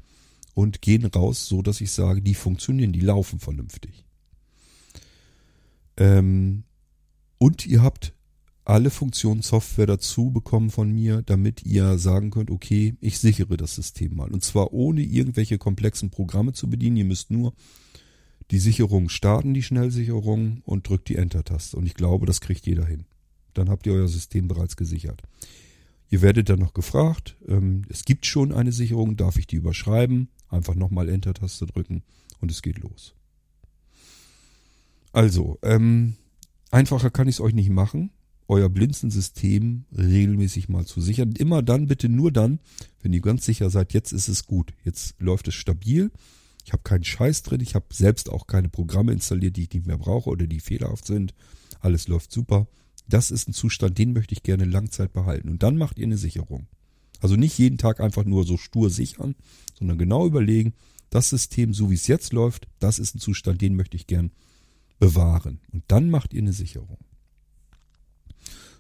und 0.54 0.82
gehen 0.82 1.06
raus, 1.06 1.48
so 1.48 1.62
dass 1.62 1.82
ich 1.82 1.92
sage, 1.92 2.22
die 2.22 2.36
funktionieren, 2.36 2.94
die 2.94 3.00
laufen 3.00 3.40
vernünftig. 3.40 4.06
Ähm, 5.98 6.64
und 7.38 7.66
ihr 7.66 7.82
habt 7.82 8.14
alle 8.66 8.90
Funktionen 8.90 9.42
Software 9.42 9.88
dazu 9.88 10.32
bekommen 10.32 10.70
von 10.70 10.90
mir, 10.90 11.22
damit 11.22 11.66
ihr 11.66 11.98
sagen 11.98 12.32
könnt, 12.32 12.50
okay, 12.50 12.96
ich 13.02 13.20
sichere 13.20 13.58
das 13.58 13.76
System 13.76 14.16
mal. 14.16 14.32
Und 14.32 14.44
zwar 14.44 14.72
ohne 14.74 15.02
irgendwelche 15.02 15.58
komplexen 15.58 16.10
Programme 16.10 16.54
zu 16.54 16.70
bedienen. 16.70 16.98
Ihr 16.98 17.06
müsst 17.06 17.30
nur 17.30 17.54
die 18.52 18.60
Sicherung 18.60 19.10
starten, 19.10 19.54
die 19.54 19.64
Schnellsicherung 19.64 20.62
und 20.64 20.88
drückt 20.88 21.10
die 21.10 21.16
Enter-Taste. 21.16 21.76
Und 21.76 21.86
ich 21.86 21.94
glaube, 21.94 22.26
das 22.26 22.40
kriegt 22.40 22.66
jeder 22.66 22.86
hin. 22.86 23.06
Dann 23.54 23.70
habt 23.70 23.86
ihr 23.86 23.94
euer 23.94 24.08
System 24.08 24.48
bereits 24.48 24.78
gesichert. 24.78 25.22
Ihr 26.10 26.22
werdet 26.22 26.50
dann 26.50 26.60
noch 26.60 26.74
gefragt, 26.74 27.36
ähm, 27.48 27.84
es 27.90 28.06
gibt 28.06 28.26
schon 28.26 28.52
eine 28.52 28.72
Sicherung, 28.72 29.18
darf 29.18 29.38
ich 29.38 29.48
die 29.48 29.56
überschreiben? 29.56 30.30
Einfach 30.54 30.76
nochmal 30.76 31.10
Enter-Taste 31.10 31.66
drücken 31.66 32.04
und 32.40 32.52
es 32.52 32.62
geht 32.62 32.80
los. 32.80 33.16
Also, 35.12 35.58
ähm, 35.62 36.16
einfacher 36.72 37.10
kann 37.10 37.28
ich 37.28 37.36
es 37.36 37.42
euch 37.42 37.54
nicht 37.54 37.70
machen, 37.70 38.12
euer 38.48 38.70
Blinzensystem 38.70 39.86
regelmäßig 39.96 40.70
mal 40.70 40.86
zu 40.86 41.02
sichern. 41.02 41.34
Immer 41.34 41.62
dann, 41.62 41.88
bitte 41.88 42.10
nur 42.10 42.32
dann, 42.32 42.60
wenn 43.02 43.14
ihr 43.14 43.22
ganz 43.22 43.46
sicher 43.46 43.70
seid, 43.70 43.94
jetzt 43.94 44.12
ist 44.12 44.28
es 44.28 44.46
gut, 44.46 44.74
jetzt 44.84 45.16
läuft 45.20 45.48
es 45.48 45.56
stabil. 45.56 46.12
Ich 46.66 46.72
habe 46.72 46.84
keinen 46.84 47.04
Scheiß 47.04 47.44
drin, 47.44 47.62
ich 47.62 47.76
habe 47.76 47.86
selbst 47.92 48.30
auch 48.30 48.48
keine 48.48 48.70
Programme 48.70 49.12
installiert, 49.12 49.58
die 49.58 49.64
ich 49.64 49.74
nicht 49.74 49.88
mehr 49.88 49.98
brauche 49.98 50.30
oder 50.30 50.48
die 50.48 50.60
fehlerhaft 50.60 51.06
sind. 51.06 51.34
alles 51.80 52.08
läuft 52.08 52.32
super. 52.32 52.68
Das 53.08 53.32
ist 53.32 53.50
ein 53.50 53.54
Zustand, 53.54 53.98
den 53.98 54.14
möchte 54.14 54.34
ich 54.34 54.44
gerne 54.44 54.64
Langzeit 54.66 55.12
behalten. 55.12 55.50
Und 55.50 55.62
dann 55.62 55.78
macht 55.78 55.98
ihr 56.00 56.06
eine 56.06 56.18
Sicherung. 56.18 56.68
Also 57.24 57.38
nicht 57.38 57.58
jeden 57.58 57.78
Tag 57.78 58.02
einfach 58.02 58.26
nur 58.26 58.44
so 58.44 58.58
stur 58.58 58.90
sichern, 58.90 59.36
sondern 59.80 59.98
genau 59.98 60.28
überlegen, 60.28 60.74
das 61.10 61.30
System, 61.30 61.74
so 61.74 61.90
wie 61.90 61.96
es 61.96 62.08
jetzt 62.08 62.34
läuft, 62.34 62.68
das 62.80 63.00
ist 63.00 63.16
ein 63.16 63.20
Zustand, 63.20 63.62
den 63.62 63.78
möchte 63.78 63.96
ich 63.96 64.08
gern 64.08 64.32
bewahren. 65.00 65.62
Und 65.72 65.86
dann 65.88 66.10
macht 66.10 66.34
ihr 66.34 66.42
eine 66.42 66.52
Sicherung. 66.52 66.98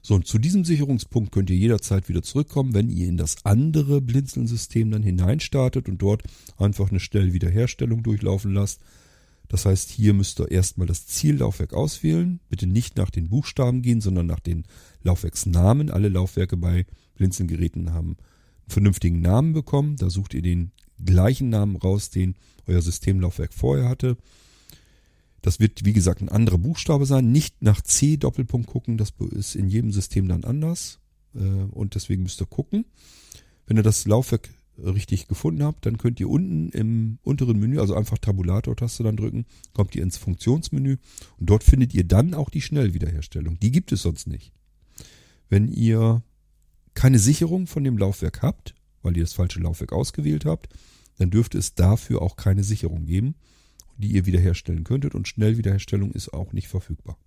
So, 0.01 0.15
und 0.15 0.27
zu 0.27 0.39
diesem 0.39 0.65
Sicherungspunkt 0.65 1.31
könnt 1.31 1.49
ihr 1.51 1.55
jederzeit 1.55 2.09
wieder 2.09 2.21
zurückkommen, 2.21 2.73
wenn 2.73 2.89
ihr 2.89 3.07
in 3.07 3.15
das 3.15 3.45
andere 3.45 4.01
Blinzeln-System 4.01 4.91
dann 4.91 5.03
hineinstartet 5.03 5.87
und 5.87 6.01
dort 6.01 6.23
einfach 6.57 6.89
eine 6.89 6.99
Schnellwiederherstellung 6.99 8.03
durchlaufen 8.03 8.53
lasst. 8.53 8.81
Das 9.47 9.65
heißt, 9.65 9.89
hier 9.89 10.13
müsst 10.13 10.41
ihr 10.41 10.51
erstmal 10.51 10.87
das 10.87 11.07
Ziellaufwerk 11.07 11.73
auswählen. 11.73 12.41
Bitte 12.49 12.67
nicht 12.67 12.97
nach 12.97 13.09
den 13.09 13.29
Buchstaben 13.29 13.81
gehen, 13.81 14.01
sondern 14.01 14.25
nach 14.25 14.41
den 14.41 14.65
Laufwerksnamen. 15.01 15.89
Alle 15.89 16.09
Laufwerke 16.09 16.57
bei 16.57 16.85
Blinzelgeräten 17.15 17.93
haben 17.93 18.17
vernünftigen 18.73 19.21
Namen 19.21 19.53
bekommen. 19.53 19.95
Da 19.95 20.09
sucht 20.09 20.33
ihr 20.33 20.41
den 20.41 20.71
gleichen 21.03 21.49
Namen 21.49 21.75
raus, 21.75 22.09
den 22.09 22.35
euer 22.67 22.81
Systemlaufwerk 22.81 23.53
vorher 23.53 23.89
hatte. 23.89 24.17
Das 25.41 25.59
wird, 25.59 25.85
wie 25.85 25.93
gesagt, 25.93 26.21
ein 26.21 26.29
anderer 26.29 26.57
Buchstabe 26.57 27.05
sein. 27.05 27.31
Nicht 27.31 27.61
nach 27.61 27.81
C 27.81 28.17
Doppelpunkt 28.17 28.67
gucken, 28.67 28.97
das 28.97 29.13
ist 29.31 29.55
in 29.55 29.67
jedem 29.67 29.91
System 29.91 30.27
dann 30.27 30.43
anders. 30.43 30.99
Äh, 31.35 31.39
und 31.39 31.95
deswegen 31.95 32.23
müsst 32.23 32.41
ihr 32.41 32.47
gucken. 32.47 32.85
Wenn 33.65 33.77
ihr 33.77 33.83
das 33.83 34.05
Laufwerk 34.05 34.49
richtig 34.77 35.27
gefunden 35.27 35.63
habt, 35.63 35.85
dann 35.85 35.97
könnt 35.97 36.19
ihr 36.19 36.29
unten 36.29 36.69
im 36.69 37.19
unteren 37.23 37.59
Menü, 37.59 37.79
also 37.79 37.93
einfach 37.95 38.17
Tabulator-Taste 38.17 39.03
dann 39.03 39.17
drücken, 39.17 39.45
kommt 39.73 39.95
ihr 39.95 40.01
ins 40.01 40.17
Funktionsmenü 40.17 40.97
und 41.39 41.49
dort 41.49 41.63
findet 41.63 41.93
ihr 41.93 42.03
dann 42.03 42.33
auch 42.33 42.49
die 42.49 42.61
Schnellwiederherstellung. 42.61 43.59
Die 43.59 43.71
gibt 43.71 43.91
es 43.91 44.01
sonst 44.01 44.27
nicht. 44.27 44.51
Wenn 45.49 45.67
ihr 45.67 46.23
keine 46.93 47.19
Sicherung 47.19 47.67
von 47.67 47.83
dem 47.83 47.97
Laufwerk 47.97 48.41
habt, 48.41 48.75
weil 49.01 49.17
ihr 49.17 49.23
das 49.23 49.33
falsche 49.33 49.59
Laufwerk 49.59 49.93
ausgewählt 49.93 50.45
habt, 50.45 50.69
dann 51.17 51.29
dürfte 51.29 51.57
es 51.57 51.75
dafür 51.75 52.21
auch 52.21 52.35
keine 52.35 52.63
Sicherung 52.63 53.05
geben, 53.05 53.35
die 53.97 54.11
ihr 54.13 54.25
wiederherstellen 54.25 54.83
könntet 54.83 55.15
und 55.15 55.27
Schnellwiederherstellung 55.27 56.11
ist 56.11 56.33
auch 56.33 56.53
nicht 56.53 56.67
verfügbar 56.67 57.17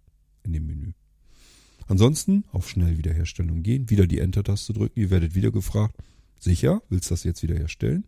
in 0.43 0.53
dem 0.53 0.67
Menü. 0.67 0.93
Ansonsten 1.87 2.45
auf 2.51 2.69
Schnellwiederherstellung 2.69 3.63
gehen, 3.63 3.91
wieder 3.91 4.07
die 4.07 4.19
Enter-Taste 4.19 4.73
drücken, 4.73 4.99
ihr 4.99 5.11
werdet 5.11 5.35
wieder 5.35 5.53
gefragt, 5.53 5.97
Sicher, 6.39 6.83
willst 6.89 7.11
du 7.11 7.15
das 7.15 7.25
jetzt 7.25 7.43
wiederherstellen? 7.43 8.07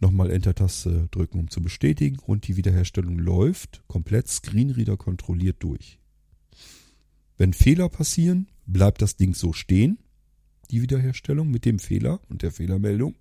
Nochmal 0.00 0.30
Enter-Taste 0.30 1.08
drücken, 1.10 1.38
um 1.38 1.50
zu 1.50 1.62
bestätigen 1.62 2.18
und 2.18 2.48
die 2.48 2.56
Wiederherstellung 2.56 3.18
läuft 3.18 3.82
komplett 3.86 4.28
Screenreader 4.28 4.96
kontrolliert 4.96 5.56
durch. 5.60 5.98
Wenn 7.36 7.52
Fehler 7.52 7.88
passieren, 7.88 8.48
bleibt 8.66 9.02
das 9.02 9.16
Ding 9.16 9.34
so 9.34 9.52
stehen, 9.52 9.98
die 10.70 10.82
Wiederherstellung 10.82 11.50
mit 11.50 11.64
dem 11.64 11.78
Fehler 11.78 12.20
und 12.28 12.42
der 12.42 12.52
Fehlermeldung. 12.52 13.14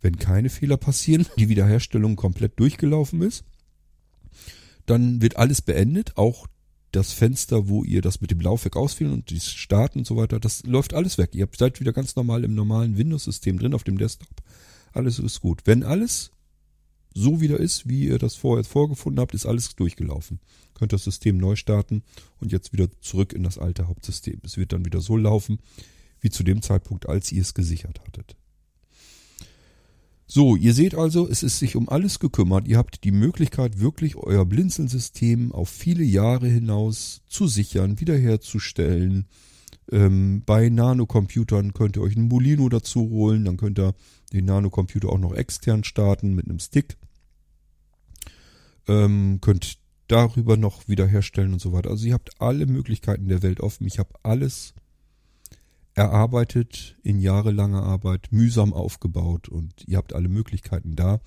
Wenn 0.00 0.16
keine 0.16 0.50
Fehler 0.50 0.76
passieren, 0.76 1.26
die 1.38 1.48
Wiederherstellung 1.48 2.16
komplett 2.16 2.58
durchgelaufen 2.58 3.22
ist, 3.22 3.44
dann 4.86 5.22
wird 5.22 5.36
alles 5.36 5.62
beendet, 5.62 6.16
auch 6.16 6.48
das 6.90 7.12
Fenster, 7.12 7.68
wo 7.68 7.84
ihr 7.84 8.02
das 8.02 8.20
mit 8.20 8.30
dem 8.30 8.40
Laufwerk 8.40 8.76
auswählen 8.76 9.12
und 9.12 9.30
die 9.30 9.40
Starten 9.40 10.00
und 10.00 10.06
so 10.06 10.16
weiter, 10.16 10.38
das 10.38 10.62
läuft 10.64 10.92
alles 10.92 11.16
weg. 11.18 11.30
Ihr 11.34 11.48
seid 11.56 11.80
wieder 11.80 11.92
ganz 11.92 12.16
normal 12.16 12.44
im 12.44 12.54
normalen 12.54 12.98
Windows-System 12.98 13.58
drin 13.58 13.74
auf 13.74 13.84
dem 13.84 13.96
Desktop. 13.96 14.42
Alles 14.92 15.18
ist 15.18 15.40
gut. 15.40 15.62
Wenn 15.64 15.84
alles 15.84 16.32
so 17.14 17.40
wieder 17.40 17.58
ist, 17.58 17.88
wie 17.88 18.06
ihr 18.08 18.18
das 18.18 18.34
vorher 18.34 18.64
vorgefunden 18.64 19.20
habt, 19.20 19.34
ist 19.34 19.46
alles 19.46 19.74
durchgelaufen. 19.74 20.38
Könnt 20.74 20.92
das 20.92 21.04
System 21.04 21.38
neu 21.38 21.56
starten 21.56 22.02
und 22.40 22.52
jetzt 22.52 22.72
wieder 22.72 22.88
zurück 23.00 23.32
in 23.32 23.42
das 23.42 23.58
alte 23.58 23.88
Hauptsystem. 23.88 24.40
Es 24.44 24.56
wird 24.56 24.72
dann 24.72 24.84
wieder 24.84 25.00
so 25.00 25.16
laufen, 25.16 25.58
wie 26.22 26.30
zu 26.30 26.42
dem 26.42 26.62
Zeitpunkt, 26.62 27.08
als 27.08 27.30
ihr 27.30 27.42
es 27.42 27.52
gesichert 27.52 28.00
hattet. 28.00 28.36
So, 30.26 30.56
ihr 30.56 30.72
seht 30.72 30.94
also, 30.94 31.28
es 31.28 31.42
ist 31.42 31.58
sich 31.58 31.76
um 31.76 31.90
alles 31.90 32.18
gekümmert. 32.18 32.66
Ihr 32.66 32.78
habt 32.78 33.04
die 33.04 33.12
Möglichkeit, 33.12 33.80
wirklich 33.80 34.16
euer 34.16 34.46
Blinzeln-System 34.46 35.52
auf 35.52 35.68
viele 35.68 36.04
Jahre 36.04 36.48
hinaus 36.48 37.20
zu 37.26 37.46
sichern, 37.46 38.00
wiederherzustellen. 38.00 39.26
Ähm, 39.90 40.42
bei 40.46 40.70
Nanocomputern 40.70 41.74
könnt 41.74 41.96
ihr 41.96 42.02
euch 42.02 42.16
einen 42.16 42.28
Molino 42.28 42.70
dazu 42.70 43.10
holen, 43.10 43.44
dann 43.44 43.58
könnt 43.58 43.78
ihr 43.78 43.94
den 44.32 44.46
Nanocomputer 44.46 45.10
auch 45.10 45.18
noch 45.18 45.34
extern 45.34 45.84
starten 45.84 46.34
mit 46.34 46.46
einem 46.46 46.60
Stick. 46.60 46.96
Ähm, 48.88 49.38
könnt 49.42 49.76
darüber 50.08 50.56
noch 50.56 50.88
wiederherstellen 50.88 51.52
und 51.52 51.60
so 51.60 51.72
weiter. 51.72 51.90
Also 51.90 52.06
ihr 52.06 52.14
habt 52.14 52.40
alle 52.40 52.64
Möglichkeiten 52.64 53.28
der 53.28 53.42
Welt 53.42 53.60
offen. 53.60 53.86
Ich 53.86 53.98
habe 53.98 54.14
alles 54.22 54.72
erarbeitet 55.94 56.96
in 57.02 57.20
jahrelanger 57.20 57.82
Arbeit, 57.82 58.28
mühsam 58.30 58.72
aufgebaut 58.72 59.48
und 59.48 59.86
ihr 59.86 59.98
habt 59.98 60.14
alle 60.14 60.28
Möglichkeiten 60.28 60.96
da. 60.96 61.20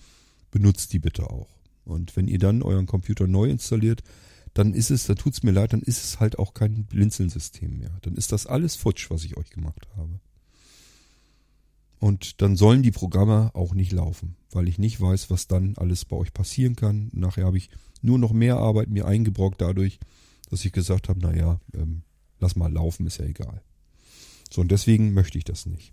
Benutzt 0.52 0.94
die 0.94 1.00
bitte 1.00 1.30
auch. 1.30 1.50
Und 1.84 2.16
wenn 2.16 2.28
ihr 2.28 2.40
dann 2.40 2.64
euren 2.64 2.88
Computer 2.88 3.28
neu 3.28 3.50
installiert, 3.50 4.02
dann 4.54 4.74
ist 4.74 4.90
es, 4.90 5.06
da 5.06 5.16
tut's 5.16 5.44
mir 5.44 5.52
leid, 5.52 5.74
dann 5.74 5.82
ist 5.82 6.04
es 6.04 6.20
halt 6.20 6.40
auch 6.40 6.54
kein 6.54 6.86
Blinzeln-System 6.86 7.78
mehr. 7.78 7.92
Dann 8.02 8.16
ist 8.16 8.32
das 8.32 8.48
alles 8.48 8.76
futsch, 8.76 9.12
was 9.12 9.24
ich 9.24 9.38
euch 9.38 9.50
gemacht 9.50 9.88
habe. 9.98 10.20
Und 12.00 12.42
dann 12.42 12.56
sollen 12.56 12.82
die 12.82 12.92
Programme 12.92 13.52
auch 13.54 13.74
nicht 13.74 13.92
laufen, 13.92 14.36
weil 14.52 14.68
ich 14.68 14.78
nicht 14.78 15.00
weiß, 15.00 15.30
was 15.30 15.48
dann 15.48 15.76
alles 15.78 16.06
bei 16.06 16.16
euch 16.16 16.34
passieren 16.34 16.76
kann. 16.76 17.10
Nachher 17.14 17.46
habe 17.46 17.58
ich 17.58 17.70
nur 18.02 18.18
noch 18.18 18.32
mehr 18.32 18.58
Arbeit 18.58 18.90
mir 18.90 19.06
eingebrockt 19.06 19.62
dadurch, 19.62 20.00
dass 20.50 20.64
ich 20.64 20.72
gesagt 20.72 21.10
habe, 21.10 21.20
naja, 21.20 21.60
ähm, 21.74 22.04
lass 22.40 22.56
mal 22.56 22.72
laufen, 22.72 23.06
ist 23.08 23.18
ja 23.18 23.26
egal. 23.26 23.62
So, 24.56 24.62
und 24.62 24.72
deswegen 24.72 25.14
möchte 25.14 25.38
ich 25.38 25.44
das 25.44 25.66
nicht. 25.66 25.92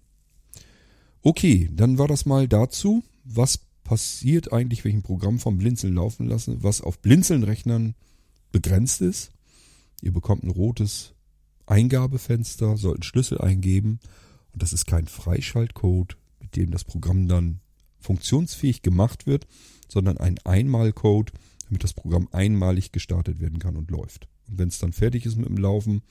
Okay, 1.21 1.69
dann 1.73 1.99
war 1.99 2.07
das 2.07 2.27
mal 2.27 2.47
dazu, 2.47 3.03
was 3.25 3.59
passiert 3.83 4.53
eigentlich, 4.53 4.85
wenn 4.85 4.93
ich 4.93 4.97
ein 4.99 5.03
Programm 5.03 5.41
vom 5.41 5.59
Blinzeln 5.59 5.95
laufen 5.95 6.29
lasse, 6.29 6.63
was 6.63 6.81
auf 6.81 7.01
Blinzeln-Rechnern 7.01 7.97
begrenzt 8.53 9.01
ist. 9.01 9.33
Ihr 10.01 10.13
bekommt 10.13 10.45
ein 10.45 10.51
rotes 10.51 11.13
Eingabefenster, 11.67 12.77
sollt 12.77 12.99
einen 12.99 13.03
Schlüssel 13.03 13.41
eingeben 13.41 13.99
und 14.53 14.63
das 14.63 14.73
ist 14.73 14.87
kein 14.87 15.09
Freischaltcode, 15.09 16.17
mit 16.39 16.55
dem 16.55 16.71
das 16.71 16.85
Programm 16.85 17.27
dann 17.27 17.59
funktionsfähig 17.99 18.83
gemacht 18.83 19.27
wird, 19.27 19.49
sondern 19.89 20.19
ein 20.19 20.39
Einmalcode, 20.45 21.33
damit 21.65 21.83
das 21.83 21.95
Programm 21.95 22.29
einmalig 22.31 22.93
gestartet 22.93 23.41
werden 23.41 23.59
kann 23.59 23.75
und 23.75 23.91
läuft. 23.91 24.29
Und 24.47 24.59
wenn 24.59 24.69
es 24.69 24.79
dann 24.79 24.93
fertig 24.93 25.27
ist 25.27 25.37
mit 25.37 25.49
dem 25.49 25.59
Laufen, 25.59 26.03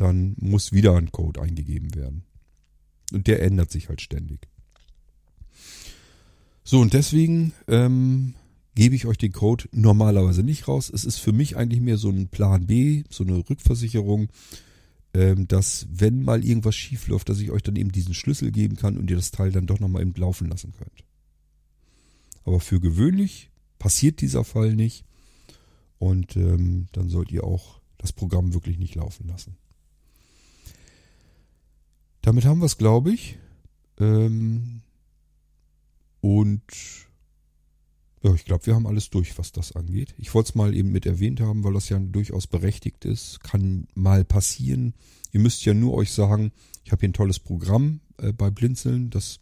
dann 0.00 0.34
muss 0.38 0.72
wieder 0.72 0.96
ein 0.96 1.12
Code 1.12 1.40
eingegeben 1.40 1.94
werden. 1.94 2.24
Und 3.12 3.26
der 3.26 3.42
ändert 3.42 3.70
sich 3.70 3.88
halt 3.88 4.00
ständig. 4.00 4.48
So, 6.62 6.80
und 6.80 6.92
deswegen 6.92 7.52
ähm, 7.66 8.34
gebe 8.74 8.94
ich 8.94 9.06
euch 9.06 9.18
den 9.18 9.32
Code 9.32 9.64
normalerweise 9.72 10.42
nicht 10.42 10.68
raus. 10.68 10.90
Es 10.92 11.04
ist 11.04 11.18
für 11.18 11.32
mich 11.32 11.56
eigentlich 11.56 11.80
mehr 11.80 11.96
so 11.96 12.10
ein 12.10 12.28
Plan 12.28 12.66
B, 12.66 13.04
so 13.08 13.24
eine 13.24 13.48
Rückversicherung, 13.48 14.28
ähm, 15.14 15.48
dass 15.48 15.86
wenn 15.90 16.22
mal 16.22 16.44
irgendwas 16.44 16.76
schief 16.76 17.08
läuft, 17.08 17.28
dass 17.28 17.40
ich 17.40 17.50
euch 17.50 17.62
dann 17.62 17.76
eben 17.76 17.90
diesen 17.90 18.14
Schlüssel 18.14 18.52
geben 18.52 18.76
kann 18.76 18.98
und 18.98 19.10
ihr 19.10 19.16
das 19.16 19.30
Teil 19.30 19.50
dann 19.50 19.66
doch 19.66 19.80
nochmal 19.80 20.02
eben 20.02 20.14
laufen 20.14 20.48
lassen 20.48 20.72
könnt. 20.76 21.04
Aber 22.44 22.60
für 22.60 22.80
gewöhnlich 22.80 23.50
passiert 23.78 24.20
dieser 24.20 24.44
Fall 24.44 24.74
nicht 24.74 25.04
und 25.98 26.36
ähm, 26.36 26.86
dann 26.92 27.08
sollt 27.08 27.32
ihr 27.32 27.44
auch 27.44 27.80
das 27.96 28.12
Programm 28.12 28.54
wirklich 28.54 28.78
nicht 28.78 28.94
laufen 28.94 29.26
lassen. 29.26 29.56
Damit 32.22 32.44
haben 32.44 32.60
wir 32.60 32.66
es, 32.66 32.78
glaube 32.78 33.12
ich. 33.12 33.38
Ähm, 33.98 34.82
und 36.20 36.62
ja, 38.22 38.34
ich 38.34 38.44
glaube, 38.44 38.66
wir 38.66 38.74
haben 38.74 38.86
alles 38.86 39.10
durch, 39.10 39.38
was 39.38 39.52
das 39.52 39.72
angeht. 39.72 40.14
Ich 40.18 40.34
wollte 40.34 40.50
es 40.50 40.54
mal 40.54 40.74
eben 40.74 40.90
mit 40.90 41.06
erwähnt 41.06 41.40
haben, 41.40 41.62
weil 41.62 41.74
das 41.74 41.88
ja 41.88 41.98
durchaus 41.98 42.46
berechtigt 42.46 43.04
ist. 43.04 43.40
Kann 43.40 43.86
mal 43.94 44.24
passieren. 44.24 44.94
Ihr 45.32 45.40
müsst 45.40 45.64
ja 45.64 45.74
nur 45.74 45.94
euch 45.94 46.12
sagen, 46.12 46.52
ich 46.84 46.90
habe 46.90 47.00
hier 47.00 47.10
ein 47.10 47.14
tolles 47.14 47.38
Programm 47.38 48.00
äh, 48.18 48.32
bei 48.32 48.50
Blinzeln, 48.50 49.10
das 49.10 49.38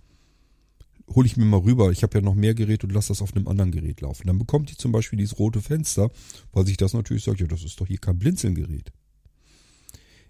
hole 1.09 1.27
ich 1.27 1.37
mir 1.37 1.45
mal 1.45 1.61
rüber. 1.61 1.91
Ich 1.91 2.03
habe 2.03 2.19
ja 2.19 2.23
noch 2.23 2.35
mehr 2.35 2.55
Gerät 2.55 2.85
und 2.85 2.93
lasse 2.93 3.09
das 3.09 3.23
auf 3.23 3.35
einem 3.35 3.49
anderen 3.49 3.71
Gerät 3.71 4.01
laufen. 4.01 4.27
Dann 4.27 4.39
bekommt 4.39 4.71
ihr 4.71 4.77
zum 4.77 4.93
Beispiel 4.93 5.19
dieses 5.19 5.39
rote 5.39 5.63
Fenster, 5.63 6.11
weil 6.53 6.67
sich 6.67 6.77
das 6.77 6.93
natürlich 6.93 7.25
sagt, 7.25 7.41
ja, 7.41 7.47
das 7.47 7.65
ist 7.65 7.81
doch 7.81 7.87
hier 7.87 7.99
kein 7.99 8.19
Blinzeln-Gerät. 8.19 8.93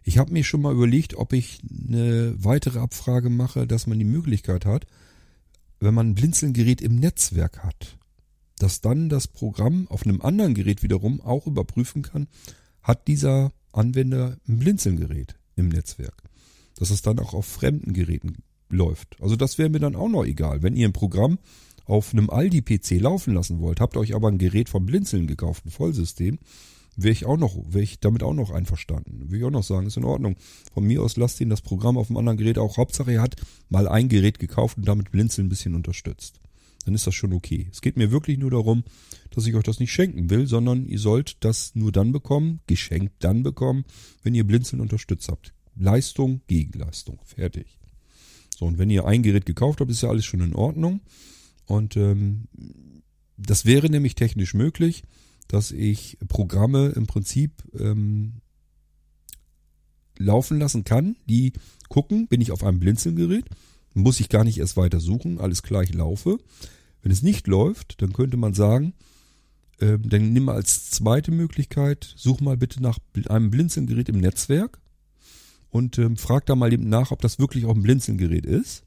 Ich 0.09 0.19
habe 0.19 0.33
mir 0.33 0.45
schon 0.45 0.63
mal 0.63 0.73
überlegt, 0.73 1.17
ob 1.17 1.33
ich 1.33 1.59
eine 1.69 2.33
weitere 2.39 2.79
Abfrage 2.79 3.29
mache, 3.29 3.67
dass 3.67 3.89
man 3.89 3.99
die 3.99 4.05
Möglichkeit 4.05 4.65
hat, 4.65 4.87
wenn 5.81 5.95
man 5.95 6.11
ein 6.11 6.15
Blinzelgerät 6.15 6.81
im 6.81 6.95
Netzwerk 6.95 7.65
hat, 7.65 7.99
dass 8.57 8.81
dann 8.81 9.09
das 9.09 9.27
Programm 9.27 9.89
auf 9.89 10.07
einem 10.07 10.23
anderen 10.23 10.55
Gerät 10.55 10.85
wiederum 10.85 11.21
auch 11.21 11.49
überprüfen 11.49 12.03
kann, 12.03 12.29
hat 12.85 13.09
dieser 13.09 13.51
Anwender 13.73 14.37
ein 14.47 14.61
Blinzelgerät 14.61 15.35
im 15.57 15.71
Netzwerk. 15.71 16.23
Dass 16.77 16.91
es 16.91 17.03
dann 17.03 17.19
auch 17.19 17.35
auf 17.35 17.47
fremden 17.47 17.93
Geräten 17.93 18.45
läuft. 18.69 19.17
Also 19.21 19.35
das 19.35 19.59
wäre 19.59 19.71
mir 19.71 19.81
dann 19.81 19.97
auch 19.97 20.09
noch 20.09 20.25
egal. 20.25 20.63
Wenn 20.63 20.77
ihr 20.77 20.87
ein 20.87 20.93
Programm 20.93 21.41
auf 21.85 22.13
einem 22.13 22.31
Aldi-PC 22.31 23.01
laufen 23.01 23.35
lassen 23.35 23.59
wollt, 23.59 23.81
habt 23.81 23.97
euch 23.97 24.15
aber 24.15 24.29
ein 24.29 24.39
Gerät 24.39 24.69
vom 24.69 24.87
Blinzeln 24.87 25.27
gekauft, 25.27 25.67
ein 25.67 25.71
Vollsystem, 25.71 26.39
wäre 26.97 27.13
ich 27.13 27.27
auch 27.27 27.37
noch, 27.37 27.57
wäre 27.69 27.85
ich 27.85 28.01
damit 28.01 28.23
auch 28.23 28.35
noch 28.35 28.51
einverstanden. 28.51 29.21
Würde 29.21 29.39
ich 29.39 29.45
auch 29.45 29.51
noch 29.51 29.63
sagen, 29.63 29.87
ist 29.87 29.97
in 29.97 30.05
Ordnung. 30.05 30.37
Von 30.73 30.85
mir 30.85 31.03
aus 31.03 31.17
lasst 31.17 31.41
ihn 31.41 31.51
das 31.51 31.61
Programm 31.61 31.99
auf 31.99 32.09
dem 32.09 32.17
anderen 32.17 32.39
Gerät 32.39 32.59
auch. 32.59 32.79
Hauptsache 32.79 33.13
er 33.13 33.23
hat 33.23 33.37
mal 33.69 33.87
ein 33.87 34.09
Gerät 34.09 34.39
gekauft 34.39 34.79
und 34.79 34.89
damit 34.89 35.11
Blinzeln 35.11 35.47
ein 35.47 35.51
bisschen 35.51 35.75
unterstützt. 35.75 36.41
Dann 36.85 36.95
ist 36.95 37.07
das 37.07 37.15
schon 37.15 37.33
okay. 37.33 37.69
Es 37.71 37.83
geht 37.83 37.97
mir 37.97 38.11
wirklich 38.11 38.39
nur 38.39 38.51
darum, 38.51 38.85
dass 39.31 39.47
ich 39.47 39.55
euch 39.55 39.65
das 39.65 39.81
nicht 39.81 39.93
schenken 39.93 40.31
will, 40.31 40.47
sondern 40.47 40.87
ihr 40.87 41.01
sollt 41.01 41.37
das 41.45 41.75
nur 41.75 41.93
dann 41.93 42.13
bekommen, 42.13 42.61
geschenkt 42.67 43.13
dann 43.19 43.43
bekommen, 43.43 43.85
wenn 44.23 44.35
ihr 44.35 44.47
Blinzeln 44.47 44.81
unterstützt 44.81 45.29
habt. 45.29 45.53
Leistung, 45.75 46.41
Gegenleistung. 46.47 47.19
Fertig. 47.25 47.79
So, 48.57 48.67
und 48.67 48.79
wenn 48.79 48.89
ihr 48.89 49.05
ein 49.05 49.23
Gerät 49.23 49.45
gekauft 49.45 49.81
habt, 49.81 49.91
ist 49.91 50.03
ja 50.03 50.09
alles 50.09 50.25
schon 50.25 50.41
in 50.41 50.55
Ordnung. 50.55 51.01
Und 51.67 51.97
ähm, 51.97 52.45
das 53.37 53.67
wäre 53.67 53.91
nämlich 53.91 54.15
technisch 54.15 54.55
möglich 54.55 55.03
dass 55.49 55.71
ich 55.71 56.19
Programme 56.29 56.89
im 56.89 57.07
Prinzip 57.07 57.53
ähm, 57.79 58.35
laufen 60.19 60.59
lassen 60.59 60.85
kann, 60.85 61.17
die 61.29 61.53
gucken, 61.89 62.27
bin 62.27 62.41
ich 62.41 62.53
auf 62.53 62.65
einem 62.65 62.81
Blinzelgerät, 62.81 63.45
muss 63.95 64.21
ich 64.21 64.29
gar 64.29 64.45
nicht 64.45 64.59
erst 64.59 64.77
weiter 64.77 65.01
suchen, 65.01 65.41
alles 65.41 65.63
gleich 65.63 65.93
laufe. 65.95 66.39
Wenn 67.03 67.13
es 67.13 67.23
nicht 67.23 67.47
läuft, 67.47 68.03
dann 68.03 68.13
könnte 68.13 68.37
man 68.37 68.55
sagen, 68.55 68.95
ähm, 69.81 70.09
dann 70.09 70.33
nimm 70.33 70.45
mal 70.45 70.55
als 70.55 70.91
zweite 70.91 71.31
Möglichkeit, 71.31 72.15
such 72.17 72.41
mal 72.41 72.57
bitte 72.57 72.83
nach 72.83 72.99
einem 73.29 73.51
Blinzelgerät 73.51 74.09
im 74.09 74.21
Netzwerk 74.21 74.81
und 75.71 75.99
ähm, 75.99 76.17
frag 76.17 76.47
da 76.47 76.55
mal 76.55 76.73
eben 76.73 76.89
nach, 76.89 77.11
ob 77.11 77.21
das 77.21 77.39
wirklich 77.39 77.67
auch 77.67 77.75
ein 77.75 77.83
Blinzelgerät 77.83 78.47
ist. 78.47 78.85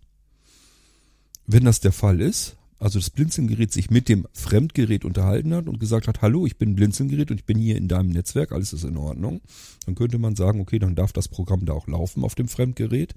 Wenn 1.46 1.66
das 1.66 1.80
der 1.80 1.92
Fall 1.92 2.22
ist, 2.22 2.58
also 2.80 2.98
das 2.98 3.10
Blinzelgerät 3.10 3.74
sich 3.74 3.90
mit 3.90 4.08
dem 4.08 4.26
Fremdgerät 4.34 5.04
unterhalten 5.04 5.54
hat 5.54 5.68
und 5.68 5.80
gesagt 5.80 6.08
hat, 6.08 6.22
hallo, 6.22 6.46
ich 6.46 6.58
bin 6.58 6.76
Blinzelgerät 6.76 7.30
und 7.30 7.40
ich 7.40 7.46
bin 7.46 7.60
hier 7.60 7.76
in 7.76 7.90
deinem 7.90 8.10
Netzwerk, 8.10 8.54
alles 8.54 8.72
ist 8.72 8.86
in 8.86 8.98
Ordnung, 8.98 9.42
dann 9.86 9.96
könnte 9.96 10.18
man 10.18 10.36
sagen, 10.36 10.62
okay, 10.62 10.80
dann 10.80 10.96
darf 10.96 11.12
das 11.12 11.28
Programm 11.28 11.66
da 11.66 11.74
auch 11.74 11.88
laufen 11.88 12.24
auf 12.24 12.36
dem 12.36 12.48
Fremdgerät. 12.48 13.16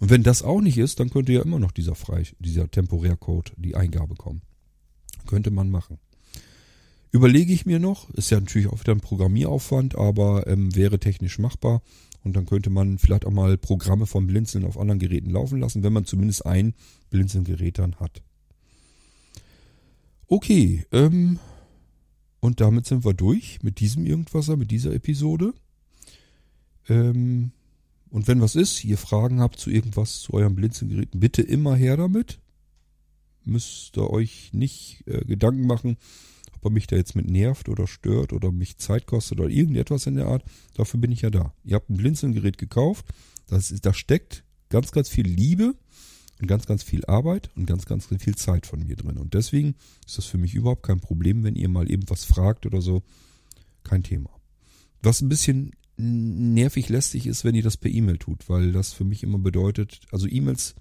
Und 0.00 0.10
wenn 0.10 0.24
das 0.24 0.42
auch 0.42 0.60
nicht 0.60 0.78
ist, 0.78 1.00
dann 1.00 1.10
könnte 1.10 1.32
ja 1.32 1.42
immer 1.42 1.58
noch 1.58 1.72
dieser 1.72 1.94
frei, 1.94 2.24
dieser 2.38 2.70
Temporärcode, 2.70 3.52
die 3.56 3.76
Eingabe 3.76 4.14
kommen. 4.14 4.42
Könnte 5.26 5.50
man 5.50 5.70
machen. 5.70 5.98
Überlege 7.12 7.52
ich 7.52 7.66
mir 7.66 7.78
noch, 7.78 8.10
ist 8.10 8.30
ja 8.30 8.38
natürlich 8.38 8.66
auch 8.66 8.80
wieder 8.80 8.92
ein 8.92 9.00
Programmieraufwand, 9.00 9.96
aber 9.96 10.46
ähm, 10.48 10.74
wäre 10.74 10.98
technisch 10.98 11.38
machbar. 11.38 11.82
Und 12.24 12.34
dann 12.34 12.44
könnte 12.44 12.68
man 12.68 12.98
vielleicht 12.98 13.24
auch 13.24 13.30
mal 13.30 13.56
Programme 13.56 14.06
vom 14.06 14.26
Blinzeln 14.26 14.64
auf 14.64 14.76
anderen 14.76 14.98
Geräten 14.98 15.30
laufen 15.30 15.60
lassen, 15.60 15.84
wenn 15.84 15.92
man 15.92 16.04
zumindest 16.04 16.44
ein 16.44 16.74
Blinzelgerät 17.08 17.78
dann 17.78 17.94
hat. 17.96 18.22
Okay, 20.28 20.84
ähm, 20.90 21.38
und 22.40 22.60
damit 22.60 22.86
sind 22.86 23.04
wir 23.04 23.14
durch 23.14 23.58
mit 23.62 23.80
diesem 23.80 24.06
Irgendwasser, 24.06 24.56
mit 24.56 24.70
dieser 24.70 24.92
Episode. 24.92 25.54
Ähm, 26.88 27.52
und 28.10 28.28
wenn 28.28 28.40
was 28.40 28.56
ist, 28.56 28.84
ihr 28.84 28.98
Fragen 28.98 29.40
habt 29.40 29.58
zu 29.58 29.70
irgendwas, 29.70 30.20
zu 30.20 30.34
eurem 30.34 30.54
Blinzelgeräten, 30.54 31.20
bitte 31.20 31.42
immer 31.42 31.76
her 31.76 31.96
damit. 31.96 32.40
Müsst 33.44 33.96
ihr 33.96 34.10
euch 34.10 34.52
nicht 34.52 35.04
äh, 35.06 35.24
Gedanken 35.24 35.66
machen, 35.66 35.96
ob 36.54 36.64
er 36.64 36.70
mich 36.70 36.88
da 36.88 36.96
jetzt 36.96 37.14
mit 37.14 37.30
nervt 37.30 37.68
oder 37.68 37.86
stört 37.86 38.32
oder 38.32 38.50
mich 38.50 38.78
Zeit 38.78 39.06
kostet 39.06 39.38
oder 39.38 39.48
irgendetwas 39.48 40.06
in 40.06 40.16
der 40.16 40.26
Art. 40.26 40.44
Dafür 40.74 40.98
bin 40.98 41.12
ich 41.12 41.22
ja 41.22 41.30
da. 41.30 41.54
Ihr 41.62 41.76
habt 41.76 41.88
ein 41.88 41.96
Blinzelgerät 41.96 42.58
gekauft. 42.58 43.06
Das 43.46 43.72
da 43.80 43.94
steckt 43.94 44.42
ganz, 44.70 44.90
ganz 44.90 45.08
viel 45.08 45.26
Liebe 45.26 45.76
ganz, 46.44 46.66
ganz 46.66 46.82
viel 46.82 47.04
Arbeit 47.06 47.50
und 47.56 47.66
ganz, 47.66 47.86
ganz 47.86 48.06
viel 48.06 48.36
Zeit 48.36 48.66
von 48.66 48.84
mir 48.84 48.96
drin. 48.96 49.16
Und 49.16 49.34
deswegen 49.34 49.74
ist 50.06 50.18
das 50.18 50.26
für 50.26 50.38
mich 50.38 50.54
überhaupt 50.54 50.82
kein 50.82 51.00
Problem, 51.00 51.44
wenn 51.44 51.56
ihr 51.56 51.68
mal 51.68 51.90
eben 51.90 52.08
was 52.08 52.24
fragt 52.24 52.66
oder 52.66 52.82
so. 52.82 53.02
Kein 53.84 54.02
Thema. 54.02 54.30
Was 55.02 55.22
ein 55.22 55.28
bisschen 55.28 55.72
nervig 55.96 56.88
lästig 56.88 57.26
ist, 57.26 57.44
wenn 57.44 57.54
ihr 57.54 57.62
das 57.62 57.78
per 57.78 57.90
E-Mail 57.90 58.18
tut, 58.18 58.48
weil 58.48 58.72
das 58.72 58.92
für 58.92 59.04
mich 59.04 59.22
immer 59.22 59.38
bedeutet, 59.38 60.00
also 60.10 60.26
E-Mails 60.28 60.74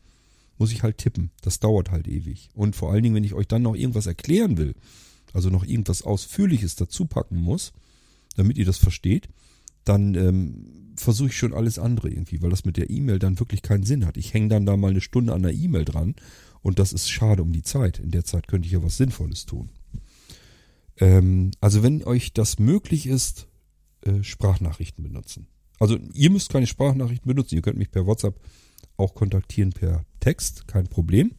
muss 0.57 0.71
ich 0.71 0.83
halt 0.83 0.97
tippen. 0.97 1.31
Das 1.41 1.59
dauert 1.59 1.91
halt 1.91 2.07
ewig. 2.07 2.49
Und 2.53 2.75
vor 2.75 2.91
allen 2.91 3.03
Dingen, 3.03 3.15
wenn 3.15 3.23
ich 3.23 3.33
euch 3.33 3.47
dann 3.47 3.61
noch 3.61 3.75
irgendwas 3.75 4.07
erklären 4.07 4.57
will, 4.57 4.75
also 5.33 5.49
noch 5.49 5.65
irgendwas 5.65 6.01
Ausführliches 6.01 6.75
dazu 6.75 7.05
packen 7.05 7.37
muss, 7.37 7.73
damit 8.35 8.57
ihr 8.57 8.65
das 8.65 8.77
versteht, 8.77 9.29
dann 9.85 10.15
ähm, 10.15 10.93
versuche 10.97 11.29
ich 11.29 11.37
schon 11.37 11.53
alles 11.53 11.79
andere 11.79 12.09
irgendwie, 12.09 12.41
weil 12.41 12.49
das 12.49 12.65
mit 12.65 12.77
der 12.77 12.89
E-Mail 12.89 13.19
dann 13.19 13.39
wirklich 13.39 13.61
keinen 13.61 13.83
Sinn 13.83 14.05
hat. 14.05 14.17
Ich 14.17 14.33
hänge 14.33 14.49
dann 14.49 14.65
da 14.65 14.77
mal 14.77 14.91
eine 14.91 15.01
Stunde 15.01 15.33
an 15.33 15.43
der 15.43 15.53
E-Mail 15.53 15.85
dran 15.85 16.15
und 16.61 16.79
das 16.79 16.93
ist 16.93 17.09
schade 17.09 17.43
um 17.43 17.51
die 17.51 17.63
Zeit. 17.63 17.99
In 17.99 18.11
der 18.11 18.25
Zeit 18.25 18.47
könnte 18.47 18.65
ich 18.65 18.73
ja 18.73 18.83
was 18.83 18.97
Sinnvolles 18.97 19.45
tun. 19.45 19.69
Ähm, 20.97 21.51
also 21.61 21.83
wenn 21.83 22.03
euch 22.03 22.33
das 22.33 22.59
möglich 22.59 23.07
ist, 23.07 23.47
äh, 24.01 24.23
Sprachnachrichten 24.23 25.03
benutzen. 25.03 25.47
Also 25.79 25.97
ihr 26.13 26.29
müsst 26.29 26.49
keine 26.49 26.67
Sprachnachrichten 26.67 27.27
benutzen, 27.27 27.55
ihr 27.55 27.61
könnt 27.61 27.77
mich 27.77 27.91
per 27.91 28.05
WhatsApp 28.05 28.39
auch 28.97 29.13
kontaktieren 29.13 29.71
per 29.71 30.05
Text, 30.21 30.67
kein 30.67 30.87
Problem. 30.87 31.33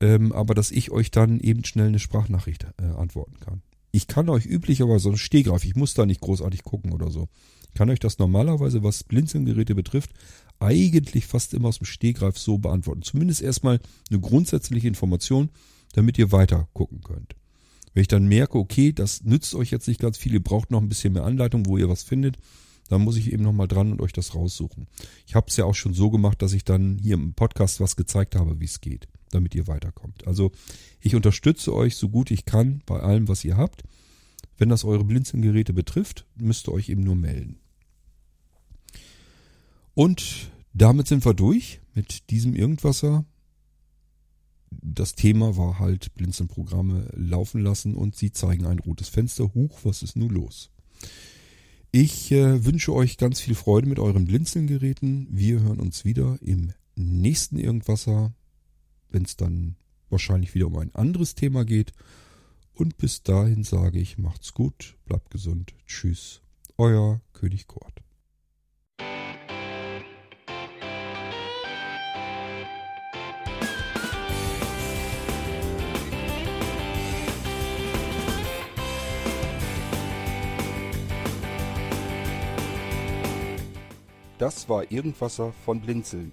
Ähm, 0.00 0.32
aber 0.32 0.54
dass 0.54 0.70
ich 0.70 0.90
euch 0.90 1.10
dann 1.10 1.40
eben 1.40 1.64
schnell 1.64 1.88
eine 1.88 1.98
Sprachnachricht 1.98 2.66
äh, 2.78 2.84
antworten 2.84 3.38
kann. 3.40 3.62
Ich 3.92 4.06
kann 4.06 4.28
euch 4.28 4.46
üblicherweise 4.46 5.04
so 5.04 5.10
ein 5.10 5.18
Stehgreif, 5.18 5.64
ich 5.64 5.74
muss 5.74 5.94
da 5.94 6.06
nicht 6.06 6.20
großartig 6.20 6.62
gucken 6.62 6.92
oder 6.92 7.10
so. 7.10 7.28
Ich 7.68 7.74
kann 7.74 7.90
euch 7.90 7.98
das 7.98 8.18
normalerweise, 8.18 8.82
was 8.82 9.04
Blinzelgeräte 9.04 9.74
betrifft, 9.74 10.10
eigentlich 10.58 11.26
fast 11.26 11.54
immer 11.54 11.68
aus 11.68 11.78
dem 11.78 11.86
Stehgreif 11.86 12.38
so 12.38 12.58
beantworten. 12.58 13.02
Zumindest 13.02 13.42
erstmal 13.42 13.80
eine 14.10 14.20
grundsätzliche 14.20 14.88
Information, 14.88 15.50
damit 15.92 16.18
ihr 16.18 16.32
weiter 16.32 16.68
gucken 16.72 17.00
könnt. 17.02 17.34
Wenn 17.94 18.02
ich 18.02 18.08
dann 18.08 18.26
merke, 18.26 18.58
okay, 18.58 18.92
das 18.92 19.24
nützt 19.24 19.54
euch 19.54 19.70
jetzt 19.70 19.88
nicht 19.88 20.00
ganz 20.00 20.18
viel, 20.18 20.34
ihr 20.34 20.42
braucht 20.42 20.70
noch 20.70 20.80
ein 20.80 20.88
bisschen 20.88 21.12
mehr 21.12 21.24
Anleitung, 21.24 21.66
wo 21.66 21.76
ihr 21.76 21.88
was 21.88 22.04
findet, 22.04 22.36
dann 22.88 23.02
muss 23.02 23.16
ich 23.16 23.32
eben 23.32 23.42
nochmal 23.42 23.68
dran 23.68 23.92
und 23.92 24.00
euch 24.00 24.12
das 24.12 24.34
raussuchen. 24.34 24.86
Ich 25.26 25.34
habe 25.34 25.46
es 25.48 25.56
ja 25.56 25.64
auch 25.64 25.74
schon 25.74 25.94
so 25.94 26.10
gemacht, 26.10 26.42
dass 26.42 26.52
ich 26.52 26.64
dann 26.64 26.98
hier 26.98 27.14
im 27.14 27.34
Podcast 27.34 27.80
was 27.80 27.96
gezeigt 27.96 28.36
habe, 28.36 28.60
wie 28.60 28.64
es 28.64 28.80
geht 28.80 29.08
damit 29.30 29.54
ihr 29.54 29.66
weiterkommt. 29.66 30.26
Also 30.26 30.52
ich 31.00 31.14
unterstütze 31.14 31.74
euch 31.74 31.96
so 31.96 32.08
gut 32.08 32.30
ich 32.30 32.44
kann 32.44 32.82
bei 32.86 33.00
allem, 33.00 33.28
was 33.28 33.44
ihr 33.44 33.56
habt. 33.56 33.82
Wenn 34.58 34.68
das 34.68 34.84
eure 34.84 35.04
Blinzelgeräte 35.04 35.72
betrifft, 35.72 36.26
müsst 36.36 36.68
ihr 36.68 36.72
euch 36.72 36.88
eben 36.90 37.02
nur 37.02 37.16
melden. 37.16 37.58
Und 39.94 40.50
damit 40.72 41.08
sind 41.08 41.24
wir 41.24 41.34
durch 41.34 41.80
mit 41.94 42.30
diesem 42.30 42.54
Irgendwasser. 42.54 43.24
Das 44.70 45.14
Thema 45.14 45.56
war 45.56 45.78
halt 45.78 46.14
Blinzelprogramme 46.14 47.08
laufen 47.16 47.60
lassen 47.60 47.94
und 47.94 48.16
sie 48.16 48.32
zeigen 48.32 48.66
ein 48.66 48.78
rotes 48.78 49.08
Fenster. 49.08 49.52
Huch, 49.54 49.80
was 49.82 50.02
ist 50.02 50.16
nun 50.16 50.30
los? 50.30 50.70
Ich 51.92 52.30
äh, 52.30 52.64
wünsche 52.64 52.94
euch 52.94 53.16
ganz 53.16 53.40
viel 53.40 53.56
Freude 53.56 53.88
mit 53.88 53.98
euren 53.98 54.26
Blinzelgeräten. 54.26 55.26
Wir 55.30 55.60
hören 55.60 55.80
uns 55.80 56.04
wieder 56.04 56.38
im 56.40 56.72
nächsten 56.94 57.58
Irgendwasser 57.58 58.32
wenn 59.10 59.24
es 59.24 59.36
dann 59.36 59.76
wahrscheinlich 60.08 60.54
wieder 60.54 60.66
um 60.66 60.76
ein 60.78 60.94
anderes 60.94 61.34
Thema 61.34 61.64
geht. 61.64 61.92
Und 62.74 62.96
bis 62.96 63.22
dahin 63.22 63.64
sage 63.64 63.98
ich, 63.98 64.18
macht's 64.18 64.54
gut, 64.54 64.96
bleibt 65.06 65.30
gesund, 65.30 65.74
tschüss, 65.86 66.40
euer 66.78 67.20
König 67.32 67.66
Kurt. 67.66 68.02
Das 84.40 84.70
war 84.70 84.90
Irgendwasser 84.90 85.52
von 85.66 85.82
Blinzeln. 85.82 86.32